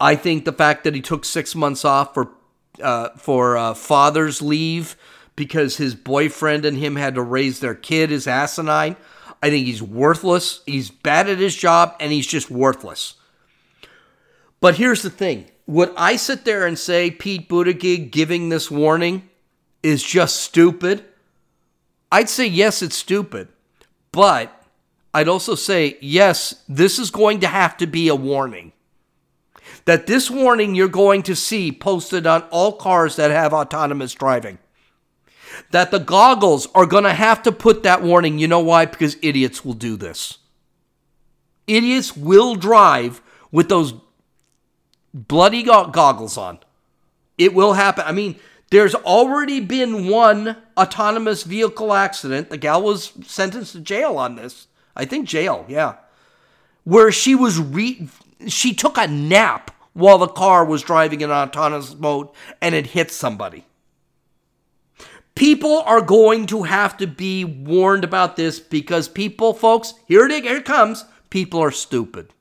I 0.00 0.16
think 0.16 0.44
the 0.44 0.52
fact 0.52 0.84
that 0.84 0.94
he 0.94 1.00
took 1.00 1.24
six 1.24 1.54
months 1.54 1.84
off 1.84 2.14
for 2.14 2.32
uh, 2.82 3.10
for 3.10 3.56
uh, 3.56 3.74
father's 3.74 4.42
leave 4.42 4.96
because 5.36 5.76
his 5.76 5.94
boyfriend 5.94 6.64
and 6.64 6.76
him 6.76 6.96
had 6.96 7.14
to 7.14 7.22
raise 7.22 7.60
their 7.60 7.74
kid 7.74 8.10
is 8.10 8.26
asinine. 8.26 8.96
I 9.42 9.50
think 9.50 9.66
he's 9.66 9.82
worthless. 9.82 10.62
He's 10.64 10.90
bad 10.90 11.28
at 11.28 11.38
his 11.38 11.54
job 11.54 11.96
and 12.00 12.12
he's 12.12 12.26
just 12.26 12.50
worthless. 12.50 13.14
But 14.60 14.76
here's 14.76 15.02
the 15.02 15.10
thing 15.10 15.50
would 15.66 15.92
I 15.96 16.16
sit 16.16 16.44
there 16.44 16.66
and 16.66 16.78
say 16.78 17.10
Pete 17.10 17.48
Buttigieg 17.48 18.10
giving 18.10 18.48
this 18.48 18.70
warning 18.70 19.28
is 19.82 20.02
just 20.02 20.36
stupid? 20.36 21.04
I'd 22.12 22.28
say 22.28 22.46
yes, 22.46 22.82
it's 22.82 22.96
stupid. 22.96 23.48
But 24.12 24.62
I'd 25.12 25.28
also 25.28 25.54
say 25.54 25.98
yes, 26.00 26.62
this 26.68 26.98
is 26.98 27.10
going 27.10 27.40
to 27.40 27.46
have 27.46 27.76
to 27.78 27.86
be 27.86 28.08
a 28.08 28.14
warning. 28.14 28.72
That 29.86 30.06
this 30.06 30.30
warning 30.30 30.74
you're 30.74 30.88
going 30.88 31.22
to 31.24 31.36
see 31.36 31.70
posted 31.70 32.26
on 32.26 32.42
all 32.50 32.72
cars 32.72 33.16
that 33.16 33.30
have 33.30 33.52
autonomous 33.52 34.14
driving 34.14 34.58
that 35.70 35.90
the 35.90 35.98
goggles 35.98 36.68
are 36.74 36.86
going 36.86 37.04
to 37.04 37.12
have 37.12 37.42
to 37.42 37.52
put 37.52 37.82
that 37.82 38.02
warning. 38.02 38.38
You 38.38 38.48
know 38.48 38.60
why? 38.60 38.86
Because 38.86 39.16
idiots 39.22 39.64
will 39.64 39.74
do 39.74 39.96
this. 39.96 40.38
Idiots 41.66 42.16
will 42.16 42.54
drive 42.54 43.22
with 43.50 43.68
those 43.68 43.94
bloody 45.12 45.62
go- 45.62 45.88
goggles 45.88 46.36
on. 46.36 46.58
It 47.38 47.54
will 47.54 47.74
happen. 47.74 48.04
I 48.06 48.12
mean, 48.12 48.36
there's 48.70 48.94
already 48.94 49.60
been 49.60 50.08
one 50.08 50.56
autonomous 50.76 51.42
vehicle 51.42 51.92
accident. 51.92 52.50
The 52.50 52.58
gal 52.58 52.82
was 52.82 53.12
sentenced 53.24 53.72
to 53.72 53.80
jail 53.80 54.18
on 54.18 54.36
this. 54.36 54.66
I 54.96 55.04
think 55.04 55.28
jail, 55.28 55.64
yeah. 55.68 55.96
Where 56.84 57.10
she 57.10 57.34
was 57.34 57.58
re 57.58 58.08
she 58.46 58.74
took 58.74 58.98
a 58.98 59.06
nap 59.06 59.70
while 59.94 60.18
the 60.18 60.28
car 60.28 60.64
was 60.64 60.82
driving 60.82 61.22
in 61.22 61.30
autonomous 61.30 61.94
mode 61.94 62.28
and 62.60 62.74
it 62.74 62.88
hit 62.88 63.10
somebody. 63.10 63.64
People 65.34 65.82
are 65.86 66.00
going 66.00 66.46
to 66.46 66.64
have 66.64 66.96
to 66.98 67.06
be 67.06 67.44
warned 67.44 68.04
about 68.04 68.36
this 68.36 68.60
because 68.60 69.08
people, 69.08 69.52
folks, 69.52 69.94
here 70.06 70.26
it, 70.26 70.44
here 70.44 70.56
it 70.56 70.64
comes. 70.64 71.04
People 71.30 71.60
are 71.60 71.72
stupid. 71.72 72.32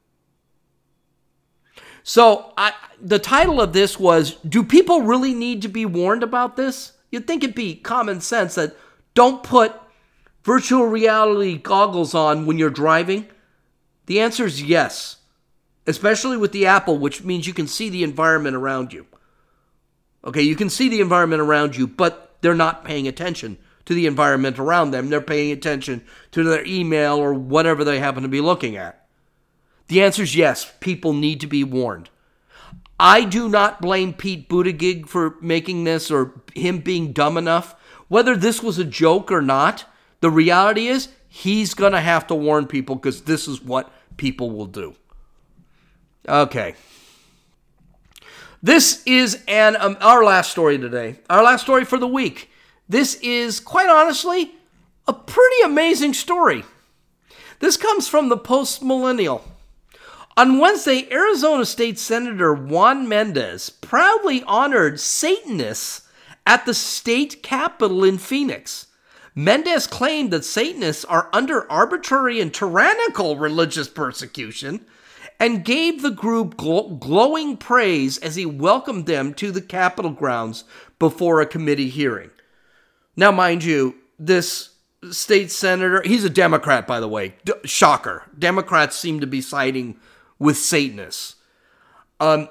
So 2.03 2.53
I, 2.57 2.73
the 3.01 3.17
title 3.17 3.61
of 3.61 3.73
this 3.73 3.99
was 3.99 4.35
Do 4.47 4.63
People 4.63 5.01
Really 5.01 5.33
Need 5.33 5.61
to 5.63 5.69
Be 5.69 5.85
Warned 5.85 6.21
About 6.21 6.55
This? 6.55 6.91
You'd 7.09 7.25
think 7.25 7.43
it'd 7.43 7.55
be 7.55 7.75
common 7.75 8.21
sense 8.21 8.55
that 8.55 8.75
don't 9.13 9.41
put 9.41 9.73
virtual 10.43 10.85
reality 10.85 11.57
goggles 11.57 12.13
on 12.13 12.45
when 12.45 12.57
you're 12.57 12.69
driving. 12.69 13.27
The 14.05 14.19
answer 14.19 14.45
is 14.45 14.61
yes, 14.61 15.17
especially 15.87 16.37
with 16.37 16.51
the 16.51 16.65
Apple, 16.65 16.97
which 16.97 17.23
means 17.23 17.47
you 17.47 17.53
can 17.53 17.67
see 17.67 17.89
the 17.89 18.03
environment 18.03 18.55
around 18.55 18.93
you. 18.93 19.05
Okay, 20.25 20.41
you 20.41 20.55
can 20.55 20.69
see 20.69 20.89
the 20.89 21.01
environment 21.01 21.41
around 21.41 21.75
you, 21.75 21.87
but 21.87 22.37
they're 22.41 22.55
not 22.55 22.85
paying 22.85 23.07
attention 23.07 23.57
to 23.85 23.93
the 23.93 24.05
environment 24.05 24.57
around 24.57 24.91
them. 24.91 25.09
They're 25.09 25.21
paying 25.21 25.51
attention 25.51 26.03
to 26.31 26.43
their 26.43 26.65
email 26.65 27.17
or 27.17 27.33
whatever 27.33 27.83
they 27.83 27.99
happen 27.99 28.23
to 28.23 28.29
be 28.29 28.41
looking 28.41 28.75
at. 28.77 29.05
The 29.87 30.01
answer 30.01 30.23
is 30.23 30.35
yes, 30.35 30.71
people 30.79 31.13
need 31.13 31.41
to 31.41 31.47
be 31.47 31.63
warned. 31.63 32.09
I 32.99 33.25
do 33.25 33.49
not 33.49 33.81
blame 33.81 34.13
Pete 34.13 34.47
Buttigieg 34.47 35.07
for 35.07 35.35
making 35.41 35.83
this 35.83 36.09
or 36.09 36.41
him 36.55 36.79
being 36.79 37.11
dumb 37.11 37.37
enough. 37.37 37.75
Whether 38.07 38.37
this 38.37 38.63
was 38.63 38.77
a 38.77 38.85
joke 38.85 39.31
or 39.31 39.41
not, 39.41 39.85
the 40.21 40.29
reality 40.29 40.87
is 40.87 41.09
he's 41.27 41.73
going 41.73 41.91
to 41.91 41.99
have 41.99 42.27
to 42.27 42.35
warn 42.35 42.67
people 42.67 42.95
because 42.95 43.23
this 43.23 43.47
is 43.47 43.61
what 43.61 43.91
people 44.15 44.51
will 44.51 44.67
do. 44.67 44.95
Okay. 46.27 46.75
This 48.61 49.03
is 49.05 49.43
an 49.47 49.75
um, 49.75 49.97
our 49.99 50.23
last 50.23 50.51
story 50.51 50.77
today. 50.77 51.17
Our 51.29 51.43
last 51.43 51.63
story 51.63 51.83
for 51.83 51.97
the 51.97 52.07
week. 52.07 52.49
This 52.87 53.15
is 53.15 53.59
quite 53.59 53.89
honestly 53.89 54.51
a 55.05 55.13
pretty 55.13 55.63
amazing 55.65 56.13
story. 56.13 56.63
This 57.59 57.75
comes 57.75 58.07
from 58.07 58.29
the 58.29 58.37
Post 58.37 58.81
Millennial. 58.81 59.43
On 60.37 60.59
Wednesday, 60.59 61.07
Arizona 61.11 61.65
State 61.65 61.99
Senator 61.99 62.53
Juan 62.53 63.07
Mendez 63.07 63.69
proudly 63.69 64.43
honored 64.43 64.99
Satanists 64.99 66.07
at 66.47 66.65
the 66.65 66.73
state 66.73 67.43
capitol 67.43 68.03
in 68.03 68.17
Phoenix. 68.17 68.87
Mendez 69.35 69.87
claimed 69.87 70.31
that 70.31 70.45
Satanists 70.45 71.05
are 71.05 71.29
under 71.33 71.69
arbitrary 71.71 72.39
and 72.39 72.53
tyrannical 72.53 73.37
religious 73.37 73.87
persecution 73.87 74.85
and 75.39 75.65
gave 75.65 76.01
the 76.01 76.11
group 76.11 76.55
gl- 76.55 76.99
glowing 76.99 77.57
praise 77.57 78.17
as 78.19 78.35
he 78.35 78.45
welcomed 78.45 79.05
them 79.05 79.33
to 79.35 79.51
the 79.51 79.61
Capitol 79.61 80.11
grounds 80.11 80.63
before 80.99 81.41
a 81.41 81.45
committee 81.45 81.89
hearing. 81.89 82.29
Now, 83.15 83.31
mind 83.31 83.63
you, 83.63 83.95
this 84.17 84.69
state 85.11 85.51
senator, 85.51 86.01
he's 86.03 86.23
a 86.23 86.29
Democrat, 86.29 86.87
by 86.87 86.99
the 86.99 87.07
way. 87.07 87.35
D- 87.45 87.53
shocker. 87.65 88.23
Democrats 88.37 88.97
seem 88.97 89.19
to 89.19 89.27
be 89.27 89.41
siding 89.41 89.97
with 90.39 90.57
Satanists. 90.57 91.35
Um, 92.19 92.47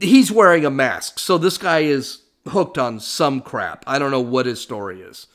he's 0.00 0.30
wearing 0.30 0.64
a 0.64 0.70
mask, 0.70 1.18
so 1.18 1.38
this 1.38 1.58
guy 1.58 1.80
is 1.80 2.22
hooked 2.48 2.78
on 2.78 3.00
some 3.00 3.40
crap. 3.40 3.84
I 3.86 3.98
don't 3.98 4.10
know 4.10 4.20
what 4.20 4.46
his 4.46 4.60
story 4.60 5.00
is. 5.00 5.28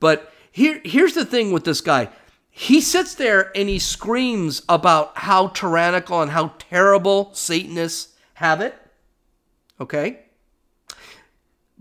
But 0.00 0.32
here, 0.50 0.80
here's 0.84 1.14
the 1.14 1.24
thing 1.24 1.52
with 1.52 1.64
this 1.64 1.80
guy. 1.80 2.08
He 2.50 2.80
sits 2.80 3.14
there 3.14 3.50
and 3.56 3.68
he 3.68 3.78
screams 3.78 4.62
about 4.68 5.18
how 5.18 5.48
tyrannical 5.48 6.20
and 6.20 6.32
how 6.32 6.54
terrible 6.58 7.32
Satanists 7.32 8.14
have 8.34 8.60
it. 8.60 8.74
Okay? 9.80 10.20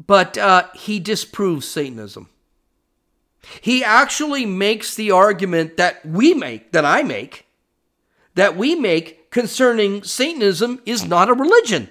But 0.05 0.37
uh, 0.37 0.67
he 0.73 0.99
disproves 0.99 1.67
Satanism. 1.67 2.29
He 3.61 3.83
actually 3.83 4.45
makes 4.45 4.95
the 4.95 5.11
argument 5.11 5.77
that 5.77 6.05
we 6.05 6.33
make, 6.33 6.71
that 6.71 6.85
I 6.85 7.03
make, 7.03 7.45
that 8.35 8.55
we 8.55 8.75
make 8.75 9.31
concerning 9.31 10.03
Satanism 10.03 10.81
is 10.85 11.05
not 11.05 11.29
a 11.29 11.33
religion. 11.33 11.89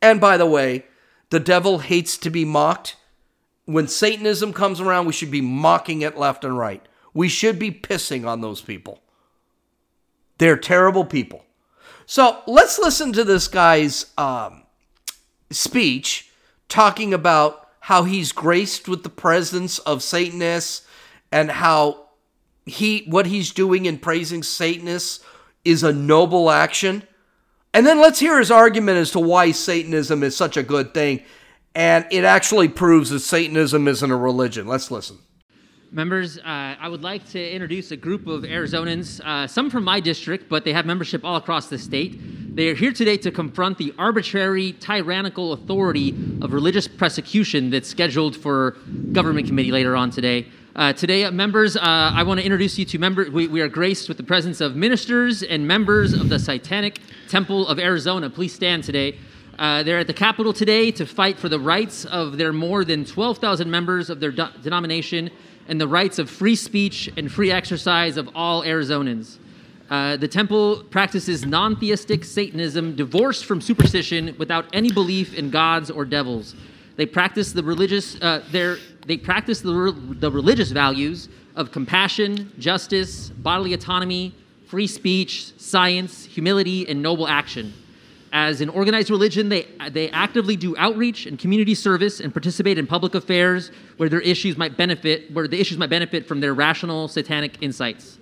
And 0.00 0.20
by 0.20 0.36
the 0.36 0.46
way, 0.46 0.84
the 1.30 1.40
devil 1.40 1.78
hates 1.78 2.18
to 2.18 2.30
be 2.30 2.44
mocked. 2.44 2.96
When 3.66 3.88
Satanism 3.88 4.52
comes 4.52 4.80
around, 4.80 5.06
we 5.06 5.12
should 5.12 5.30
be 5.30 5.40
mocking 5.40 6.02
it 6.02 6.18
left 6.18 6.44
and 6.44 6.56
right. 6.56 6.82
We 7.14 7.28
should 7.28 7.58
be 7.58 7.70
pissing 7.70 8.26
on 8.26 8.40
those 8.40 8.60
people. 8.60 9.00
They're 10.38 10.56
terrible 10.56 11.04
people. 11.04 11.44
So 12.06 12.42
let's 12.46 12.78
listen 12.78 13.12
to 13.14 13.24
this 13.24 13.48
guy's 13.48 14.06
um, 14.18 14.64
speech 15.50 16.30
talking 16.68 17.14
about 17.14 17.68
how 17.80 18.04
he's 18.04 18.32
graced 18.32 18.88
with 18.88 19.02
the 19.02 19.08
presence 19.08 19.78
of 19.80 20.02
Satanists 20.02 20.86
and 21.30 21.50
how 21.50 22.08
he 22.66 23.04
what 23.08 23.26
he's 23.26 23.52
doing 23.52 23.86
in 23.86 23.98
praising 23.98 24.42
Satanists 24.42 25.24
is 25.64 25.82
a 25.82 25.92
noble 25.92 26.50
action. 26.50 27.02
And 27.72 27.86
then 27.86 28.00
let's 28.00 28.20
hear 28.20 28.38
his 28.38 28.50
argument 28.50 28.98
as 28.98 29.10
to 29.12 29.20
why 29.20 29.50
Satanism 29.50 30.22
is 30.22 30.36
such 30.36 30.56
a 30.56 30.62
good 30.62 30.94
thing. 30.94 31.22
And 31.74 32.06
it 32.10 32.24
actually 32.24 32.68
proves 32.68 33.10
that 33.10 33.20
Satanism 33.20 33.88
isn't 33.88 34.10
a 34.10 34.16
religion. 34.16 34.66
Let's 34.66 34.90
listen. 34.90 35.18
Members, 35.90 36.38
uh, 36.38 36.42
I 36.44 36.88
would 36.88 37.02
like 37.02 37.24
to 37.30 37.52
introduce 37.52 37.92
a 37.92 37.96
group 37.96 38.26
of 38.26 38.42
Arizonans, 38.42 39.20
uh, 39.20 39.46
some 39.46 39.70
from 39.70 39.84
my 39.84 40.00
district, 40.00 40.48
but 40.48 40.64
they 40.64 40.72
have 40.72 40.86
membership 40.86 41.24
all 41.24 41.36
across 41.36 41.68
the 41.68 41.78
state. 41.78 42.18
They 42.56 42.68
are 42.68 42.74
here 42.74 42.92
today 42.92 43.16
to 43.18 43.30
confront 43.30 43.78
the 43.78 43.94
arbitrary, 43.96 44.72
tyrannical 44.72 45.52
authority 45.52 46.10
of 46.42 46.52
religious 46.52 46.88
persecution 46.88 47.70
that's 47.70 47.88
scheduled 47.88 48.36
for 48.36 48.72
government 49.12 49.46
committee 49.46 49.70
later 49.70 49.94
on 49.94 50.10
today. 50.10 50.48
Uh, 50.74 50.92
today, 50.92 51.22
uh, 51.22 51.30
members, 51.30 51.76
uh, 51.76 51.80
I 51.82 52.24
want 52.24 52.40
to 52.40 52.44
introduce 52.44 52.76
you 52.76 52.84
to 52.86 52.98
members. 52.98 53.30
We, 53.30 53.46
we, 53.46 53.60
are 53.60 53.68
graced 53.68 54.08
with 54.08 54.16
the 54.16 54.24
presence 54.24 54.60
of 54.60 54.74
ministers 54.74 55.44
and 55.44 55.68
members 55.68 56.12
of 56.12 56.28
the 56.28 56.40
Satanic 56.40 56.98
Temple 57.28 57.68
of 57.68 57.78
Arizona. 57.78 58.28
Please 58.28 58.52
stand 58.52 58.82
today. 58.82 59.16
Uh, 59.58 59.82
they're 59.84 60.00
at 60.00 60.06
the 60.06 60.14
Capitol 60.14 60.52
today 60.52 60.90
to 60.90 61.06
fight 61.06 61.38
for 61.38 61.48
the 61.48 61.58
rights 61.58 62.04
of 62.06 62.38
their 62.38 62.52
more 62.52 62.84
than 62.84 63.04
12,000 63.04 63.70
members 63.70 64.10
of 64.10 64.18
their 64.18 64.32
do- 64.32 64.48
denomination 64.62 65.30
and 65.68 65.80
the 65.80 65.86
rights 65.86 66.18
of 66.18 66.28
free 66.28 66.56
speech 66.56 67.10
and 67.16 67.30
free 67.30 67.52
exercise 67.52 68.16
of 68.16 68.28
all 68.34 68.62
Arizonans. 68.62 69.38
Uh, 69.90 70.16
the 70.16 70.26
temple 70.26 70.82
practices 70.90 71.44
non 71.44 71.76
theistic 71.76 72.24
Satanism 72.24 72.96
divorced 72.96 73.44
from 73.44 73.60
superstition 73.60 74.34
without 74.38 74.64
any 74.72 74.90
belief 74.90 75.34
in 75.34 75.50
gods 75.50 75.90
or 75.90 76.04
devils. 76.04 76.56
They 76.96 77.06
practice 77.06 77.52
the 77.52 77.62
religious, 77.62 78.16
uh, 78.22 78.42
they 79.06 79.16
practice 79.18 79.60
the, 79.60 79.74
re- 79.74 80.14
the 80.14 80.30
religious 80.30 80.70
values 80.70 81.28
of 81.54 81.70
compassion, 81.70 82.50
justice, 82.58 83.30
bodily 83.30 83.74
autonomy, 83.74 84.34
free 84.66 84.86
speech, 84.86 85.52
science, 85.58 86.24
humility, 86.24 86.88
and 86.88 87.00
noble 87.00 87.28
action. 87.28 87.72
As 88.34 88.60
an 88.60 88.68
organized 88.68 89.10
religion, 89.10 89.48
they, 89.48 89.68
they 89.92 90.10
actively 90.10 90.56
do 90.56 90.76
outreach 90.76 91.24
and 91.24 91.38
community 91.38 91.72
service 91.72 92.18
and 92.18 92.34
participate 92.34 92.78
in 92.78 92.84
public 92.84 93.14
affairs 93.14 93.70
where 93.96 94.08
their 94.08 94.20
issues 94.22 94.56
might 94.56 94.76
benefit, 94.76 95.32
where 95.32 95.46
the 95.46 95.60
issues 95.60 95.78
might 95.78 95.88
benefit 95.88 96.26
from 96.26 96.40
their 96.40 96.52
rational 96.52 97.06
satanic 97.06 97.56
insights. 97.62 98.18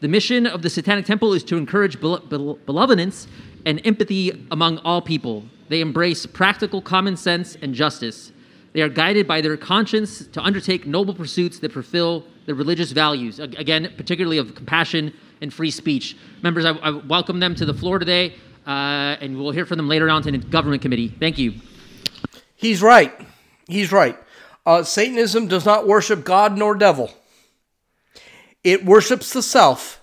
The 0.00 0.08
mission 0.08 0.48
of 0.48 0.62
the 0.62 0.68
Satanic 0.68 1.06
Temple 1.06 1.32
is 1.32 1.44
to 1.44 1.56
encourage 1.56 2.00
benevolence 2.00 3.28
and 3.64 3.80
empathy 3.86 4.46
among 4.50 4.78
all 4.78 5.00
people. 5.00 5.44
They 5.68 5.80
embrace 5.80 6.26
practical 6.26 6.82
common 6.82 7.16
sense 7.16 7.56
and 7.62 7.72
justice. 7.72 8.32
They 8.72 8.82
are 8.82 8.88
guided 8.88 9.28
by 9.28 9.42
their 9.42 9.56
conscience 9.56 10.26
to 10.26 10.40
undertake 10.40 10.88
noble 10.88 11.14
pursuits 11.14 11.60
that 11.60 11.70
fulfill 11.70 12.24
their 12.46 12.56
religious 12.56 12.90
values, 12.90 13.38
again, 13.38 13.92
particularly 13.96 14.38
of 14.38 14.56
compassion 14.56 15.14
and 15.40 15.54
free 15.54 15.70
speech. 15.70 16.16
Members, 16.42 16.64
I, 16.64 16.72
I 16.72 16.90
welcome 16.90 17.38
them 17.38 17.54
to 17.54 17.64
the 17.64 17.74
floor 17.74 18.00
today 18.00 18.34
and 18.66 19.38
we'll 19.38 19.52
hear 19.52 19.66
from 19.66 19.76
them 19.76 19.88
later 19.88 20.08
on 20.10 20.26
in 20.26 20.40
the 20.40 20.46
government 20.46 20.82
committee. 20.82 21.08
Thank 21.08 21.38
you. 21.38 21.54
He's 22.54 22.82
right. 22.82 23.12
He's 23.66 23.92
right. 23.92 24.18
Uh, 24.64 24.82
Satanism 24.84 25.48
does 25.48 25.64
not 25.64 25.86
worship 25.86 26.24
God 26.24 26.56
nor 26.56 26.74
devil. 26.74 27.10
It 28.62 28.84
worships 28.84 29.32
the 29.32 29.42
self. 29.42 30.00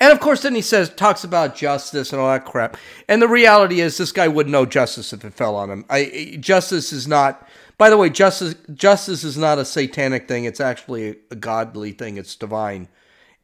And 0.00 0.12
of 0.12 0.18
course, 0.18 0.42
then 0.42 0.56
he 0.56 0.60
says, 0.60 0.90
talks 0.90 1.22
about 1.22 1.54
justice 1.54 2.12
and 2.12 2.20
all 2.20 2.28
that 2.28 2.44
crap. 2.44 2.76
And 3.08 3.22
the 3.22 3.28
reality 3.28 3.80
is, 3.80 3.96
this 3.96 4.10
guy 4.10 4.26
would 4.26 4.48
know 4.48 4.66
justice 4.66 5.12
if 5.12 5.24
it 5.24 5.34
fell 5.34 5.54
on 5.54 5.70
him. 5.70 5.84
I, 5.88 6.36
justice 6.40 6.92
is 6.92 7.06
not. 7.06 7.48
By 7.78 7.90
the 7.90 7.96
way, 7.96 8.10
justice 8.10 8.54
justice 8.74 9.24
is 9.24 9.36
not 9.36 9.58
a 9.58 9.64
satanic 9.64 10.28
thing. 10.28 10.44
It's 10.44 10.60
actually 10.60 11.16
a 11.30 11.36
godly 11.36 11.92
thing. 11.92 12.16
It's 12.16 12.36
divine, 12.36 12.88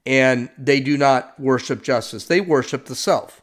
and 0.05 0.51
they 0.59 0.81
do 0.81 0.97
not 0.99 1.39
worship 1.39 1.83
justice. 1.83 2.27
They 2.27 2.41
worship 2.41 2.87
the 2.87 2.95
self. 2.97 3.43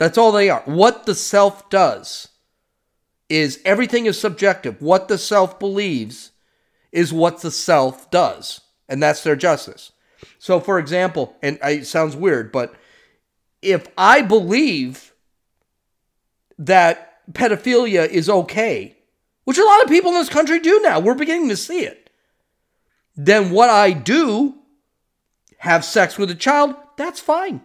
That's 0.00 0.16
all 0.16 0.32
they 0.32 0.48
are. 0.48 0.62
What 0.64 1.04
the 1.04 1.14
self 1.14 1.68
does 1.68 2.28
is 3.28 3.60
everything 3.66 4.06
is 4.06 4.18
subjective. 4.18 4.80
What 4.80 5.08
the 5.08 5.18
self 5.18 5.58
believes 5.60 6.30
is 6.90 7.12
what 7.12 7.42
the 7.42 7.50
self 7.50 8.10
does, 8.10 8.62
and 8.88 9.02
that's 9.02 9.22
their 9.22 9.36
justice. 9.36 9.92
So, 10.38 10.58
for 10.58 10.78
example, 10.78 11.36
and 11.42 11.58
it 11.62 11.86
sounds 11.86 12.16
weird, 12.16 12.50
but 12.50 12.74
if 13.60 13.88
I 13.98 14.22
believe 14.22 15.12
that 16.58 17.22
pedophilia 17.34 18.08
is 18.08 18.30
okay, 18.30 18.96
which 19.44 19.58
a 19.58 19.64
lot 19.64 19.82
of 19.82 19.90
people 19.90 20.12
in 20.12 20.16
this 20.16 20.30
country 20.30 20.60
do 20.60 20.80
now, 20.82 20.98
we're 20.98 21.14
beginning 21.14 21.50
to 21.50 21.58
see 21.58 21.80
it, 21.80 22.08
then 23.16 23.50
what 23.50 23.68
I 23.68 23.92
do, 23.92 24.54
have 25.58 25.84
sex 25.84 26.16
with 26.16 26.30
a 26.30 26.34
child, 26.34 26.74
that's 26.96 27.20
fine. 27.20 27.60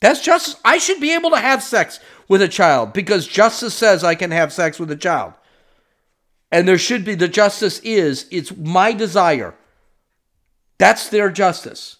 That's 0.00 0.20
justice. 0.20 0.56
I 0.64 0.78
should 0.78 1.00
be 1.00 1.14
able 1.14 1.30
to 1.30 1.38
have 1.38 1.62
sex 1.62 2.00
with 2.28 2.42
a 2.42 2.48
child 2.48 2.92
because 2.92 3.26
justice 3.26 3.74
says 3.74 4.04
I 4.04 4.14
can 4.14 4.30
have 4.30 4.52
sex 4.52 4.78
with 4.78 4.90
a 4.90 4.96
child. 4.96 5.34
And 6.50 6.66
there 6.66 6.78
should 6.78 7.04
be, 7.04 7.14
the 7.14 7.28
justice 7.28 7.78
is, 7.80 8.26
it's 8.30 8.56
my 8.56 8.92
desire. 8.92 9.54
That's 10.78 11.08
their 11.08 11.30
justice. 11.30 11.96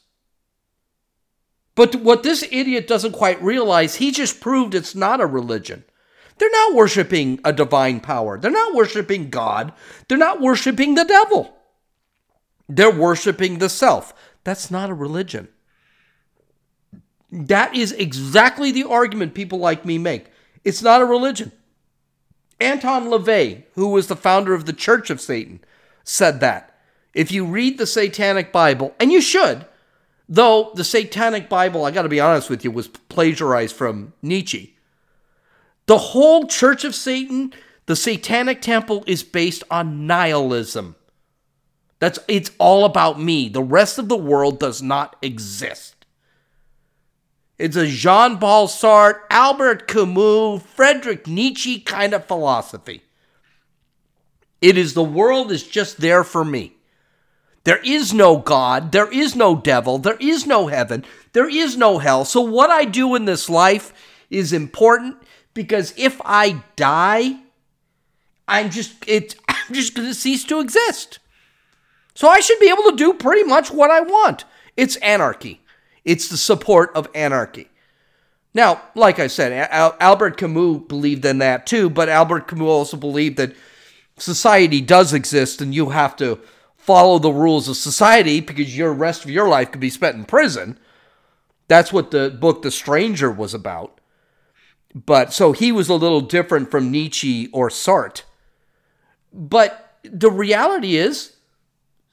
But 1.74 1.96
what 1.96 2.22
this 2.22 2.42
idiot 2.50 2.86
doesn't 2.86 3.12
quite 3.12 3.42
realize, 3.42 3.96
he 3.96 4.10
just 4.10 4.40
proved 4.40 4.74
it's 4.74 4.94
not 4.94 5.20
a 5.20 5.26
religion. 5.26 5.84
They're 6.38 6.50
not 6.50 6.74
worshiping 6.74 7.40
a 7.44 7.52
divine 7.52 8.00
power. 8.00 8.38
They're 8.38 8.50
not 8.50 8.74
worshiping 8.74 9.28
God. 9.28 9.72
They're 10.08 10.18
not 10.18 10.40
worshiping 10.40 10.94
the 10.94 11.04
devil. 11.04 11.54
They're 12.68 12.90
worshiping 12.90 13.58
the 13.58 13.68
self. 13.68 14.14
That's 14.44 14.70
not 14.70 14.90
a 14.90 14.94
religion. 14.94 15.48
That 17.30 17.74
is 17.74 17.92
exactly 17.92 18.72
the 18.72 18.84
argument 18.84 19.34
people 19.34 19.58
like 19.58 19.84
me 19.84 19.98
make. 19.98 20.26
It's 20.64 20.82
not 20.82 21.02
a 21.02 21.06
religion. 21.06 21.52
Anton 22.60 23.06
LaVey, 23.06 23.64
who 23.74 23.88
was 23.88 24.08
the 24.08 24.16
founder 24.16 24.54
of 24.54 24.66
the 24.66 24.72
Church 24.72 25.10
of 25.10 25.20
Satan, 25.20 25.60
said 26.04 26.40
that. 26.40 26.76
If 27.14 27.30
you 27.30 27.44
read 27.44 27.78
the 27.78 27.86
Satanic 27.86 28.52
Bible, 28.52 28.94
and 28.98 29.12
you 29.12 29.20
should, 29.20 29.66
though 30.28 30.72
the 30.74 30.84
Satanic 30.84 31.48
Bible, 31.48 31.84
I 31.84 31.90
got 31.90 32.02
to 32.02 32.08
be 32.08 32.20
honest 32.20 32.50
with 32.50 32.64
you, 32.64 32.70
was 32.70 32.88
plagiarized 32.88 33.74
from 33.74 34.12
Nietzsche. 34.22 34.76
The 35.86 35.98
whole 35.98 36.46
Church 36.46 36.84
of 36.84 36.94
Satan, 36.94 37.52
the 37.86 37.96
Satanic 37.96 38.60
Temple, 38.60 39.04
is 39.06 39.22
based 39.22 39.64
on 39.70 40.06
nihilism. 40.06 40.96
That's 41.98 42.18
it's 42.28 42.50
all 42.58 42.84
about 42.84 43.20
me. 43.20 43.48
The 43.48 43.62
rest 43.62 43.98
of 43.98 44.08
the 44.08 44.16
world 44.16 44.60
does 44.60 44.82
not 44.82 45.16
exist. 45.22 45.97
It's 47.58 47.76
a 47.76 47.86
Jean 47.86 48.38
Paul 48.38 48.68
Sartre, 48.68 49.20
Albert 49.30 49.88
Camus, 49.88 50.62
Frederick 50.62 51.26
Nietzsche 51.26 51.80
kind 51.80 52.14
of 52.14 52.24
philosophy. 52.24 53.02
It 54.60 54.78
is 54.78 54.94
the 54.94 55.02
world 55.02 55.50
is 55.50 55.64
just 55.64 56.00
there 56.00 56.24
for 56.24 56.44
me. 56.44 56.74
There 57.64 57.80
is 57.84 58.14
no 58.14 58.38
God, 58.38 58.92
there 58.92 59.12
is 59.12 59.36
no 59.36 59.56
devil, 59.56 59.98
there 59.98 60.16
is 60.20 60.46
no 60.46 60.68
heaven, 60.68 61.04
there 61.32 61.48
is 61.48 61.76
no 61.76 61.98
hell. 61.98 62.24
So 62.24 62.40
what 62.40 62.70
I 62.70 62.84
do 62.84 63.14
in 63.14 63.24
this 63.24 63.50
life 63.50 63.92
is 64.30 64.52
important 64.52 65.16
because 65.52 65.92
if 65.96 66.20
I 66.24 66.62
die, 66.76 67.40
I'm 68.46 68.70
just 68.70 68.94
it 69.06 69.34
I'm 69.48 69.74
just 69.74 69.94
going 69.94 70.08
to 70.08 70.14
cease 70.14 70.44
to 70.44 70.60
exist. 70.60 71.18
So 72.14 72.28
I 72.28 72.40
should 72.40 72.58
be 72.58 72.70
able 72.70 72.84
to 72.84 72.96
do 72.96 73.12
pretty 73.14 73.44
much 73.44 73.70
what 73.70 73.90
I 73.90 74.00
want. 74.00 74.44
It's 74.76 74.96
anarchy. 74.96 75.60
It's 76.08 76.28
the 76.28 76.38
support 76.38 76.90
of 76.94 77.06
anarchy. 77.14 77.68
Now, 78.54 78.80
like 78.94 79.18
I 79.18 79.26
said, 79.26 79.68
Al- 79.70 79.94
Albert 80.00 80.38
Camus 80.38 80.80
believed 80.88 81.22
in 81.26 81.36
that 81.38 81.66
too, 81.66 81.90
but 81.90 82.08
Albert 82.08 82.48
Camus 82.48 82.66
also 82.66 82.96
believed 82.96 83.36
that 83.36 83.54
society 84.16 84.80
does 84.80 85.12
exist 85.12 85.60
and 85.60 85.74
you 85.74 85.90
have 85.90 86.16
to 86.16 86.40
follow 86.78 87.18
the 87.18 87.30
rules 87.30 87.68
of 87.68 87.76
society 87.76 88.40
because 88.40 88.74
your 88.74 88.94
rest 88.94 89.22
of 89.22 89.30
your 89.30 89.48
life 89.50 89.70
could 89.70 89.82
be 89.82 89.90
spent 89.90 90.16
in 90.16 90.24
prison. 90.24 90.78
That's 91.68 91.92
what 91.92 92.10
the 92.10 92.30
book 92.30 92.62
The 92.62 92.70
Stranger 92.70 93.30
was 93.30 93.52
about. 93.52 94.00
But 94.94 95.34
so 95.34 95.52
he 95.52 95.70
was 95.72 95.90
a 95.90 95.94
little 95.94 96.22
different 96.22 96.70
from 96.70 96.90
Nietzsche 96.90 97.50
or 97.52 97.68
Sartre. 97.68 98.22
But 99.30 99.98
the 100.02 100.30
reality 100.30 100.96
is, 100.96 101.36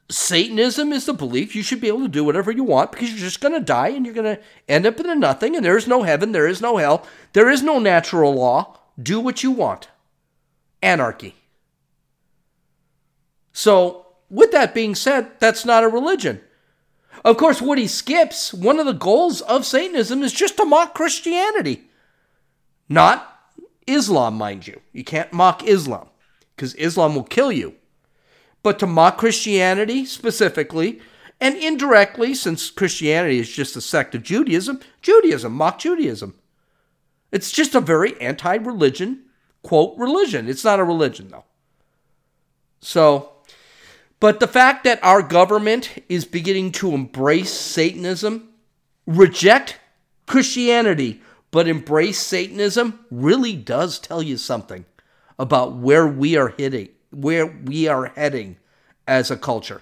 Satanism 0.10 0.93
is 0.93 1.06
the 1.06 1.14
belief 1.14 1.56
you 1.56 1.64
should 1.64 1.82
be 1.82 1.88
able 1.88 2.01
to 2.01 2.08
do 2.08 2.24
whatever 2.24 2.51
you 2.51 2.64
want 2.64 2.91
because 2.91 3.10
you're 3.10 3.20
just 3.20 3.41
going 3.41 3.53
to 3.53 3.60
die 3.60 3.88
and 3.88 4.06
you're 4.06 4.14
going 4.14 4.36
to 4.36 4.41
end 4.68 4.86
up 4.86 4.99
in 4.99 5.10
a 5.10 5.16
nothing, 5.16 5.56
and 5.56 5.66
there 5.66 5.78
is 5.78 5.88
no 5.88 6.03
heaven, 6.03 6.32
there 6.32 6.47
is 6.47 6.62
no 6.62 6.78
hell, 6.78 7.06
there 7.34 7.49
is 7.49 7.64
no 7.64 7.80
natural 7.80 8.34
law. 8.34 8.78
Do 9.01 9.20
what 9.20 9.43
you 9.43 9.51
want. 9.51 9.89
Anarchy. 10.82 11.36
So, 13.51 14.06
with 14.30 14.51
that 14.51 14.74
being 14.74 14.95
said, 14.95 15.32
that's 15.39 15.66
not 15.66 15.84
a 15.84 15.89
religion. 15.89 16.41
Of 17.24 17.38
course, 17.38 17.62
what 17.62 17.78
he 17.78 17.88
skips, 17.88 18.53
one 18.53 18.80
of 18.80 18.86
the 18.86 18.93
goals 18.93 19.41
of 19.41 19.66
Satanism 19.66 20.22
is 20.22 20.34
just 20.34 20.58
to 20.58 20.66
mock 20.66 20.93
Christianity. 20.93 21.86
Not 22.88 23.39
Islam, 23.88 24.36
mind 24.36 24.68
you. 24.68 24.82
You 24.93 25.03
can't 25.03 25.34
mock 25.34 25.64
Islam 25.64 26.08
because 26.56 26.76
Islam 26.76 27.16
will 27.16 27.24
kill 27.24 27.51
you 27.51 27.76
but 28.66 28.80
to 28.80 28.88
mock 28.88 29.20
Christianity 29.20 30.05
specifically, 30.05 30.99
and 31.39 31.55
indirectly, 31.55 32.34
since 32.34 32.72
Christianity 32.72 33.38
is 33.38 33.47
just 33.47 33.76
a 33.76 33.82
sect 33.82 34.16
of 34.16 34.24
Judaism, 34.24 34.80
Judaism, 35.03 35.53
mock 35.53 35.78
Judaism. 35.78 36.34
It's 37.32 37.51
just 37.51 37.76
a 37.76 37.80
very 37.80 38.20
anti 38.20 38.55
religion, 38.55 39.26
quote, 39.61 39.95
religion. 39.99 40.49
It's 40.49 40.63
not 40.63 40.80
a 40.80 40.84
religion, 40.84 41.28
though. 41.28 41.43
So, 42.80 43.34
but 44.20 44.39
the 44.39 44.47
fact 44.47 44.84
that 44.86 45.03
our 45.03 45.22
government 45.22 46.03
is 46.09 46.26
beginning 46.26 46.72
to 46.72 46.95
embrace 46.95 47.51
Satanism, 47.51 48.49
reject 49.05 49.78
Christianity, 50.26 51.22
but 51.51 51.68
embrace 51.68 52.18
Satanism 52.18 53.05
really 53.11 53.55
does 53.55 53.99
tell 53.99 54.24
you 54.24 54.38
something 54.38 54.86
about 55.38 55.76
where 55.76 56.07
we 56.07 56.36
are 56.36 56.49
hitting 56.57 56.89
where 57.16 57.45
we 57.45 57.88
are 57.88 58.07
heading 58.16 58.57
as 59.07 59.32
a 59.32 59.38
culture, 59.38 59.82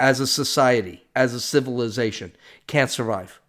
as 0.00 0.20
a 0.20 0.26
society, 0.26 1.04
as 1.14 1.34
a 1.34 1.40
civilization. 1.40 2.34
Can't 2.66 2.90
survive. 2.90 3.40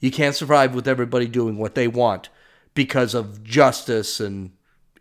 You 0.00 0.10
can't 0.10 0.34
survive 0.34 0.74
with 0.74 0.88
everybody 0.88 1.26
doing 1.26 1.58
what 1.58 1.74
they 1.74 1.88
want 1.88 2.28
because 2.74 3.14
of 3.14 3.42
justice 3.42 4.20
and 4.20 4.52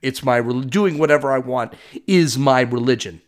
it's 0.01 0.23
my 0.23 0.41
doing 0.41 0.97
whatever 0.97 1.31
I 1.31 1.39
want 1.39 1.73
is 2.05 2.37
my 2.37 2.61
religion. 2.61 3.21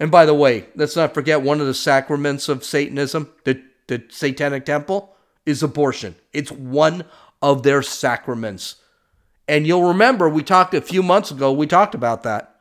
And 0.00 0.10
by 0.10 0.24
the 0.26 0.34
way, 0.34 0.66
let's 0.74 0.96
not 0.96 1.14
forget 1.14 1.42
one 1.42 1.60
of 1.60 1.66
the 1.66 1.74
sacraments 1.74 2.48
of 2.48 2.64
Satanism, 2.64 3.30
the, 3.44 3.62
the 3.88 4.04
Satanic 4.08 4.64
Temple, 4.64 5.14
is 5.44 5.62
abortion. 5.62 6.14
It's 6.32 6.52
one 6.52 7.04
of 7.42 7.62
their 7.62 7.82
sacraments. 7.82 8.76
And 9.46 9.66
you'll 9.66 9.88
remember 9.88 10.28
we 10.28 10.42
talked 10.42 10.74
a 10.74 10.80
few 10.80 11.02
months 11.02 11.30
ago, 11.30 11.52
we 11.52 11.66
talked 11.66 11.94
about 11.94 12.22
that 12.22 12.57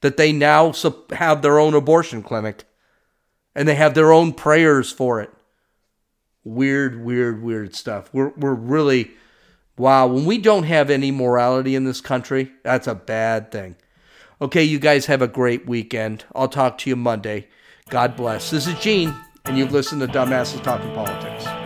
that 0.00 0.16
they 0.16 0.32
now 0.32 0.72
have 1.10 1.42
their 1.42 1.58
own 1.58 1.74
abortion 1.74 2.22
clinic 2.22 2.64
and 3.54 3.66
they 3.66 3.74
have 3.74 3.94
their 3.94 4.12
own 4.12 4.32
prayers 4.32 4.92
for 4.92 5.20
it. 5.20 5.30
Weird, 6.44 7.04
weird, 7.04 7.42
weird 7.42 7.74
stuff. 7.74 8.08
We're, 8.12 8.32
we're 8.36 8.54
really, 8.54 9.10
wow, 9.76 10.06
when 10.06 10.24
we 10.24 10.38
don't 10.38 10.62
have 10.62 10.90
any 10.90 11.10
morality 11.10 11.74
in 11.74 11.84
this 11.84 12.00
country, 12.00 12.52
that's 12.62 12.86
a 12.86 12.94
bad 12.94 13.50
thing. 13.50 13.76
Okay, 14.40 14.62
you 14.62 14.78
guys 14.78 15.06
have 15.06 15.20
a 15.20 15.28
great 15.28 15.66
weekend. 15.66 16.24
I'll 16.34 16.48
talk 16.48 16.78
to 16.78 16.90
you 16.90 16.96
Monday. 16.96 17.48
God 17.90 18.16
bless. 18.16 18.50
This 18.50 18.68
is 18.68 18.78
Gene, 18.78 19.14
and 19.44 19.58
you've 19.58 19.72
listened 19.72 20.00
to 20.02 20.06
Dumbasses 20.06 20.62
Talking 20.62 20.94
Politics. 20.94 21.57